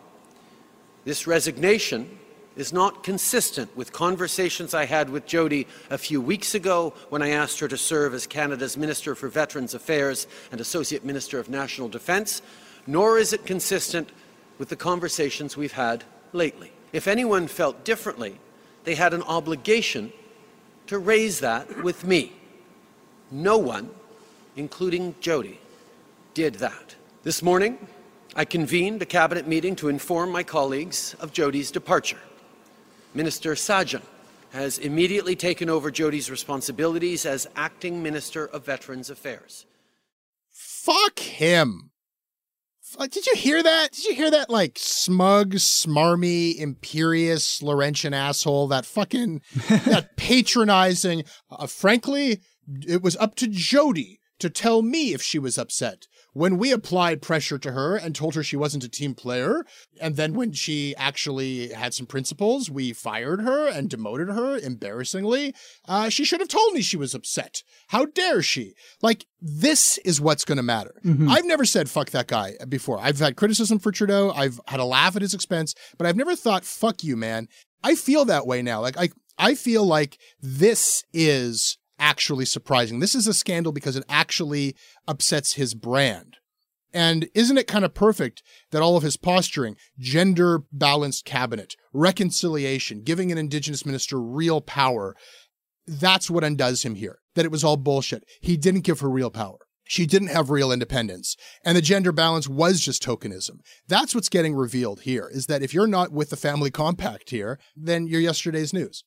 This 1.04 1.26
resignation 1.26 2.18
is 2.56 2.72
not 2.72 3.02
consistent 3.02 3.76
with 3.76 3.92
conversations 3.92 4.74
I 4.74 4.84
had 4.84 5.10
with 5.10 5.26
Jody 5.26 5.66
a 5.90 5.98
few 5.98 6.20
weeks 6.20 6.54
ago 6.54 6.94
when 7.08 7.20
I 7.20 7.30
asked 7.30 7.58
her 7.60 7.68
to 7.68 7.76
serve 7.76 8.14
as 8.14 8.26
Canada's 8.26 8.76
Minister 8.76 9.14
for 9.14 9.28
Veterans 9.28 9.74
Affairs 9.74 10.26
and 10.52 10.60
Associate 10.60 11.04
Minister 11.04 11.38
of 11.38 11.48
National 11.48 11.88
Defence, 11.88 12.42
nor 12.86 13.18
is 13.18 13.32
it 13.32 13.44
consistent 13.44 14.10
with 14.58 14.68
the 14.68 14.76
conversations 14.76 15.56
we've 15.56 15.72
had 15.72 16.04
lately. 16.32 16.70
If 16.92 17.08
anyone 17.08 17.48
felt 17.48 17.84
differently, 17.84 18.38
they 18.84 18.94
had 18.94 19.14
an 19.14 19.22
obligation 19.22 20.12
to 20.86 20.98
raise 20.98 21.40
that 21.40 21.82
with 21.82 22.04
me. 22.04 22.32
No 23.30 23.58
one, 23.58 23.90
including 24.54 25.16
Jody, 25.20 25.58
did 26.34 26.56
that. 26.56 26.94
This 27.24 27.42
morning, 27.42 27.78
I 28.36 28.44
convened 28.44 29.00
a 29.00 29.06
cabinet 29.06 29.46
meeting 29.46 29.76
to 29.76 29.88
inform 29.88 30.32
my 30.32 30.42
colleagues 30.42 31.14
of 31.20 31.32
Jody's 31.32 31.70
departure. 31.70 32.18
Minister 33.14 33.54
Sajjan 33.54 34.02
has 34.50 34.78
immediately 34.78 35.36
taken 35.36 35.70
over 35.70 35.88
Jody's 35.90 36.30
responsibilities 36.30 37.26
as 37.26 37.46
acting 37.54 38.02
Minister 38.02 38.46
of 38.46 38.66
Veterans 38.66 39.08
Affairs. 39.08 39.66
Fuck 40.50 41.20
him. 41.20 41.92
Did 43.10 43.26
you 43.26 43.36
hear 43.36 43.62
that? 43.62 43.92
Did 43.92 44.04
you 44.04 44.14
hear 44.14 44.30
that? 44.32 44.50
Like 44.50 44.78
smug, 44.78 45.54
smarmy, 45.54 46.56
imperious 46.56 47.62
Laurentian 47.62 48.14
asshole. 48.14 48.68
That 48.68 48.84
fucking, 48.84 49.42
that 49.68 50.16
patronizing. 50.16 51.24
Uh, 51.50 51.66
frankly, 51.66 52.40
it 52.86 53.00
was 53.02 53.16
up 53.16 53.36
to 53.36 53.48
Jody 53.48 54.20
to 54.40 54.50
tell 54.50 54.82
me 54.82 55.12
if 55.12 55.22
she 55.22 55.38
was 55.38 55.56
upset. 55.56 56.06
When 56.34 56.58
we 56.58 56.72
applied 56.72 57.22
pressure 57.22 57.58
to 57.58 57.72
her 57.72 57.96
and 57.96 58.14
told 58.14 58.34
her 58.34 58.42
she 58.42 58.56
wasn't 58.56 58.84
a 58.84 58.88
team 58.88 59.14
player, 59.14 59.64
and 60.00 60.16
then 60.16 60.34
when 60.34 60.52
she 60.52 60.94
actually 60.96 61.68
had 61.68 61.94
some 61.94 62.06
principles, 62.06 62.68
we 62.70 62.92
fired 62.92 63.40
her 63.40 63.68
and 63.68 63.88
demoted 63.88 64.28
her 64.28 64.58
embarrassingly, 64.58 65.54
uh, 65.86 66.08
she 66.08 66.24
should 66.24 66.40
have 66.40 66.48
told 66.48 66.74
me 66.74 66.82
she 66.82 66.96
was 66.96 67.14
upset. 67.14 67.62
How 67.88 68.04
dare 68.06 68.42
she? 68.42 68.74
Like, 69.00 69.26
this 69.40 69.98
is 69.98 70.20
what's 70.20 70.44
going 70.44 70.56
to 70.56 70.62
matter. 70.62 70.94
I've 71.30 71.46
never 71.46 71.64
said 71.64 71.88
fuck 71.88 72.10
that 72.10 72.26
guy 72.26 72.54
before. 72.68 72.98
I've 73.00 73.20
had 73.20 73.36
criticism 73.36 73.78
for 73.78 73.92
Trudeau, 73.92 74.32
I've 74.32 74.60
had 74.66 74.80
a 74.80 74.84
laugh 74.84 75.14
at 75.16 75.22
his 75.22 75.34
expense, 75.34 75.74
but 75.96 76.06
I've 76.06 76.16
never 76.16 76.34
thought 76.34 76.64
fuck 76.64 77.04
you, 77.04 77.16
man. 77.16 77.46
I 77.82 77.94
feel 77.94 78.24
that 78.24 78.46
way 78.46 78.60
now. 78.60 78.80
Like, 78.80 78.96
I, 78.98 79.10
I 79.38 79.54
feel 79.54 79.86
like 79.86 80.18
this 80.40 81.04
is 81.12 81.78
actually 82.04 82.44
surprising. 82.44 83.00
This 83.00 83.14
is 83.14 83.26
a 83.26 83.32
scandal 83.32 83.72
because 83.72 83.96
it 83.96 84.04
actually 84.10 84.76
upsets 85.08 85.54
his 85.54 85.72
brand. 85.72 86.36
And 86.92 87.28
isn't 87.34 87.56
it 87.56 87.66
kind 87.66 87.84
of 87.84 87.94
perfect 87.94 88.42
that 88.72 88.82
all 88.82 88.98
of 88.98 89.02
his 89.02 89.16
posturing, 89.16 89.76
gender 89.98 90.64
balanced 90.70 91.24
cabinet, 91.24 91.76
reconciliation, 91.94 93.02
giving 93.02 93.32
an 93.32 93.38
indigenous 93.38 93.86
minister 93.86 94.20
real 94.20 94.60
power, 94.60 95.16
that's 95.86 96.30
what 96.30 96.44
undoes 96.44 96.84
him 96.84 96.94
here. 96.94 97.20
That 97.36 97.46
it 97.46 97.50
was 97.50 97.64
all 97.64 97.78
bullshit. 97.78 98.24
He 98.42 98.58
didn't 98.58 98.82
give 98.82 99.00
her 99.00 99.08
real 99.08 99.30
power. 99.30 99.58
She 99.84 100.04
didn't 100.04 100.28
have 100.28 100.50
real 100.50 100.70
independence. 100.70 101.36
And 101.64 101.76
the 101.76 101.82
gender 101.82 102.12
balance 102.12 102.48
was 102.48 102.80
just 102.80 103.02
tokenism. 103.02 103.60
That's 103.88 104.14
what's 104.14 104.28
getting 104.28 104.54
revealed 104.54 105.00
here 105.00 105.28
is 105.32 105.46
that 105.46 105.62
if 105.62 105.72
you're 105.72 105.86
not 105.86 106.12
with 106.12 106.28
the 106.28 106.36
family 106.36 106.70
compact 106.70 107.30
here, 107.30 107.58
then 107.74 108.06
you're 108.06 108.20
yesterday's 108.20 108.74
news. 108.74 109.04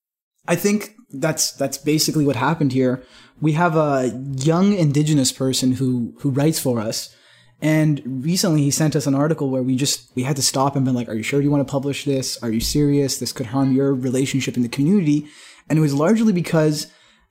I 0.47 0.55
think 0.55 0.95
that's 1.11 1.51
that's 1.51 1.77
basically 1.77 2.25
what 2.25 2.35
happened 2.35 2.73
here. 2.73 3.03
We 3.41 3.53
have 3.53 3.75
a 3.75 4.11
young 4.37 4.73
indigenous 4.73 5.31
person 5.31 5.73
who 5.73 6.15
who 6.19 6.29
writes 6.29 6.59
for 6.59 6.79
us, 6.79 7.15
and 7.61 8.01
recently 8.05 8.63
he 8.63 8.71
sent 8.71 8.95
us 8.95 9.07
an 9.07 9.15
article 9.15 9.49
where 9.49 9.63
we 9.63 9.75
just 9.75 10.11
we 10.15 10.23
had 10.23 10.35
to 10.37 10.41
stop 10.41 10.73
him 10.73 10.79
and 10.79 10.85
been 10.85 10.95
like, 10.95 11.09
"Are 11.09 11.15
you 11.15 11.23
sure 11.23 11.41
you 11.41 11.51
want 11.51 11.67
to 11.67 11.71
publish 11.71 12.05
this? 12.05 12.41
Are 12.43 12.51
you 12.51 12.59
serious? 12.59 13.17
This 13.17 13.31
could 13.31 13.47
harm 13.47 13.73
your 13.73 13.93
relationship 13.93 14.57
in 14.57 14.63
the 14.63 14.69
community." 14.69 15.27
And 15.69 15.77
it 15.77 15.81
was 15.81 15.93
largely 15.93 16.33
because 16.33 16.87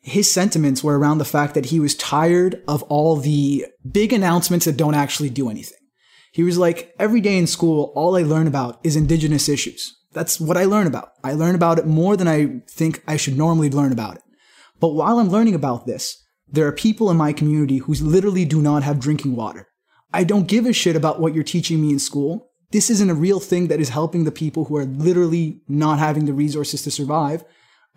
his 0.06 0.30
sentiments 0.30 0.84
were 0.84 0.98
around 0.98 1.18
the 1.18 1.24
fact 1.24 1.54
that 1.54 1.66
he 1.66 1.80
was 1.80 1.94
tired 1.96 2.62
of 2.68 2.82
all 2.84 3.16
the 3.16 3.66
big 3.90 4.12
announcements 4.12 4.64
that 4.64 4.76
don't 4.76 4.94
actually 4.94 5.30
do 5.30 5.50
anything. 5.50 5.78
He 6.32 6.44
was 6.44 6.58
like, 6.58 6.94
every 6.98 7.20
day 7.20 7.38
in 7.38 7.46
school, 7.48 7.92
all 7.96 8.16
I 8.16 8.22
learn 8.22 8.46
about 8.46 8.78
is 8.84 8.94
indigenous 8.94 9.48
issues. 9.48 9.96
That's 10.16 10.40
what 10.40 10.56
I 10.56 10.64
learn 10.64 10.86
about. 10.86 11.12
I 11.22 11.34
learn 11.34 11.54
about 11.54 11.78
it 11.78 11.86
more 11.86 12.16
than 12.16 12.26
I 12.26 12.62
think 12.70 13.02
I 13.06 13.18
should 13.18 13.36
normally 13.36 13.68
learn 13.68 13.92
about 13.92 14.16
it. 14.16 14.22
But 14.80 14.94
while 14.94 15.18
I'm 15.18 15.28
learning 15.28 15.54
about 15.54 15.86
this, 15.86 16.24
there 16.48 16.66
are 16.66 16.72
people 16.72 17.10
in 17.10 17.18
my 17.18 17.34
community 17.34 17.76
who 17.76 17.92
literally 17.92 18.46
do 18.46 18.62
not 18.62 18.82
have 18.82 18.98
drinking 18.98 19.36
water. 19.36 19.68
I 20.14 20.24
don't 20.24 20.48
give 20.48 20.64
a 20.64 20.72
shit 20.72 20.96
about 20.96 21.20
what 21.20 21.34
you're 21.34 21.44
teaching 21.44 21.82
me 21.82 21.90
in 21.90 21.98
school. 21.98 22.48
This 22.70 22.88
isn't 22.88 23.10
a 23.10 23.14
real 23.14 23.40
thing 23.40 23.68
that 23.68 23.78
is 23.78 23.90
helping 23.90 24.24
the 24.24 24.32
people 24.32 24.64
who 24.64 24.78
are 24.78 24.86
literally 24.86 25.60
not 25.68 25.98
having 25.98 26.24
the 26.24 26.32
resources 26.32 26.80
to 26.84 26.90
survive. 26.90 27.44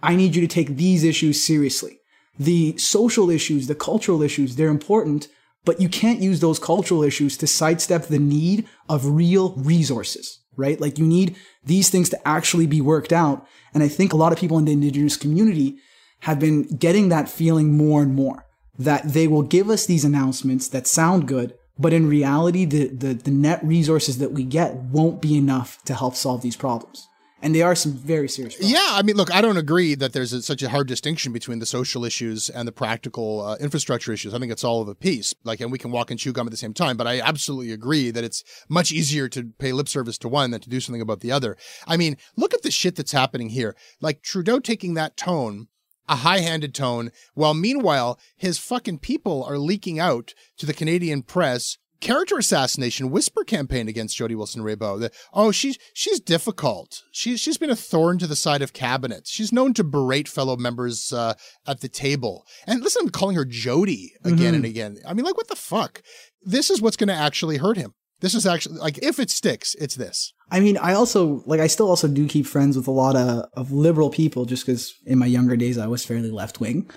I 0.04 0.18
need 0.18 0.36
you 0.36 0.42
to 0.42 0.54
take 0.54 0.76
these 0.76 1.06
issues 1.06 1.42
seriously. 1.42 2.02
The 2.38 2.78
social 2.78 3.30
issues, 3.30 3.68
the 3.68 3.76
cultural 3.76 4.22
issues, 4.22 4.58
they're 4.58 4.68
important, 4.68 5.30
but 5.64 5.80
you 5.80 5.88
can't 5.88 6.20
use 6.20 6.42
those 6.42 6.60
cultural 6.60 7.02
issues 7.02 7.38
to 7.38 7.48
sidestep 7.48 8.08
the 8.08 8.20
need 8.20 8.68
of 8.90 9.06
real 9.06 9.54
resources, 9.56 10.42
right? 10.60 10.80
Like 10.80 11.00
you 11.00 11.06
need 11.06 11.36
these 11.64 11.90
things 11.90 12.10
to 12.10 12.28
actually 12.28 12.68
be 12.68 12.82
worked 12.82 13.12
out. 13.12 13.48
And 13.74 13.82
I 13.82 13.88
think 13.88 14.14
a 14.14 14.18
lot 14.18 14.32
of 14.32 14.40
people 14.40 14.58
in 14.58 14.66
the 14.66 14.74
indigenous 14.74 15.18
community 15.18 15.78
have 16.22 16.40
been 16.40 16.64
getting 16.64 17.10
that 17.10 17.30
feeling 17.30 17.76
more 17.76 18.02
and 18.02 18.14
more 18.14 18.46
that 18.78 19.14
they 19.14 19.28
will 19.28 19.42
give 19.42 19.70
us 19.70 19.86
these 19.86 20.06
announcements 20.06 20.70
that 20.70 20.88
sound 20.88 21.28
good, 21.28 21.54
but 21.78 21.92
in 21.92 22.08
reality, 22.08 22.64
the, 22.64 22.88
the, 22.88 23.14
the 23.14 23.32
net 23.32 23.60
resources 23.64 24.20
that 24.20 24.32
we 24.32 24.44
get 24.44 24.76
won't 24.76 25.22
be 25.22 25.38
enough 25.38 25.84
to 25.84 25.94
help 25.94 26.16
solve 26.16 26.42
these 26.42 26.56
problems 26.56 27.09
and 27.42 27.56
they 27.56 27.62
are 27.62 27.76
some 27.76 27.94
very 27.94 28.28
serious 28.28 28.56
problems. 28.56 28.74
Yeah, 28.74 28.90
I 28.92 29.02
mean, 29.02 29.16
look, 29.16 29.34
I 29.34 29.42
don't 29.42 29.58
agree 29.58 29.96
that 29.96 30.14
there's 30.14 30.34
a, 30.34 30.42
such 30.42 30.62
a 30.62 30.70
hard 30.70 30.88
distinction 30.88 31.32
between 31.32 31.60
the 31.60 31.66
social 31.66 32.04
issues 32.04 32.50
and 32.50 32.68
the 32.68 32.72
practical 32.72 33.42
uh, 33.42 33.56
infrastructure 33.58 34.12
issues. 34.12 34.34
I 34.34 34.40
think 34.40 34.52
it's 34.52 34.64
all 34.64 34.82
of 34.82 34.88
a 34.88 34.96
piece. 34.96 35.34
Like, 35.44 35.62
and 35.62 35.72
we 35.72 35.78
can 35.78 35.92
walk 35.92 36.12
and 36.12 36.20
chew 36.20 36.34
gum 36.34 36.48
at 36.48 36.52
the 36.52 36.58
same 36.58 36.74
time. 36.74 36.98
But 36.98 37.08
I 37.08 37.22
absolutely 37.22 37.72
agree 37.72 38.12
that 38.12 38.24
it's 38.24 38.44
much 38.68 38.92
easier 38.92 39.30
to 39.30 39.52
pay 39.58 39.72
lip 39.72 39.88
service 39.88 40.18
to 40.20 40.30
one 40.30 40.52
than 40.52 40.62
to 40.62 40.70
do 40.70 40.80
something 40.80 41.02
about 41.02 41.22
the 41.22 41.32
other. 41.32 41.56
I 41.88 41.98
mean, 41.98 42.18
look 42.36 42.54
at 42.54 42.64
the 42.64 42.72
shit 42.72 42.96
that's 42.96 43.12
happening 43.12 43.50
here. 43.50 43.76
Like 44.02 44.22
Trudeau 44.22 44.60
taking 44.60 44.96
that 44.96 45.18
tone 45.18 45.68
a 46.10 46.16
high-handed 46.16 46.74
tone, 46.74 47.12
while 47.36 47.54
meanwhile 47.54 48.20
his 48.36 48.58
fucking 48.58 48.98
people 48.98 49.44
are 49.44 49.60
leaking 49.60 50.00
out 50.00 50.34
to 50.58 50.66
the 50.66 50.74
Canadian 50.74 51.22
press 51.22 51.78
character 52.00 52.38
assassination 52.38 53.10
whisper 53.10 53.44
campaign 53.44 53.88
against 53.88 54.18
Jody 54.18 54.36
Wilson-Raybould. 54.36 55.02
That 55.02 55.14
oh, 55.34 55.52
she's 55.52 55.78
she's 55.94 56.20
difficult. 56.20 57.04
She's 57.12 57.40
she's 57.40 57.58
been 57.58 57.70
a 57.70 57.76
thorn 57.76 58.18
to 58.20 58.28
the 58.28 58.36
side 58.36 58.62
of 58.62 58.74
cabinet. 58.74 59.28
She's 59.28 59.52
known 59.52 59.74
to 59.76 59.84
berate 59.84 60.28
fellow 60.28 60.58
members 60.58 61.12
uh, 61.14 61.34
at 61.68 61.82
the 61.82 61.90
table. 61.90 62.46
And 62.66 62.82
listen, 62.82 63.04
I'm 63.04 63.10
calling 63.10 63.36
her 63.36 63.46
Jody 63.46 64.14
again 64.24 64.38
mm-hmm. 64.38 64.56
and 64.56 64.66
again. 64.66 64.98
I 65.08 65.14
mean, 65.14 65.26
like 65.26 65.38
what 65.38 65.48
the 65.48 65.56
fuck? 65.56 66.02
This 66.42 66.70
is 66.70 66.82
what's 66.82 66.98
going 66.98 67.10
to 67.10 67.14
actually 67.14 67.58
hurt 67.58 67.78
him. 67.78 67.94
This 68.22 68.34
is 68.34 68.46
actually 68.46 68.78
like 68.78 68.98
if 69.02 69.20
it 69.20 69.30
sticks, 69.30 69.76
it's 69.76 69.96
this. 69.96 70.34
I 70.52 70.60
mean, 70.60 70.78
I 70.78 70.94
also 70.94 71.44
like 71.46 71.60
I 71.60 71.68
still 71.68 71.88
also 71.88 72.08
do 72.08 72.28
keep 72.28 72.46
friends 72.46 72.76
with 72.76 72.88
a 72.88 72.92
lot 72.92 73.16
of 73.16 73.46
of 73.54 73.72
liberal 73.72 74.10
people 74.10 74.46
just 74.46 74.66
because 74.66 74.94
in 75.06 75.20
my 75.20 75.26
younger 75.26 75.56
days 75.56 75.78
I 75.78 75.88
was 75.88 76.06
fairly 76.06 76.32
left 76.32 76.60
wing, 76.60 76.90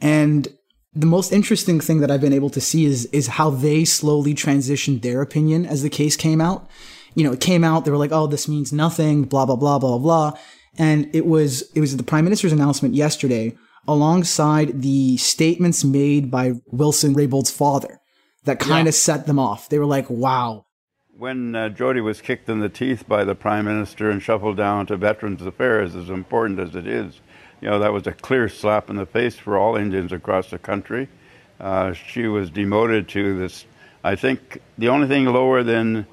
and 0.00 0.48
the 0.94 1.06
most 1.06 1.32
interesting 1.32 1.80
thing 1.80 2.00
that 2.00 2.10
I've 2.10 2.20
been 2.20 2.32
able 2.32 2.50
to 2.50 2.60
see 2.60 2.84
is 2.84 3.06
is 3.06 3.28
how 3.28 3.50
they 3.50 3.84
slowly 3.84 4.34
transitioned 4.34 5.02
their 5.02 5.22
opinion 5.22 5.64
as 5.66 5.82
the 5.82 5.90
case 5.90 6.16
came 6.16 6.40
out. 6.40 6.68
You 7.14 7.24
know, 7.24 7.32
it 7.32 7.40
came 7.40 7.64
out, 7.64 7.84
they 7.84 7.90
were 7.90 7.96
like, 7.96 8.12
"Oh, 8.12 8.26
this 8.26 8.48
means 8.48 8.72
nothing," 8.72 9.24
blah 9.24 9.46
blah 9.46 9.56
blah 9.56 9.78
blah 9.78 9.98
blah, 9.98 10.32
and 10.78 11.08
it 11.14 11.26
was 11.26 11.62
it 11.74 11.80
was 11.80 11.96
the 11.96 12.02
prime 12.02 12.24
minister's 12.24 12.52
announcement 12.52 12.94
yesterday 12.94 13.56
alongside 13.86 14.82
the 14.82 15.16
statements 15.16 15.84
made 15.84 16.30
by 16.30 16.52
Wilson 16.66 17.14
Raybould's 17.14 17.50
father 17.50 18.00
that 18.44 18.58
kind 18.58 18.86
of 18.88 18.94
yeah. 18.94 18.98
set 18.98 19.26
them 19.26 19.38
off. 19.38 19.68
They 19.68 19.78
were 19.78 19.86
like, 19.86 20.10
"Wow." 20.10 20.66
When 21.16 21.54
uh, 21.54 21.68
Jody 21.68 22.00
was 22.00 22.22
kicked 22.22 22.48
in 22.48 22.60
the 22.60 22.70
teeth 22.70 23.06
by 23.06 23.24
the 23.24 23.34
prime 23.34 23.66
minister 23.66 24.10
and 24.10 24.22
shuffled 24.22 24.56
down 24.56 24.86
to 24.86 24.96
Veterans 24.96 25.42
Affairs, 25.42 25.94
as 25.94 26.08
important 26.08 26.58
as 26.58 26.74
it 26.74 26.86
is, 26.86 27.20
you 27.60 27.68
know, 27.68 27.78
that 27.80 27.92
was 27.92 28.06
a 28.06 28.12
clear 28.12 28.48
slap 28.48 28.90
in 28.90 28.96
the 28.96 29.06
face 29.06 29.36
for 29.36 29.58
all 29.58 29.76
Indians 29.76 30.12
across 30.12 30.50
the 30.50 30.58
country. 30.58 31.08
Uh, 31.58 31.92
she 31.92 32.26
was 32.26 32.50
demoted 32.50 33.08
to 33.08 33.38
this, 33.38 33.66
I 34.02 34.16
think, 34.16 34.60
the 34.78 34.88
only 34.88 35.08
thing 35.08 35.26
lower 35.26 35.62
than 35.62 36.06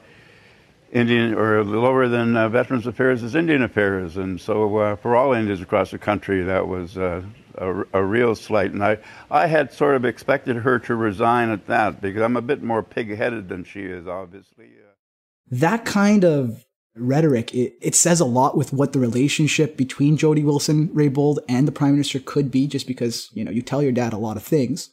Indian 0.91 1.33
or 1.33 1.63
lower 1.63 2.07
than 2.07 2.35
uh, 2.35 2.49
Veterans 2.49 2.85
Affairs 2.85 3.23
is 3.23 3.35
Indian 3.35 3.63
Affairs. 3.63 4.17
And 4.17 4.39
so 4.39 4.77
uh, 4.77 4.95
for 4.97 5.15
all 5.15 5.33
Indians 5.33 5.61
across 5.61 5.91
the 5.91 5.97
country, 5.97 6.43
that 6.43 6.67
was 6.67 6.97
uh, 6.97 7.21
a, 7.55 7.83
a, 7.93 8.03
real 8.03 8.35
slight. 8.35 8.71
And 8.71 8.83
I, 8.83 8.97
I 9.31 9.47
had 9.47 9.71
sort 9.71 9.95
of 9.95 10.05
expected 10.05 10.57
her 10.57 10.79
to 10.79 10.95
resign 10.95 11.49
at 11.49 11.67
that 11.67 12.01
because 12.01 12.21
I'm 12.21 12.37
a 12.37 12.41
bit 12.41 12.61
more 12.61 12.83
pig 12.83 13.15
headed 13.15 13.47
than 13.47 13.63
she 13.63 13.81
is, 13.81 14.07
obviously. 14.07 14.71
That 15.49 15.85
kind 15.85 16.25
of 16.25 16.65
rhetoric, 16.99 17.53
it, 17.53 17.77
it 17.81 17.95
says 17.95 18.19
a 18.19 18.25
lot 18.25 18.57
with 18.57 18.73
what 18.73 18.93
the 18.93 18.99
relationship 18.99 19.77
between 19.77 20.17
Jody 20.17 20.43
Wilson 20.43 20.89
Raybould 20.89 21.39
and 21.47 21.67
the 21.67 21.71
prime 21.71 21.91
minister 21.91 22.19
could 22.19 22.51
be, 22.51 22.67
just 22.67 22.87
because, 22.87 23.29
you 23.33 23.43
know, 23.43 23.51
you 23.51 23.61
tell 23.61 23.81
your 23.81 23.91
dad 23.91 24.13
a 24.13 24.17
lot 24.17 24.37
of 24.37 24.43
things. 24.43 24.89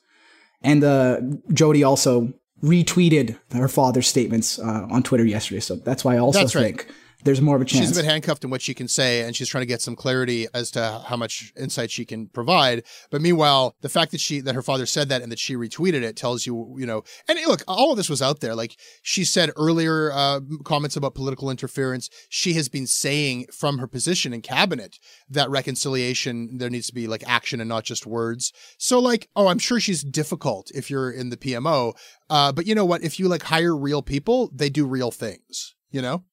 And 0.63 0.83
uh, 0.83 1.21
Jody 1.53 1.83
also 1.85 2.33
retweeted 2.63 3.39
her 3.53 3.69
father's 3.69 4.09
statements 4.09 4.59
uh, 4.59 4.87
on 4.91 5.03
Twitter 5.03 5.25
yesterday. 5.25 5.61
So 5.61 5.77
that's 5.77 6.05
why 6.05 6.15
I 6.15 6.19
also 6.19 6.41
that's 6.41 6.53
think 6.53 6.87
right 6.87 6.97
there's 7.25 7.41
more 7.41 7.57
of 7.57 7.63
a 7.63 7.65
chance. 7.65 7.87
She's 7.87 7.97
been 7.97 8.05
handcuffed 8.05 8.45
in 8.45 8.51
what 8.51 8.61
she 8.61 8.75
can 8.75 8.87
say, 8.87 9.23
and 9.23 9.35
she's 9.35 9.49
trying 9.49 9.63
to 9.63 9.67
get 9.67 9.81
some 9.81 9.97
clarity 9.97 10.47
as 10.53 10.71
to 10.73 11.03
how 11.07 11.17
much 11.17 11.53
insight 11.57 11.91
she 11.91 12.05
can 12.05 12.29
provide. 12.29 12.85
But 13.11 13.23
meanwhile, 13.23 13.75
the 13.81 13.89
fact 13.89 14.13
that 14.13 14.21
she 14.21 14.41
that 14.41 14.55
her 14.55 14.63
father 14.63 14.85
said 14.85 15.09
that 15.09 15.23
and 15.23 15.33
that 15.33 15.39
she 15.39 15.57
retweeted 15.57 16.03
it 16.03 16.17
tells 16.17 16.47
you, 16.47 16.77
you 16.79 16.87
know, 16.87 17.03
and 17.27 17.39
look, 17.47 17.63
all 17.67 17.91
of 17.91 17.97
this 17.97 18.11
was 18.11 18.21
out 18.21 18.41
there. 18.41 18.55
Like 18.55 18.77
she 19.03 19.25
said 19.25 19.51
earlier, 19.57 20.13
uh, 20.13 20.41
comments 20.65 20.97
about 20.97 21.15
political 21.15 21.51
interference. 21.51 22.11
She 22.29 22.53
has 22.55 22.69
been 22.69 22.87
saying 22.87 23.47
from 23.51 23.79
her 23.79 23.87
position 23.87 24.35
in 24.35 24.43
cabinet 24.43 24.99
that 25.31 25.49
reconciliation 25.49 26.59
there 26.59 26.71
needs 26.71 26.89
to 26.89 26.95
be 26.95 27.07
like 27.07 27.25
action 27.27 27.59
and 27.59 27.69
not 27.69 27.85
just 27.85 28.07
words. 28.07 28.53
So 28.79 28.99
like, 28.99 29.29
oh, 29.35 29.49
I'm 29.49 29.59
sure 29.59 29.81
she's 29.81 30.05
difficult 30.05 30.71
if 30.75 30.91
you're 30.91 31.11
in 31.11 31.31
the 31.31 31.39
PMO. 31.39 31.95
Uh, 32.29 32.53
but 32.53 32.67
you 32.67 32.75
know 32.75 32.85
what? 32.85 33.03
If 33.03 33.19
you 33.19 33.29
like 33.29 33.45
hire 33.45 33.75
real 33.75 34.03
people, 34.03 34.51
they 34.55 34.69
do 34.69 34.87
real 34.87 35.11
things. 35.11 35.75
You 35.91 36.03
know. 36.03 36.25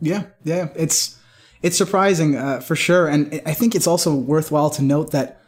Yeah, 0.00 0.24
yeah, 0.44 0.68
it's 0.76 1.18
it's 1.62 1.76
surprising 1.76 2.36
uh, 2.36 2.60
for 2.60 2.76
sure, 2.76 3.08
and 3.08 3.40
I 3.44 3.52
think 3.52 3.74
it's 3.74 3.86
also 3.86 4.14
worthwhile 4.14 4.70
to 4.70 4.82
note 4.82 5.10
that 5.10 5.40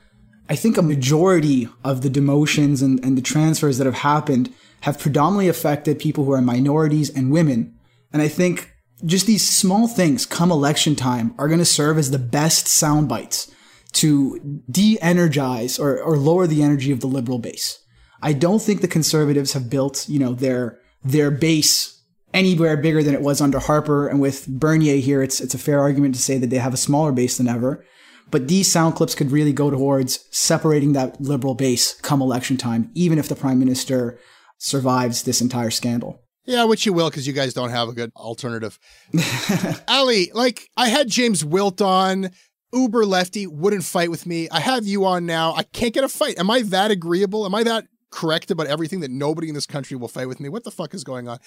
I 0.48 0.56
think 0.56 0.76
a 0.76 0.82
majority 0.82 1.68
of 1.84 2.02
the 2.02 2.10
demotions 2.10 2.82
and, 2.82 3.02
and 3.04 3.16
the 3.16 3.22
transfers 3.22 3.78
that 3.78 3.86
have 3.86 3.94
happened 3.94 4.52
have 4.80 4.98
predominantly 4.98 5.48
affected 5.48 5.98
people 5.98 6.24
who 6.24 6.32
are 6.32 6.42
minorities 6.42 7.10
and 7.10 7.30
women, 7.30 7.78
and 8.12 8.22
I 8.22 8.28
think 8.28 8.72
just 9.04 9.26
these 9.26 9.48
small 9.48 9.88
things 9.88 10.26
come 10.26 10.50
election 10.50 10.94
time 10.94 11.34
are 11.38 11.48
going 11.48 11.60
to 11.60 11.64
serve 11.64 11.96
as 11.96 12.10
the 12.10 12.18
best 12.18 12.66
sound 12.66 13.08
bites 13.08 13.50
to 13.92 14.62
de-energize 14.70 15.78
or, 15.78 16.00
or 16.00 16.16
lower 16.16 16.46
the 16.46 16.62
energy 16.62 16.92
of 16.92 17.00
the 17.00 17.06
liberal 17.06 17.38
base. 17.38 17.78
I 18.22 18.32
don't 18.32 18.60
think 18.60 18.80
the 18.80 18.88
conservatives 18.88 19.54
have 19.54 19.70
built, 19.70 20.08
you 20.08 20.18
know, 20.18 20.32
their 20.32 20.78
their 21.02 21.30
base 21.30 21.99
anywhere 22.32 22.76
bigger 22.76 23.02
than 23.02 23.14
it 23.14 23.22
was 23.22 23.40
under 23.40 23.58
Harper. 23.58 24.08
And 24.08 24.20
with 24.20 24.46
Bernier 24.46 24.96
here, 24.96 25.22
it's, 25.22 25.40
it's 25.40 25.54
a 25.54 25.58
fair 25.58 25.80
argument 25.80 26.14
to 26.14 26.22
say 26.22 26.38
that 26.38 26.50
they 26.50 26.58
have 26.58 26.74
a 26.74 26.78
smaller 26.78 27.12
base 27.12 27.36
than 27.38 27.48
ever. 27.48 27.84
But 28.30 28.48
these 28.48 28.70
sound 28.70 28.94
clips 28.94 29.14
could 29.14 29.32
really 29.32 29.52
go 29.52 29.70
towards 29.70 30.24
separating 30.30 30.92
that 30.92 31.20
liberal 31.20 31.54
base 31.54 31.94
come 32.00 32.22
election 32.22 32.56
time, 32.56 32.90
even 32.94 33.18
if 33.18 33.28
the 33.28 33.34
prime 33.34 33.58
minister 33.58 34.18
survives 34.58 35.24
this 35.24 35.40
entire 35.40 35.70
scandal. 35.70 36.22
Yeah, 36.44 36.64
which 36.64 36.86
you 36.86 36.92
will 36.92 37.10
because 37.10 37.26
you 37.26 37.32
guys 37.32 37.54
don't 37.54 37.70
have 37.70 37.88
a 37.88 37.92
good 37.92 38.12
alternative. 38.16 38.78
Ali, 39.88 40.30
like 40.32 40.68
I 40.76 40.88
had 40.88 41.08
James 41.08 41.44
Wilt 41.44 41.82
on, 41.82 42.30
uber 42.72 43.04
lefty, 43.04 43.46
wouldn't 43.46 43.84
fight 43.84 44.10
with 44.10 44.26
me. 44.26 44.48
I 44.50 44.60
have 44.60 44.86
you 44.86 45.04
on 45.04 45.26
now. 45.26 45.54
I 45.54 45.64
can't 45.64 45.94
get 45.94 46.04
a 46.04 46.08
fight. 46.08 46.38
Am 46.38 46.50
I 46.50 46.62
that 46.62 46.90
agreeable? 46.90 47.44
Am 47.44 47.54
I 47.54 47.62
that 47.64 47.86
correct 48.10 48.50
about 48.50 48.66
everything 48.66 49.00
that 49.00 49.10
nobody 49.10 49.48
in 49.48 49.54
this 49.54 49.66
country 49.66 49.96
will 49.96 50.08
fight 50.08 50.28
with 50.28 50.40
me? 50.40 50.48
What 50.48 50.64
the 50.64 50.70
fuck 50.70 50.94
is 50.94 51.04
going 51.04 51.28
on? 51.28 51.38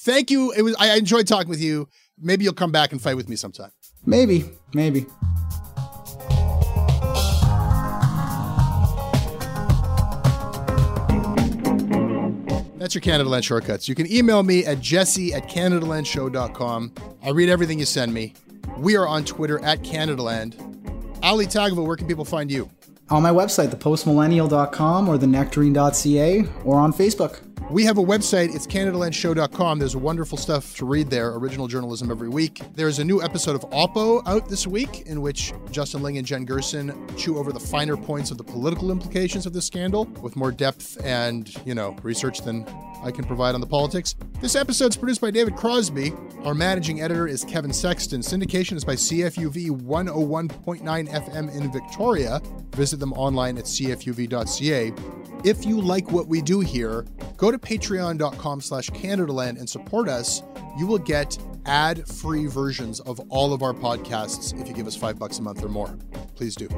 Thank 0.00 0.30
you. 0.30 0.52
It 0.52 0.62
was 0.62 0.74
I 0.78 0.96
enjoyed 0.96 1.26
talking 1.26 1.48
with 1.48 1.60
you. 1.60 1.88
Maybe 2.20 2.44
you'll 2.44 2.54
come 2.54 2.72
back 2.72 2.92
and 2.92 3.00
fight 3.00 3.16
with 3.16 3.28
me 3.28 3.36
sometime. 3.36 3.70
Maybe, 4.06 4.50
maybe. 4.74 5.06
That's 12.78 12.94
your 12.94 13.02
Canada 13.02 13.28
Land 13.28 13.44
shortcuts. 13.44 13.88
You 13.88 13.94
can 13.94 14.10
email 14.10 14.42
me 14.42 14.64
at 14.64 14.80
jesse 14.80 15.34
at 15.34 15.48
CanadaLandShow.com. 15.48 16.92
I 17.22 17.30
read 17.30 17.48
everything 17.48 17.78
you 17.78 17.84
send 17.84 18.14
me. 18.14 18.34
We 18.78 18.96
are 18.96 19.06
on 19.06 19.24
Twitter 19.24 19.62
at 19.64 19.82
Canadaland. 19.82 20.54
Ali 21.22 21.46
Taghva, 21.46 21.84
where 21.84 21.96
can 21.96 22.06
people 22.06 22.24
find 22.24 22.50
you? 22.50 22.70
On 23.10 23.22
my 23.22 23.30
website, 23.30 23.68
thepostmillennial.com 23.68 25.08
or 25.08 25.18
thenectarine.ca 25.18 26.44
or 26.64 26.78
on 26.78 26.92
Facebook. 26.92 27.40
We 27.70 27.84
have 27.84 27.98
a 27.98 28.02
website. 28.02 28.54
It's 28.54 28.66
CanadaLandShow.com. 28.66 29.78
There's 29.78 29.94
wonderful 29.94 30.38
stuff 30.38 30.74
to 30.76 30.86
read 30.86 31.10
there, 31.10 31.34
original 31.34 31.68
journalism 31.68 32.10
every 32.10 32.30
week. 32.30 32.62
There's 32.74 32.98
a 32.98 33.04
new 33.04 33.20
episode 33.22 33.56
of 33.56 33.60
Oppo 33.70 34.26
out 34.26 34.48
this 34.48 34.66
week 34.66 35.02
in 35.02 35.20
which 35.20 35.52
Justin 35.70 36.02
Ling 36.02 36.16
and 36.16 36.26
Jen 36.26 36.46
Gerson 36.46 37.06
chew 37.18 37.36
over 37.36 37.52
the 37.52 37.60
finer 37.60 37.94
points 37.94 38.30
of 38.30 38.38
the 38.38 38.44
political 38.44 38.90
implications 38.90 39.44
of 39.44 39.52
this 39.52 39.66
scandal 39.66 40.06
with 40.22 40.34
more 40.34 40.50
depth 40.50 40.98
and, 41.04 41.54
you 41.66 41.74
know, 41.74 41.94
research 42.02 42.40
than 42.40 42.66
I 43.04 43.10
can 43.10 43.24
provide 43.24 43.54
on 43.54 43.60
the 43.60 43.66
politics. 43.66 44.14
This 44.40 44.56
episode's 44.56 44.96
produced 44.96 45.20
by 45.20 45.30
David 45.30 45.54
Crosby. 45.54 46.14
Our 46.44 46.54
managing 46.54 47.02
editor 47.02 47.28
is 47.28 47.44
Kevin 47.44 47.72
Sexton. 47.72 48.22
Syndication 48.22 48.76
is 48.76 48.84
by 48.84 48.94
CFUV 48.94 49.70
101.9 49.82 51.08
FM 51.08 51.54
in 51.54 51.70
Victoria. 51.70 52.40
Visit 52.72 52.98
them 52.98 53.12
online 53.12 53.58
at 53.58 53.64
cfuv.ca. 53.64 54.92
If 55.44 55.64
you 55.64 55.80
like 55.80 56.10
what 56.10 56.26
we 56.26 56.42
do 56.42 56.60
here, 56.60 57.04
go 57.36 57.52
to 57.52 57.57
patreon.com 57.58 58.60
slash 58.60 58.90
Canadaland 58.90 59.58
and 59.58 59.68
support 59.68 60.08
us. 60.08 60.42
You 60.78 60.86
will 60.86 60.98
get 60.98 61.38
ad-free 61.66 62.46
versions 62.46 63.00
of 63.00 63.20
all 63.28 63.52
of 63.52 63.62
our 63.62 63.74
podcasts 63.74 64.58
if 64.60 64.68
you 64.68 64.74
give 64.74 64.86
us 64.86 64.96
five 64.96 65.18
bucks 65.18 65.38
a 65.38 65.42
month 65.42 65.62
or 65.62 65.68
more. 65.68 65.96
Please 66.34 66.54
do. 66.54 66.68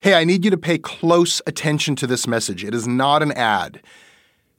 Hey, 0.00 0.14
I 0.14 0.24
need 0.24 0.44
you 0.44 0.50
to 0.50 0.58
pay 0.58 0.78
close 0.78 1.40
attention 1.46 1.94
to 1.94 2.08
this 2.08 2.26
message. 2.26 2.64
It 2.64 2.74
is 2.74 2.88
not 2.88 3.22
an 3.22 3.30
ad. 3.32 3.80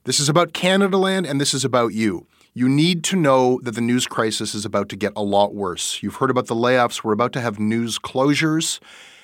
This 0.06 0.20
is 0.20 0.30
about 0.30 0.54
Canada 0.54 0.98
Land 0.98 1.26
and 1.26 1.42
this 1.42 1.54
is 1.54 1.66
about 1.66 1.94
you. 1.94 2.28
You 2.54 2.70
need 2.70 3.04
to 3.06 3.16
know 3.16 3.60
that 3.64 3.72
the 3.72 3.82
news 3.82 4.06
crisis 4.06 4.54
is 4.54 4.64
about 4.64 4.88
to 4.90 4.96
get 4.96 5.12
a 5.16 5.24
lot 5.24 5.56
worse. 5.56 6.04
You've 6.04 6.16
heard 6.16 6.30
about 6.30 6.46
the 6.46 6.56
layoffs. 6.56 7.04
We're 7.04 7.14
about 7.14 7.34
to 7.34 7.42
have 7.42 7.60
news 7.60 7.98
closures, 7.98 8.80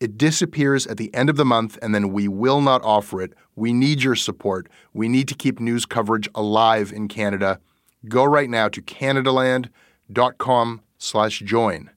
It 0.00 0.16
disappears 0.16 0.86
at 0.86 0.96
the 0.96 1.14
end 1.14 1.28
of 1.28 1.36
the 1.36 1.44
month, 1.44 1.78
and 1.82 1.94
then 1.94 2.10
we 2.10 2.26
will 2.26 2.62
not 2.62 2.82
offer 2.82 3.20
it. 3.20 3.34
We 3.54 3.74
need 3.74 4.02
your 4.02 4.16
support. 4.16 4.66
We 4.94 5.08
need 5.08 5.28
to 5.28 5.34
keep 5.34 5.60
news 5.60 5.84
coverage 5.84 6.26
alive 6.34 6.90
in 6.90 7.06
Canada. 7.06 7.60
Go 8.08 8.24
right 8.24 8.48
now 8.48 8.70
to 8.70 8.80
canadaland.com 8.80 10.80
slash 10.96 11.40
join. 11.40 11.90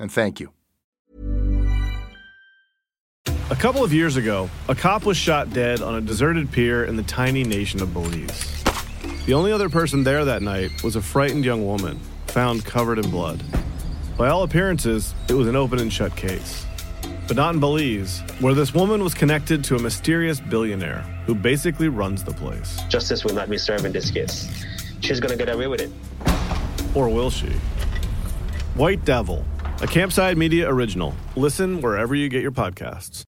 And 0.00 0.10
thank 0.10 0.40
you. 0.40 0.50
A 3.50 3.56
couple 3.56 3.84
of 3.84 3.92
years 3.92 4.16
ago, 4.16 4.50
a 4.68 4.74
cop 4.74 5.04
was 5.04 5.16
shot 5.16 5.52
dead 5.52 5.80
on 5.80 5.94
a 5.94 6.00
deserted 6.00 6.50
pier 6.50 6.86
in 6.86 6.96
the 6.96 7.04
tiny 7.04 7.44
nation 7.44 7.80
of 7.82 7.92
Belize. 7.92 8.64
The 9.26 9.34
only 9.34 9.52
other 9.52 9.68
person 9.68 10.02
there 10.02 10.24
that 10.24 10.42
night 10.42 10.82
was 10.82 10.96
a 10.96 11.02
frightened 11.02 11.44
young 11.44 11.64
woman, 11.64 12.00
found 12.26 12.64
covered 12.64 12.98
in 12.98 13.08
blood. 13.10 13.40
By 14.18 14.28
all 14.28 14.42
appearances, 14.42 15.14
it 15.28 15.34
was 15.34 15.46
an 15.46 15.54
open 15.54 15.78
and 15.78 15.92
shut 15.92 16.16
case. 16.16 16.66
But 17.28 17.36
not 17.36 17.54
in 17.54 17.60
Belize, 17.60 18.20
where 18.40 18.54
this 18.54 18.74
woman 18.74 19.02
was 19.02 19.14
connected 19.14 19.62
to 19.64 19.76
a 19.76 19.78
mysterious 19.78 20.40
billionaire 20.40 21.02
who 21.26 21.34
basically 21.34 21.88
runs 21.88 22.24
the 22.24 22.32
place. 22.32 22.80
Justice 22.88 23.24
will 23.24 23.34
not 23.34 23.48
be 23.48 23.58
served 23.58 23.84
in 23.84 23.92
this 23.92 24.10
case. 24.10 24.64
She's 25.00 25.20
gonna 25.20 25.36
get 25.36 25.48
away 25.48 25.66
with 25.66 25.80
it. 25.80 25.90
Or 26.94 27.08
will 27.08 27.30
she? 27.30 27.48
White 28.74 29.04
Devil, 29.04 29.44
a 29.80 29.86
Campside 29.86 30.36
Media 30.36 30.68
original. 30.68 31.14
Listen 31.36 31.80
wherever 31.80 32.14
you 32.14 32.28
get 32.28 32.42
your 32.42 32.52
podcasts. 32.52 33.24